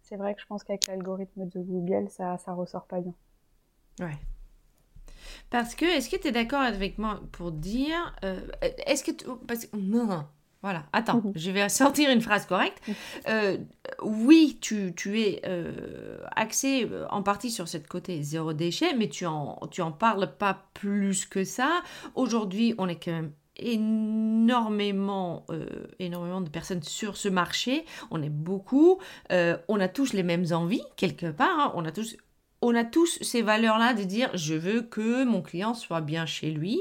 C'est 0.03 0.15
vrai 0.15 0.35
que 0.35 0.41
je 0.41 0.45
pense 0.45 0.63
qu'avec 0.63 0.87
l'algorithme 0.87 1.47
de 1.47 1.59
Google, 1.59 2.09
ça, 2.09 2.37
ça 2.37 2.53
ressort 2.53 2.85
pas 2.85 3.01
bien. 3.01 3.13
Ouais. 3.99 4.17
Parce 5.49 5.73
que, 5.73 5.85
est-ce 5.85 6.09
que 6.09 6.17
tu 6.17 6.27
es 6.27 6.31
d'accord 6.31 6.61
avec 6.61 6.97
moi 6.97 7.21
pour 7.31 7.51
dire. 7.51 8.15
Euh, 8.23 8.39
est-ce 8.61 9.03
que. 9.03 9.11
Tu, 9.11 9.25
parce, 9.47 9.67
non. 9.73 10.25
Voilà, 10.65 10.83
attends, 10.93 11.21
mhm. 11.23 11.33
je 11.35 11.51
vais 11.51 11.69
sortir 11.69 12.09
une 12.09 12.21
phrase 12.21 12.47
correcte. 12.47 12.81
Mhm. 12.87 12.95
Euh, 13.29 13.57
oui, 14.01 14.57
tu, 14.59 14.93
tu 14.95 15.21
es 15.21 15.43
axé 16.35 16.89
en 17.11 17.21
partie 17.21 17.51
sur 17.51 17.67
cette 17.67 17.87
côté 17.87 18.23
zéro 18.23 18.51
déchet, 18.51 18.95
mais 18.95 19.07
tu 19.07 19.27
en, 19.27 19.59
tu 19.69 19.83
en 19.83 19.91
parles 19.91 20.35
pas 20.37 20.65
plus 20.73 21.25
que 21.25 21.43
ça. 21.43 21.83
Aujourd'hui, 22.15 22.73
on 22.79 22.87
est 22.87 22.95
quand 22.95 23.11
même 23.11 23.31
énormément, 23.57 25.45
euh, 25.49 25.65
énormément 25.99 26.41
de 26.41 26.49
personnes 26.49 26.83
sur 26.83 27.17
ce 27.17 27.29
marché. 27.29 27.85
On 28.11 28.21
est 28.21 28.29
beaucoup. 28.29 28.99
Euh, 29.31 29.57
on 29.67 29.79
a 29.79 29.87
tous 29.87 30.13
les 30.13 30.23
mêmes 30.23 30.45
envies, 30.51 30.83
quelque 30.95 31.31
part. 31.31 31.59
Hein. 31.59 31.71
On 31.75 31.85
a 31.85 31.91
tous 31.91 32.17
on 32.65 32.75
a 32.75 32.83
tous 32.83 33.19
ces 33.21 33.41
valeurs-là 33.41 33.93
de 33.93 34.03
dire 34.03 34.29
je 34.33 34.53
veux 34.53 34.81
que 34.81 35.23
mon 35.23 35.41
client 35.41 35.73
soit 35.73 36.01
bien 36.01 36.25
chez 36.25 36.51
lui, 36.51 36.79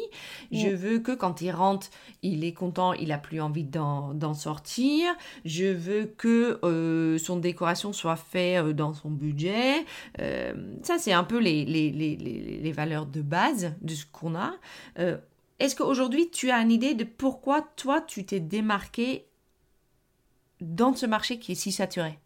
je 0.52 0.68
veux 0.68 0.98
que 0.98 1.12
quand 1.12 1.40
il 1.40 1.50
rentre, 1.50 1.88
il 2.22 2.44
est 2.44 2.52
content, 2.52 2.92
il 2.92 3.12
a 3.12 3.18
plus 3.18 3.40
envie 3.40 3.64
d'en 3.64 4.34
sortir, 4.34 5.14
je 5.44 5.66
veux 5.66 6.06
que 6.06 6.58
euh, 6.64 7.18
son 7.18 7.36
décoration 7.36 7.92
soit 7.92 8.16
faite 8.16 8.66
dans 8.70 8.94
son 8.94 9.10
budget. 9.10 9.84
ça, 10.82 10.98
c'est 10.98 11.12
un 11.12 11.24
peu 11.24 11.38
les, 11.38 11.64
les, 11.64 11.90
les, 11.90 12.16
les, 12.16 12.72
valeurs 12.72 13.06
de 13.06 13.22
base 13.22 13.74
de 13.82 13.94
ce 13.94 14.04
qu'on 14.06 14.34
a. 14.34 14.52
Est-ce 15.58 15.76
qu'aujourd'hui, 15.76 16.30
tu 16.30 16.50
as 16.50 16.58
une 16.60 16.72
idée 16.72 16.94
de 16.94 17.04
pourquoi 17.04 17.62
toi, 17.76 18.00
tu 18.00 18.24
t'es 18.26 18.40
démarqué 18.40 19.26
dans 20.60 20.94
ce 20.94 21.06
marché 21.06 21.38
qui 21.38 21.52
est 21.52 21.56
si 21.56 21.72
saturé 21.72 22.18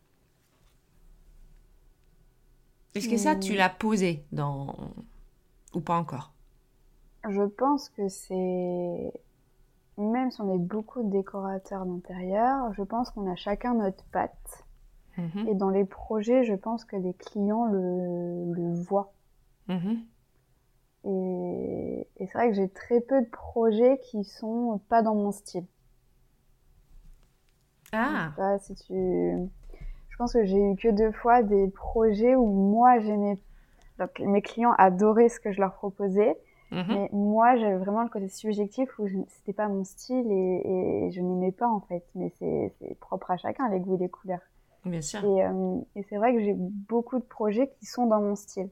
Est-ce 2.94 3.08
que 3.08 3.16
ça, 3.16 3.36
tu 3.36 3.52
hmm. 3.52 3.56
l'as 3.56 3.68
posé 3.68 4.24
dans... 4.32 4.74
ou 5.74 5.80
pas 5.80 5.96
encore? 5.96 6.32
Je 7.28 7.42
pense 7.42 7.88
que 7.90 8.08
c'est... 8.08 9.12
Même 9.98 10.30
si 10.30 10.40
on 10.40 10.54
est 10.54 10.58
beaucoup 10.58 11.02
de 11.02 11.10
décorateurs 11.10 11.84
d'intérieur, 11.84 12.72
je 12.74 12.82
pense 12.82 13.10
qu'on 13.10 13.30
a 13.30 13.34
chacun 13.34 13.74
notre 13.74 14.04
patte. 14.04 14.64
Mhm. 15.16 15.48
Et 15.48 15.54
dans 15.54 15.70
les 15.70 15.84
projets, 15.84 16.44
je 16.44 16.54
pense 16.54 16.84
que 16.84 16.94
les 16.94 17.14
clients 17.14 17.66
le, 17.66 18.52
le 18.52 18.74
voient. 18.74 19.12
Mhm. 19.66 20.04
Et, 21.04 22.08
c'est 22.18 22.32
vrai 22.32 22.50
que 22.50 22.54
j'ai 22.54 22.68
très 22.68 23.00
peu 23.00 23.20
de 23.20 23.28
projets 23.28 23.98
qui 24.04 24.24
sont 24.24 24.80
pas 24.88 25.02
dans 25.02 25.14
mon 25.14 25.32
style. 25.32 25.66
Ah. 27.92 28.32
si 28.60 28.74
tu... 28.74 29.48
Je 30.18 30.24
pense 30.24 30.32
que 30.32 30.44
j'ai 30.44 30.58
eu 30.58 30.74
que 30.74 30.88
deux 30.88 31.12
fois 31.12 31.44
des 31.44 31.68
projets 31.68 32.34
où 32.34 32.44
moi 32.44 32.98
j'aimais. 32.98 33.38
Donc 34.00 34.18
mes 34.18 34.42
clients 34.42 34.74
adoraient 34.76 35.28
ce 35.28 35.38
que 35.38 35.52
je 35.52 35.60
leur 35.60 35.74
proposais, 35.74 36.36
mhm. 36.72 36.84
mais 36.88 37.08
moi 37.12 37.56
j'avais 37.56 37.76
vraiment 37.76 38.02
le 38.02 38.08
côté 38.08 38.26
subjectif 38.28 38.88
où 38.98 39.06
c'était 39.28 39.52
pas 39.52 39.68
mon 39.68 39.84
style 39.84 40.26
et, 40.28 41.08
je 41.12 41.20
n'aimais 41.20 41.52
pas 41.52 41.68
en 41.68 41.78
fait. 41.82 42.04
Mais 42.16 42.32
c'est 42.40 42.98
propre 42.98 43.30
à 43.30 43.36
chacun 43.36 43.68
les 43.68 43.78
goûts 43.78 43.94
et 43.94 43.98
les 43.98 44.08
couleurs. 44.08 44.40
Bien 44.84 45.02
sûr. 45.02 45.24
Et, 45.24 45.44
euh, 45.44 45.76
et 45.94 46.02
c'est 46.02 46.16
vrai 46.16 46.34
que 46.34 46.40
j'ai 46.40 46.54
beaucoup 46.56 47.20
de 47.20 47.24
projets 47.24 47.70
qui 47.78 47.86
sont 47.86 48.06
dans 48.06 48.20
mon 48.20 48.34
style. 48.34 48.70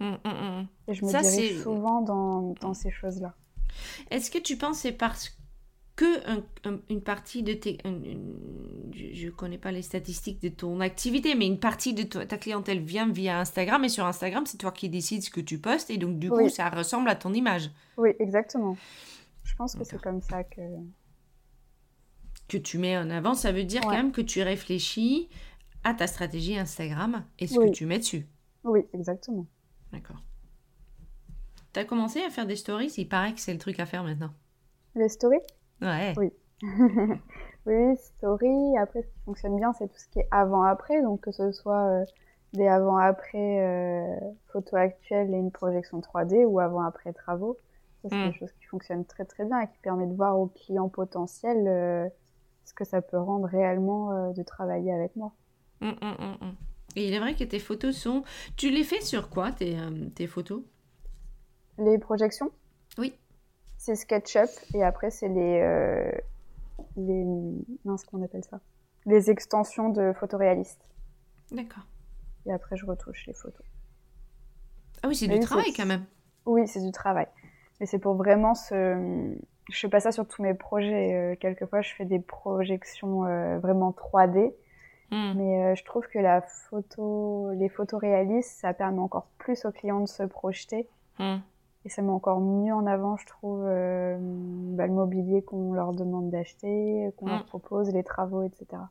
Et 0.00 0.94
je 0.94 1.04
me 1.04 1.10
Ça, 1.10 1.20
dirige 1.20 1.62
souvent 1.62 2.00
dans, 2.00 2.54
dans 2.62 2.72
ces 2.72 2.90
choses-là. 2.90 3.34
Est-ce 4.10 4.30
que 4.30 4.38
tu 4.38 4.56
penses 4.56 4.78
c'est 4.78 4.92
parce 4.92 5.38
que 6.00 6.40
une 6.88 7.02
partie 7.02 7.42
de 7.42 7.52
tes... 7.52 7.76
je 7.84 9.26
ne 9.26 9.30
connais 9.30 9.58
pas 9.58 9.70
les 9.70 9.82
statistiques 9.82 10.40
de 10.40 10.48
ton 10.48 10.80
activité, 10.80 11.34
mais 11.34 11.46
une 11.46 11.60
partie 11.60 11.92
de 11.92 12.04
ta 12.04 12.38
clientèle 12.38 12.80
vient 12.80 13.10
via 13.10 13.38
Instagram 13.38 13.84
et 13.84 13.90
sur 13.90 14.06
Instagram, 14.06 14.46
c'est 14.46 14.56
toi 14.56 14.72
qui 14.72 14.88
décides 14.88 15.22
ce 15.22 15.28
que 15.28 15.42
tu 15.42 15.58
postes 15.58 15.90
et 15.90 15.98
donc 15.98 16.18
du 16.18 16.30
coup, 16.30 16.48
ça 16.48 16.70
ressemble 16.70 17.10
à 17.10 17.16
ton 17.16 17.34
image. 17.34 17.70
Oui, 17.98 18.10
exactement. 18.18 18.78
Je 19.44 19.54
pense 19.56 19.74
que 19.74 19.84
c'est 19.84 20.00
comme 20.00 20.22
ça 20.22 20.42
que. 20.42 20.62
Que 22.48 22.56
tu 22.56 22.78
mets 22.78 22.96
en 22.96 23.10
avant, 23.10 23.34
ça 23.34 23.52
veut 23.52 23.64
dire 23.64 23.82
quand 23.82 23.90
même 23.90 24.10
que 24.10 24.22
tu 24.22 24.42
réfléchis 24.42 25.28
à 25.84 25.92
ta 25.92 26.06
stratégie 26.06 26.56
Instagram 26.58 27.26
et 27.38 27.46
ce 27.46 27.58
que 27.58 27.70
tu 27.70 27.84
mets 27.84 27.98
dessus. 27.98 28.26
Oui, 28.64 28.80
exactement. 28.94 29.46
D'accord. 29.92 30.22
Tu 31.74 31.80
as 31.80 31.84
commencé 31.84 32.22
à 32.22 32.30
faire 32.30 32.46
des 32.46 32.56
stories 32.56 32.92
Il 32.96 33.08
paraît 33.08 33.34
que 33.34 33.40
c'est 33.40 33.52
le 33.52 33.58
truc 33.58 33.78
à 33.78 33.86
faire 33.86 34.02
maintenant. 34.02 34.32
Les 34.94 35.10
stories? 35.10 35.38
Ouais. 35.82 36.14
Oui. 36.16 36.32
oui, 37.66 37.96
story. 37.96 38.76
Après, 38.78 39.02
ce 39.02 39.06
qui 39.08 39.20
fonctionne 39.24 39.56
bien, 39.56 39.72
c'est 39.72 39.88
tout 39.88 39.98
ce 39.98 40.08
qui 40.08 40.18
est 40.18 40.28
avant-après. 40.30 41.00
Donc, 41.02 41.22
que 41.22 41.32
ce 41.32 41.52
soit 41.52 41.86
euh, 41.86 42.04
des 42.52 42.66
avant-après 42.66 43.60
euh, 43.60 44.16
photos 44.52 44.74
actuelles 44.74 45.32
et 45.32 45.38
une 45.38 45.50
projection 45.50 46.00
3D 46.00 46.44
ou 46.44 46.60
avant-après 46.60 47.12
travaux. 47.14 47.58
Ça, 48.02 48.08
c'est 48.10 48.16
quelque 48.16 48.28
hmm. 48.28 48.38
chose 48.40 48.52
qui 48.52 48.66
fonctionne 48.66 49.04
très 49.04 49.24
très 49.24 49.44
bien 49.44 49.60
et 49.60 49.68
qui 49.68 49.78
permet 49.82 50.06
de 50.06 50.14
voir 50.14 50.38
aux 50.38 50.48
clients 50.48 50.88
potentiels 50.88 51.66
euh, 51.66 52.08
ce 52.64 52.74
que 52.74 52.84
ça 52.84 53.00
peut 53.00 53.18
rendre 53.18 53.46
réellement 53.46 54.32
de 54.32 54.42
travailler 54.42 54.92
avec 54.92 55.16
moi. 55.16 55.32
Hum, 55.82 55.96
hum, 56.02 56.36
hum, 56.40 56.54
et 56.96 57.08
il 57.08 57.14
est 57.14 57.18
vrai 57.18 57.34
que 57.34 57.44
tes 57.44 57.58
photos 57.58 57.96
sont... 57.96 58.22
Tu 58.56 58.70
les 58.70 58.84
fais 58.84 59.00
sur 59.00 59.28
quoi, 59.30 59.52
tes, 59.52 59.76
tes 60.14 60.26
photos? 60.26 60.62
Les 61.78 61.98
projections? 61.98 62.50
Oui. 62.98 63.14
C'est 63.80 63.96
SketchUp 63.96 64.50
et 64.74 64.84
après, 64.84 65.10
c'est 65.10 65.28
les... 65.28 66.12
les... 66.96 67.24
Non, 67.86 67.96
ce 67.96 68.04
qu'on 68.04 68.22
appelle 68.22 68.44
ça? 68.44 68.60
Les 69.06 69.30
extensions 69.30 69.88
de 69.88 70.12
photoréalistes. 70.12 70.84
D'accord. 71.50 71.84
Et 72.44 72.52
après, 72.52 72.76
je 72.76 72.84
retouche 72.84 73.26
les 73.26 73.32
photos. 73.32 73.64
Ah 75.02 75.08
oui, 75.08 75.14
c'est 75.14 75.28
du 75.28 75.40
travail 75.40 75.72
quand 75.74 75.86
même. 75.86 76.04
Oui, 76.44 76.68
c'est 76.68 76.84
du 76.84 76.92
travail. 76.92 77.26
Mais 77.80 77.86
c'est 77.86 77.98
pour 77.98 78.14
vraiment 78.14 78.54
ce. 78.54 79.34
Je 79.70 79.78
fais 79.78 79.88
pas 79.88 80.00
ça 80.00 80.12
sur 80.12 80.26
tous 80.26 80.42
mes 80.42 80.54
projets. 80.54 81.14
Euh, 81.14 81.36
quelquefois, 81.36 81.80
je 81.80 81.94
fais 81.94 82.04
des 82.04 82.18
projections 82.18 83.24
euh, 83.24 83.58
vraiment 83.58 83.92
3D. 83.92 84.52
Hmm. 85.10 85.32
Mais 85.36 85.64
euh, 85.64 85.74
je 85.74 85.84
trouve 85.84 86.06
que 86.06 86.18
la 86.18 86.42
photo, 86.42 87.50
les 87.54 87.68
photos 87.68 88.00
réalistes, 88.00 88.60
ça 88.60 88.74
permet 88.74 89.00
encore 89.00 89.26
plus 89.38 89.64
aux 89.64 89.72
clients 89.72 90.00
de 90.00 90.08
se 90.08 90.22
projeter. 90.22 90.88
Hmm. 91.18 91.38
Et 91.84 91.88
ça 91.88 92.02
met 92.02 92.10
encore 92.10 92.40
mieux 92.40 92.74
en 92.74 92.86
avant, 92.86 93.16
je 93.16 93.26
trouve, 93.26 93.64
bah, 93.64 94.86
le 94.86 94.92
mobilier 94.92 95.42
qu'on 95.42 95.72
leur 95.72 95.92
demande 95.92 96.30
d'acheter, 96.30 97.10
qu'on 97.16 97.26
leur 97.26 97.42
hmm. 97.42 97.46
propose, 97.46 97.88
les 97.90 98.04
travaux, 98.04 98.42
etc. 98.42 98.82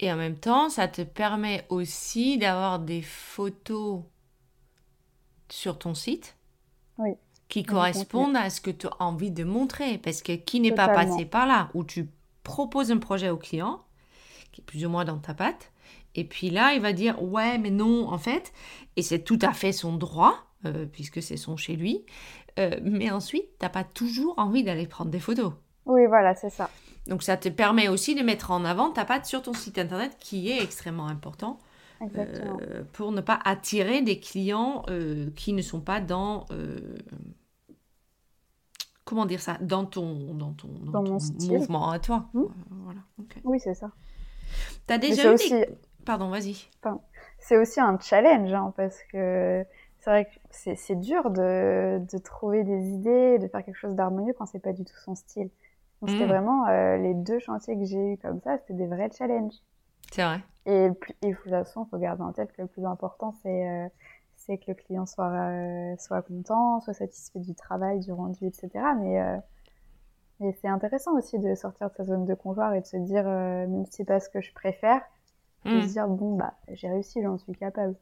Et 0.00 0.12
en 0.12 0.16
même 0.16 0.36
temps, 0.36 0.68
ça 0.68 0.88
te 0.88 1.02
permet 1.02 1.64
aussi 1.68 2.36
d'avoir 2.36 2.80
des 2.80 3.02
photos 3.02 4.02
sur 5.48 5.78
ton 5.78 5.94
site 5.94 6.36
qui 7.48 7.62
correspondent 7.62 8.36
à 8.36 8.50
ce 8.50 8.60
que 8.60 8.70
tu 8.70 8.86
as 8.86 9.02
envie 9.02 9.30
de 9.30 9.44
montrer. 9.44 9.98
Parce 9.98 10.22
que 10.22 10.32
qui 10.32 10.58
n'est 10.58 10.72
pas 10.72 10.88
passé 10.88 11.24
par 11.24 11.46
là, 11.46 11.68
où 11.74 11.84
tu 11.84 12.08
proposes 12.42 12.90
un 12.90 12.98
projet 12.98 13.30
au 13.30 13.36
client, 13.36 13.84
qui 14.50 14.60
est 14.60 14.64
plus 14.64 14.84
ou 14.84 14.88
moins 14.88 15.04
dans 15.04 15.18
ta 15.18 15.34
patte, 15.34 15.70
et 16.14 16.24
puis 16.24 16.50
là, 16.50 16.74
il 16.74 16.80
va 16.80 16.92
dire 16.92 17.22
ouais, 17.22 17.58
mais 17.58 17.70
non, 17.70 18.08
en 18.08 18.18
fait, 18.18 18.52
et 18.96 19.02
c'est 19.02 19.20
tout 19.20 19.38
à 19.40 19.52
fait 19.52 19.72
son 19.72 19.96
droit, 19.96 20.34
euh, 20.64 20.86
puisque 20.86 21.22
c'est 21.22 21.36
son 21.36 21.56
chez 21.56 21.76
lui. 21.76 22.04
Euh, 22.58 22.78
mais 22.82 23.10
ensuite, 23.10 23.46
tu 23.58 23.64
n'as 23.64 23.68
pas 23.68 23.84
toujours 23.84 24.38
envie 24.38 24.62
d'aller 24.62 24.86
prendre 24.86 25.10
des 25.10 25.20
photos. 25.20 25.52
Oui, 25.86 26.06
voilà, 26.06 26.34
c'est 26.34 26.50
ça. 26.50 26.70
Donc 27.08 27.22
ça 27.22 27.36
te 27.36 27.48
permet 27.48 27.88
aussi 27.88 28.14
de 28.14 28.22
mettre 28.22 28.52
en 28.52 28.64
avant 28.64 28.90
ta 28.90 29.04
patte 29.04 29.26
sur 29.26 29.42
ton 29.42 29.54
site 29.54 29.78
internet 29.78 30.16
qui 30.20 30.50
est 30.50 30.62
extrêmement 30.62 31.08
important 31.08 31.58
euh, 32.16 32.84
pour 32.92 33.10
ne 33.10 33.20
pas 33.20 33.40
attirer 33.44 34.02
des 34.02 34.20
clients 34.20 34.84
qui 35.34 35.52
ne 35.52 35.62
sont 35.62 35.80
pas 35.80 36.00
dans 36.00 36.46
comment 39.04 39.26
dire 39.26 39.40
ça 39.40 39.58
dans 39.60 39.84
ton 39.84 40.32
dans 40.34 40.52
ton, 40.52 40.68
mouvement 41.48 41.90
à 41.90 41.98
toi. 41.98 42.28
Hmm. 42.34 42.44
Voilà. 42.70 43.00
Oui 43.42 43.58
c'est 43.58 43.74
ça. 43.74 43.90
T'as 44.86 44.98
déjà 44.98 45.30
eu 45.30 45.34
aussi... 45.34 45.54
pardon 46.04 46.28
vas-y. 46.28 46.68
C'est 47.38 47.56
aussi 47.56 47.80
un 47.80 47.98
challenge 47.98 48.52
hein, 48.52 48.72
parce 48.76 48.98
que 49.10 49.64
c'est 49.98 50.10
vrai 50.10 50.24
que 50.24 50.30
c'est 50.52 51.00
dur 51.00 51.30
de, 51.30 52.00
de, 52.12 52.18
trouver 52.18 52.64
des 52.64 52.90
idées, 52.90 53.38
de 53.38 53.48
faire 53.48 53.64
quelque 53.64 53.76
chose 53.76 53.94
d'harmonieux 53.94 54.34
quand 54.36 54.46
c'est 54.46 54.58
pas 54.58 54.72
du 54.72 54.84
tout 54.84 54.96
son 55.04 55.14
style. 55.14 55.50
Donc, 56.00 56.10
c'était 56.10 56.24
mm. 56.24 56.28
vraiment 56.28 56.66
euh, 56.66 56.96
les 56.98 57.14
deux 57.14 57.38
chantiers 57.38 57.76
que 57.76 57.84
j'ai 57.84 58.12
eu 58.12 58.16
comme 58.18 58.40
ça, 58.40 58.58
c'était 58.58 58.74
des 58.74 58.86
vrais 58.86 59.10
challenges. 59.16 59.54
C'est 60.12 60.24
vrai. 60.24 60.40
Et, 60.66 60.90
et 61.22 61.30
de 61.30 61.34
toute 61.34 61.50
façon, 61.50 61.84
il 61.86 61.90
faut 61.90 61.98
garder 61.98 62.22
en 62.22 62.32
tête 62.32 62.52
que 62.52 62.62
le 62.62 62.68
plus 62.68 62.84
important, 62.84 63.34
c'est 63.42 63.68
euh, 63.68 63.88
c'est 64.36 64.58
que 64.58 64.64
le 64.68 64.74
client 64.74 65.06
soit, 65.06 65.30
euh, 65.30 65.94
soit 65.98 66.22
content, 66.22 66.80
soit 66.80 66.94
satisfait 66.94 67.38
du 67.38 67.54
travail, 67.54 68.00
du 68.00 68.12
rendu, 68.12 68.44
etc. 68.46 68.70
Mais, 68.98 69.40
mais 70.40 70.52
c'est 70.60 70.66
intéressant 70.66 71.16
aussi 71.16 71.38
de 71.38 71.54
sortir 71.54 71.90
de 71.90 71.94
sa 71.94 72.04
zone 72.04 72.24
de 72.24 72.34
confort 72.34 72.72
et 72.72 72.80
de 72.80 72.86
se 72.86 72.96
dire, 72.96 73.22
même 73.22 73.86
si 73.86 73.92
c'est 73.92 74.04
pas 74.04 74.18
ce 74.18 74.28
que 74.28 74.40
je 74.40 74.52
préfère, 74.52 75.00
de 75.64 75.80
se 75.82 75.86
dire, 75.86 76.08
bon, 76.08 76.36
bah, 76.36 76.54
j'ai 76.72 76.88
réussi, 76.88 77.22
j'en 77.22 77.38
suis 77.38 77.52
capable. 77.52 77.94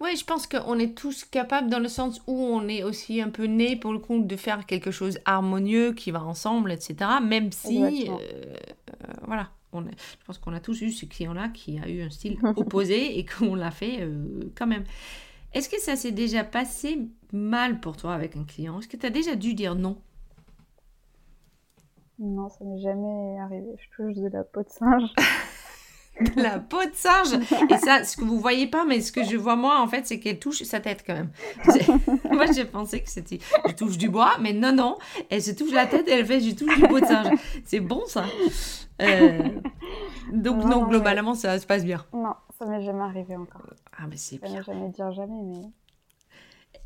Oui, 0.00 0.16
je 0.16 0.24
pense 0.24 0.46
qu'on 0.46 0.78
est 0.78 0.96
tous 0.96 1.24
capables 1.24 1.68
dans 1.68 1.78
le 1.78 1.88
sens 1.88 2.22
où 2.26 2.32
on 2.32 2.66
est 2.68 2.82
aussi 2.82 3.20
un 3.20 3.28
peu 3.28 3.44
né 3.44 3.76
pour 3.76 3.92
le 3.92 3.98
coup 3.98 4.18
de 4.22 4.36
faire 4.36 4.64
quelque 4.64 4.90
chose 4.90 5.18
harmonieux 5.26 5.92
qui 5.92 6.10
va 6.10 6.24
ensemble, 6.24 6.72
etc. 6.72 6.96
Même 7.22 7.52
si, 7.52 8.08
euh, 8.08 8.12
euh, 8.14 9.12
voilà, 9.26 9.50
on 9.74 9.82
je 9.82 10.24
pense 10.26 10.38
qu'on 10.38 10.54
a 10.54 10.60
tous 10.60 10.80
eu 10.80 10.90
ce 10.90 11.04
client-là 11.04 11.50
qui 11.50 11.78
a 11.78 11.88
eu 11.88 12.00
un 12.00 12.08
style 12.08 12.38
opposé 12.56 13.18
et 13.18 13.26
qu'on 13.26 13.54
l'a 13.54 13.70
fait 13.70 13.98
euh, 14.00 14.50
quand 14.56 14.66
même. 14.66 14.84
Est-ce 15.52 15.68
que 15.68 15.78
ça 15.80 15.96
s'est 15.96 16.12
déjà 16.12 16.44
passé 16.44 17.08
mal 17.32 17.80
pour 17.80 17.98
toi 17.98 18.14
avec 18.14 18.36
un 18.36 18.44
client? 18.44 18.78
Est-ce 18.78 18.88
que 18.88 18.96
tu 18.96 19.04
as 19.04 19.10
déjà 19.10 19.34
dû 19.34 19.52
dire 19.52 19.74
non? 19.74 19.98
Non, 22.18 22.48
ça 22.48 22.64
m'est 22.64 22.80
jamais 22.80 23.38
arrivé. 23.40 23.66
Je 23.78 23.96
touche 23.96 24.16
de 24.16 24.28
la 24.28 24.44
peau 24.44 24.62
de 24.62 24.68
singe. 24.68 25.10
la 26.36 26.58
peau 26.58 26.82
de 26.84 26.94
singe. 26.94 27.40
Et 27.70 27.78
ça, 27.78 28.04
ce 28.04 28.16
que 28.16 28.24
vous 28.24 28.38
voyez 28.38 28.66
pas, 28.66 28.84
mais 28.84 29.00
ce 29.00 29.12
que 29.12 29.24
je 29.24 29.36
vois 29.36 29.56
moi, 29.56 29.80
en 29.80 29.88
fait, 29.88 30.06
c'est 30.06 30.18
qu'elle 30.18 30.38
touche 30.38 30.62
sa 30.62 30.80
tête 30.80 31.04
quand 31.06 31.14
même. 31.14 31.30
moi, 32.30 32.46
j'ai 32.52 32.64
pensé 32.64 33.02
que 33.02 33.10
c'était 33.10 33.38
je 33.66 33.72
touche 33.72 33.98
du 33.98 34.08
bois, 34.08 34.34
mais 34.40 34.52
non, 34.52 34.72
non, 34.72 34.98
elle 35.30 35.42
se 35.42 35.50
touche 35.52 35.72
la 35.72 35.86
tête 35.86 36.08
et 36.08 36.12
elle 36.12 36.26
fait 36.26 36.40
je 36.40 36.54
touche 36.54 36.76
du 36.76 36.86
peau 36.86 37.00
de 37.00 37.06
singe. 37.06 37.38
C'est 37.64 37.80
bon 37.80 38.02
ça. 38.06 38.24
Euh, 39.02 39.48
donc 40.32 40.64
non, 40.64 40.86
globalement, 40.86 41.34
ça 41.34 41.58
se 41.58 41.66
passe 41.66 41.84
bien. 41.84 42.04
Non, 42.12 42.34
ça 42.58 42.66
m'est 42.66 42.82
jamais 42.82 43.02
arrivé 43.02 43.36
encore. 43.36 43.62
Ah, 43.96 44.06
mais 44.08 44.16
c'est 44.16 44.42
bien. 44.42 44.62
jamais 44.62 44.88
dire 44.90 45.12
jamais, 45.12 45.42
mais. 45.42 45.62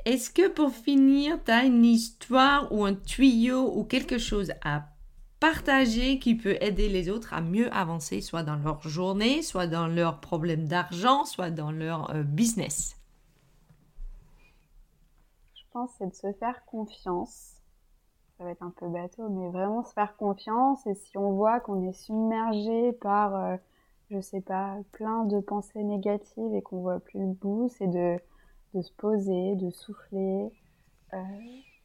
Est-ce 0.05 0.31
que 0.31 0.49
pour 0.49 0.71
finir, 0.71 1.39
tu 1.45 1.51
as 1.51 1.65
une 1.65 1.85
histoire 1.85 2.71
ou 2.71 2.85
un 2.85 2.95
tuyau 2.95 3.73
ou 3.75 3.85
quelque 3.85 4.19
chose 4.19 4.53
à 4.63 4.85
partager 5.41 6.19
qui 6.19 6.35
peut 6.35 6.57
aider 6.61 6.89
les 6.89 7.11
autres 7.11 7.35
à 7.35 7.41
mieux 7.41 7.73
avancer, 7.73 8.21
soit 8.21 8.43
dans 8.43 8.57
leur 8.57 8.87
journée, 8.89 9.43
soit 9.43 9.67
dans 9.67 9.87
leurs 9.87 10.21
problèmes 10.21 10.67
d'argent, 10.67 11.25
soit 11.25 11.51
dans 11.51 11.71
leur 11.71 12.11
euh, 12.11 12.23
business 12.23 12.97
Je 15.55 15.63
pense 15.73 15.91
c'est 15.99 16.09
de 16.09 16.15
se 16.15 16.33
faire 16.33 16.65
confiance. 16.65 17.55
Ça 18.39 18.45
va 18.45 18.51
être 18.51 18.63
un 18.63 18.73
peu 18.77 18.89
bateau, 18.89 19.29
mais 19.29 19.49
vraiment 19.51 19.85
se 19.85 19.93
faire 19.93 20.17
confiance. 20.17 20.87
Et 20.87 20.95
si 20.95 21.17
on 21.17 21.33
voit 21.33 21.61
qu'on 21.61 21.89
est 21.89 21.93
submergé 21.93 22.93
par, 22.93 23.37
euh, 23.37 23.57
je 24.11 24.21
sais 24.21 24.41
pas, 24.41 24.79
plein 24.93 25.25
de 25.25 25.41
pensées 25.41 25.85
négatives 25.85 26.55
et 26.55 26.63
qu'on 26.63 26.81
voit 26.81 26.99
plus 26.99 27.21
le 27.21 27.33
bout, 27.33 27.69
c'est 27.77 27.87
de, 27.87 28.19
de 28.75 28.83
se 28.83 28.93
poser, 28.93 29.55
de 29.55 29.71
souffler. 29.71 30.51
Euh, 31.13 31.19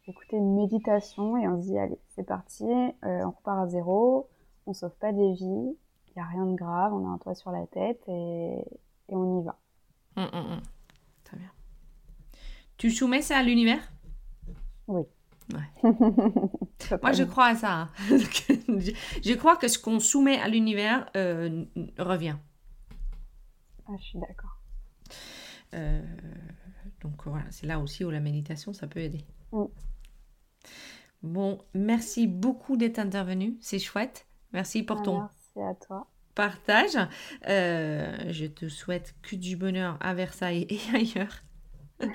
écouter 0.10 0.38
une 0.38 0.55
méditation 0.55 1.38
et 1.38 1.47
on 1.47 1.62
se 1.62 1.68
dit 1.68 1.78
allez, 1.78 1.99
c'est 2.10 2.24
parti, 2.24 2.66
euh, 2.66 3.24
on 3.24 3.32
repart 3.32 3.60
à 3.60 3.68
zéro, 3.68 4.30
on 4.66 4.74
sauve 4.74 4.95
pas 4.99 5.12
des 5.12 5.34
vies, 5.34 5.45
il 6.07 6.14
n'y 6.16 6.22
a 6.22 6.26
rien 6.26 6.45
de 6.45 6.55
grave, 6.55 6.93
on 6.93 7.07
a 7.07 7.10
un 7.10 7.18
toit 7.18 7.36
sur 7.36 7.51
la 7.51 7.66
tête 7.68 8.01
et, 8.07 8.60
et 9.10 9.16
on 9.16 9.39
y 9.39 9.43
va. 9.43 9.57
Hum, 10.18 10.30
hum, 10.34 10.51
hum. 10.51 10.62
Très 11.24 11.38
bien. 11.38 11.51
Tu 12.78 12.91
soumets 12.91 13.22
ça 13.22 13.38
à 13.38 13.43
l'univers? 13.43 13.82
Oui. 14.88 15.03
Ouais. 15.53 15.82
Moi, 17.01 17.12
je 17.12 17.24
crois 17.24 17.47
à 17.47 17.55
ça. 17.55 17.74
Hein. 17.74 17.89
je 18.10 19.34
crois 19.36 19.57
que 19.57 19.68
ce 19.68 19.80
qu'on 19.80 19.99
soumet 19.99 20.39
à 20.39 20.47
l'univers 20.47 21.10
euh, 21.16 21.66
revient. 21.97 22.38
Ah, 23.88 23.93
je 23.97 24.03
suis 24.03 24.20
d'accord. 24.20 24.60
Euh, 25.74 26.01
donc 27.01 27.26
voilà, 27.26 27.45
c'est 27.51 27.68
là 27.68 27.80
aussi 27.80 28.03
où 28.03 28.10
la 28.10 28.20
méditation, 28.20 28.74
ça 28.74 28.88
peut 28.88 28.99
aider. 28.99 29.26
Mm. 29.51 29.66
Bon, 31.22 31.60
merci 31.74 32.28
beaucoup 32.28 32.78
d'être 32.78 32.99
intervenu, 32.99 33.57
c'est 33.60 33.80
chouette. 33.80 34.26
Merci 34.53 34.84
pour 34.84 35.01
ton 35.01 35.20
merci 35.20 35.60
à 35.60 35.86
toi. 35.86 36.07
partage. 36.34 36.97
Euh, 37.47 38.16
je 38.30 38.45
te 38.45 38.70
souhaite 38.70 39.16
que 39.22 39.36
du 39.36 39.55
bonheur 39.55 39.97
à 39.99 40.14
Versailles 40.14 40.66
et 40.70 40.80
ailleurs. 40.95 41.43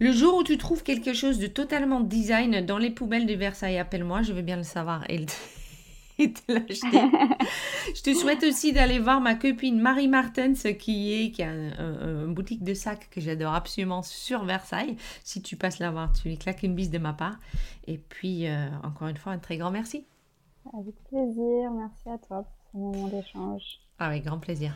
le 0.00 0.12
jour 0.12 0.36
où 0.38 0.42
tu 0.42 0.56
trouves 0.56 0.82
quelque 0.82 1.12
chose 1.12 1.38
de 1.38 1.46
totalement 1.46 2.00
design 2.00 2.64
dans 2.64 2.78
les 2.78 2.90
poubelles 2.90 3.26
de 3.26 3.34
Versailles, 3.34 3.78
appelle-moi, 3.78 4.22
je 4.22 4.32
veux 4.32 4.42
bien 4.42 4.56
le 4.56 4.62
savoir 4.62 5.04
et 5.10 5.18
et 6.22 6.32
te 6.32 6.52
l'acheter. 6.52 7.36
je 7.94 8.02
te 8.02 8.14
souhaite 8.14 8.44
aussi 8.44 8.72
d'aller 8.72 8.98
voir 8.98 9.20
ma 9.20 9.34
copine 9.34 9.80
Marie 9.80 10.08
Martens 10.08 10.66
qui 10.78 11.12
est 11.12 11.30
qui 11.30 11.42
a 11.42 11.50
une 11.50 12.34
boutique 12.34 12.62
de 12.62 12.74
sacs 12.74 13.08
que 13.10 13.20
j'adore 13.20 13.54
absolument 13.54 14.02
sur 14.02 14.44
Versailles. 14.44 14.96
Si 15.24 15.42
tu 15.42 15.56
passes 15.56 15.78
la 15.78 15.90
voir, 15.90 16.12
tu 16.12 16.28
lui 16.28 16.38
claques 16.38 16.62
une 16.62 16.74
bise 16.74 16.90
de 16.90 16.98
ma 16.98 17.12
part. 17.12 17.38
Et 17.86 17.98
puis, 17.98 18.46
euh, 18.46 18.68
encore 18.82 19.08
une 19.08 19.16
fois, 19.16 19.32
un 19.32 19.38
très 19.38 19.56
grand 19.56 19.70
merci. 19.70 20.06
Avec 20.72 20.94
plaisir. 21.08 21.70
Merci 21.72 22.08
à 22.08 22.18
toi 22.18 22.42
pour 22.42 22.54
ce 22.72 22.76
moment 22.76 23.08
d'échange. 23.08 23.62
Avec 23.98 24.24
grand 24.24 24.38
plaisir. 24.38 24.74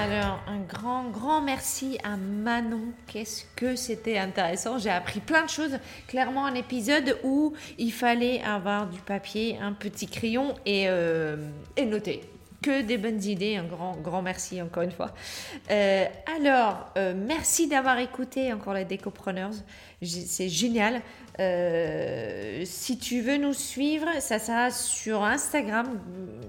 Alors, 0.00 0.38
un 0.46 0.60
grand, 0.60 1.10
grand 1.10 1.42
merci 1.42 1.98
à 2.04 2.16
Manon. 2.16 2.92
Qu'est-ce 3.08 3.44
que 3.56 3.74
c'était 3.74 4.16
intéressant. 4.16 4.78
J'ai 4.78 4.90
appris 4.90 5.18
plein 5.18 5.44
de 5.44 5.50
choses. 5.50 5.76
Clairement, 6.06 6.46
un 6.46 6.54
épisode 6.54 7.18
où 7.24 7.52
il 7.78 7.92
fallait 7.92 8.40
avoir 8.42 8.88
du 8.88 9.00
papier, 9.00 9.58
un 9.60 9.72
petit 9.72 10.06
crayon 10.06 10.54
et, 10.64 10.84
euh, 10.86 11.36
noter 11.84 12.20
que 12.62 12.82
des 12.82 12.98
bonnes 12.98 13.22
idées. 13.22 13.56
Un 13.56 13.64
grand, 13.64 13.96
grand 13.96 14.22
merci 14.22 14.60
encore 14.60 14.82
une 14.82 14.90
fois. 14.90 15.12
Euh, 15.70 16.06
alors, 16.38 16.86
euh, 16.96 17.14
merci 17.16 17.68
d'avoir 17.68 17.98
écouté 17.98 18.52
encore 18.52 18.74
les 18.74 18.84
Décopreneurs. 18.84 19.50
C'est 20.02 20.48
génial. 20.48 21.00
Euh, 21.40 22.62
si 22.64 22.98
tu 22.98 23.20
veux 23.20 23.36
nous 23.36 23.52
suivre, 23.52 24.06
ça 24.20 24.38
sera 24.38 24.70
sur 24.70 25.22
Instagram, 25.24 26.00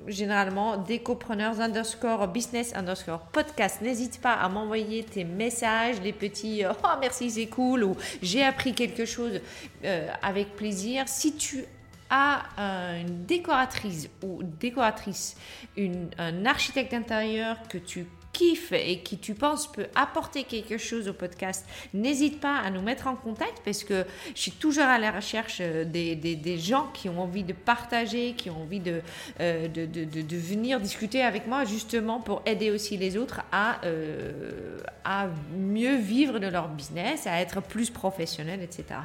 généralement, 0.08 0.78
Décopreneurs 0.78 1.60
underscore 1.60 2.28
business 2.28 2.76
underscore 2.76 3.20
podcast. 3.32 3.82
N'hésite 3.82 4.20
pas 4.22 4.34
à 4.34 4.50
m'envoyer 4.50 5.04
tes 5.04 5.24
messages, 5.24 6.02
les 6.02 6.14
petits 6.14 6.64
oh 6.68 6.88
merci, 7.00 7.30
c'est 7.30 7.48
cool 7.48 7.84
ou 7.84 7.96
j'ai 8.22 8.44
appris 8.44 8.74
quelque 8.74 9.06
chose 9.06 9.42
avec 10.24 10.56
plaisir. 10.56 11.08
Si 11.08 11.36
tu 11.36 11.66
à 12.10 12.44
une 13.00 13.26
décoratrice 13.26 14.10
ou 14.24 14.42
décoratrice, 14.44 15.36
une, 15.78 16.10
un 16.18 16.46
architecte 16.46 16.92
d'intérieur 16.92 17.58
que 17.68 17.78
tu 17.78 18.08
et 18.72 19.00
qui 19.00 19.18
tu 19.18 19.34
penses 19.34 19.72
peut 19.72 19.88
apporter 19.96 20.44
quelque 20.44 20.78
chose 20.78 21.08
au 21.08 21.14
podcast, 21.14 21.66
n'hésite 21.94 22.40
pas 22.40 22.58
à 22.58 22.70
nous 22.70 22.82
mettre 22.82 23.08
en 23.08 23.16
contact 23.16 23.62
parce 23.66 23.84
que 23.84 24.06
je 24.36 24.42
suis 24.42 24.52
toujours 24.52 24.86
à 24.86 24.98
la 24.98 25.12
recherche 25.12 25.58
euh, 25.62 25.86
des, 25.86 26.58
gens 26.58 26.88
qui 26.94 27.10
ont 27.10 27.22
envie 27.22 27.44
de 27.44 27.54
partager, 27.54 28.34
qui 28.34 28.50
ont 28.50 28.62
envie 28.62 28.80
de, 28.80 29.02
euh, 29.40 29.68
de, 29.68 30.38
venir 30.38 30.80
discuter 30.80 31.22
avec 31.22 31.48
moi 31.48 31.64
justement 31.66 32.20
pour 32.20 32.42
aider 32.46 32.72
aussi 32.72 32.98
les 32.98 33.18
autres 33.18 33.42
à, 33.52 33.80
euh, 33.86 34.52
mieux 35.58 35.96
vivre 35.96 36.40
de 36.40 36.48
leur 36.48 36.68
business, 36.70 37.28
à 37.28 37.40
être 37.42 37.62
plus 37.62 37.90
professionnels, 37.90 38.62
etc. 38.62 39.00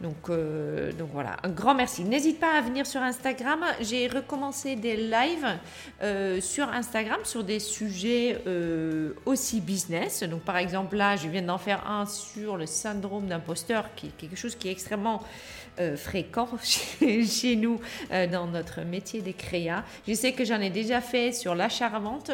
Donc, 0.00 0.30
donc 0.30 1.10
voilà, 1.12 1.36
un 1.42 1.48
grand 1.48 1.74
merci. 1.74 2.04
N'hésite 2.04 2.38
pas 2.38 2.56
à 2.56 2.60
venir 2.60 2.86
sur 2.86 3.02
Instagram. 3.02 3.60
J'ai 3.80 4.06
recommencé 4.06 4.76
des 4.76 4.96
lives 4.96 5.58
sur 6.40 6.68
Instagram 6.68 7.18
sur 7.24 7.42
des 7.42 7.58
sujets 7.58 8.38
euh, 8.70 9.14
aussi 9.26 9.60
business. 9.60 10.22
Donc 10.22 10.42
par 10.42 10.56
exemple 10.56 10.96
là, 10.96 11.16
je 11.16 11.28
viens 11.28 11.42
d'en 11.42 11.58
faire 11.58 11.86
un 11.88 12.06
sur 12.06 12.56
le 12.56 12.66
syndrome 12.66 13.26
d'imposteur, 13.26 13.94
qui 13.96 14.06
est 14.06 14.16
quelque 14.16 14.36
chose 14.36 14.54
qui 14.54 14.68
est 14.68 14.72
extrêmement 14.72 15.22
euh, 15.78 15.96
fréquent 15.96 16.48
chez, 16.62 17.56
nous 17.56 17.80
euh, 18.12 18.26
dans 18.26 18.46
notre 18.46 18.82
métier 18.82 19.20
des 19.22 19.32
créas. 19.32 19.84
Je 20.06 20.14
sais 20.14 20.32
que 20.32 20.44
j'en 20.44 20.60
ai 20.60 20.70
déjà 20.70 21.00
fait 21.00 21.32
sur 21.32 21.54
l'achat-revente, 21.54 22.30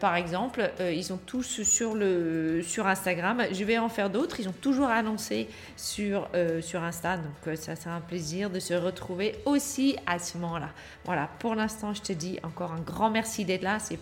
par 0.00 0.16
exemple. 0.16 0.70
ils 0.80 1.04
sont 1.04 1.18
tous 1.18 1.62
sur, 1.62 1.94
le, 1.94 2.62
sur 2.62 2.86
Instagram. 2.86 3.44
Je 3.52 3.64
vais 3.64 3.78
en 3.78 3.88
faire 3.88 4.10
d'autres. 4.10 4.40
Ils 4.40 4.48
ont 4.48 4.54
toujours 4.60 4.88
annoncé 4.88 5.48
sur, 5.76 6.28
sur 6.60 6.82
Insta. 6.82 7.16
Donc 7.16 7.56
ça 7.56 7.76
sera 7.76 7.94
un 7.94 8.00
plaisir 8.00 8.50
de 8.50 8.60
se 8.60 8.74
retrouver 8.74 9.36
aussi 9.44 9.96
à 10.06 10.18
ce 10.18 10.38
moment-là. 10.38 10.70
Voilà, 11.04 11.28
pour 11.38 11.54
l'instant, 11.54 11.94
je 11.94 12.02
te 12.02 12.12
dis 12.12 12.38
encore 12.42 12.72
un 12.72 12.80
grand 12.80 13.10
merci 13.10 13.44
d'être 13.44 13.62
là. 13.62 13.78
C'est 13.78 13.98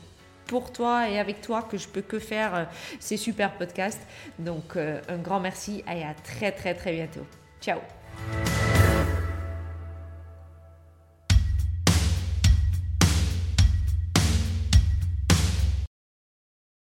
pour 0.49 0.73
toi 0.73 1.09
et 1.09 1.21
avec 1.21 1.41
toi 1.41 1.63
que 1.63 1.77
je 1.77 1.87
peux 1.87 2.03
que 2.03 2.19
faire 2.19 2.55
euh, 2.55 2.65
ces 2.99 3.17
super 3.17 3.53
podcasts. 3.53 4.05
Donc 4.41 4.75
euh, 4.75 5.01
un 5.09 5.19
grand 5.19 5.39
merci 5.39 5.85
et 5.87 6.03
à 6.03 6.15
très 6.15 6.51
très 6.51 6.75
très 6.75 6.93
bientôt. 6.93 7.27
Ciao 7.61 7.79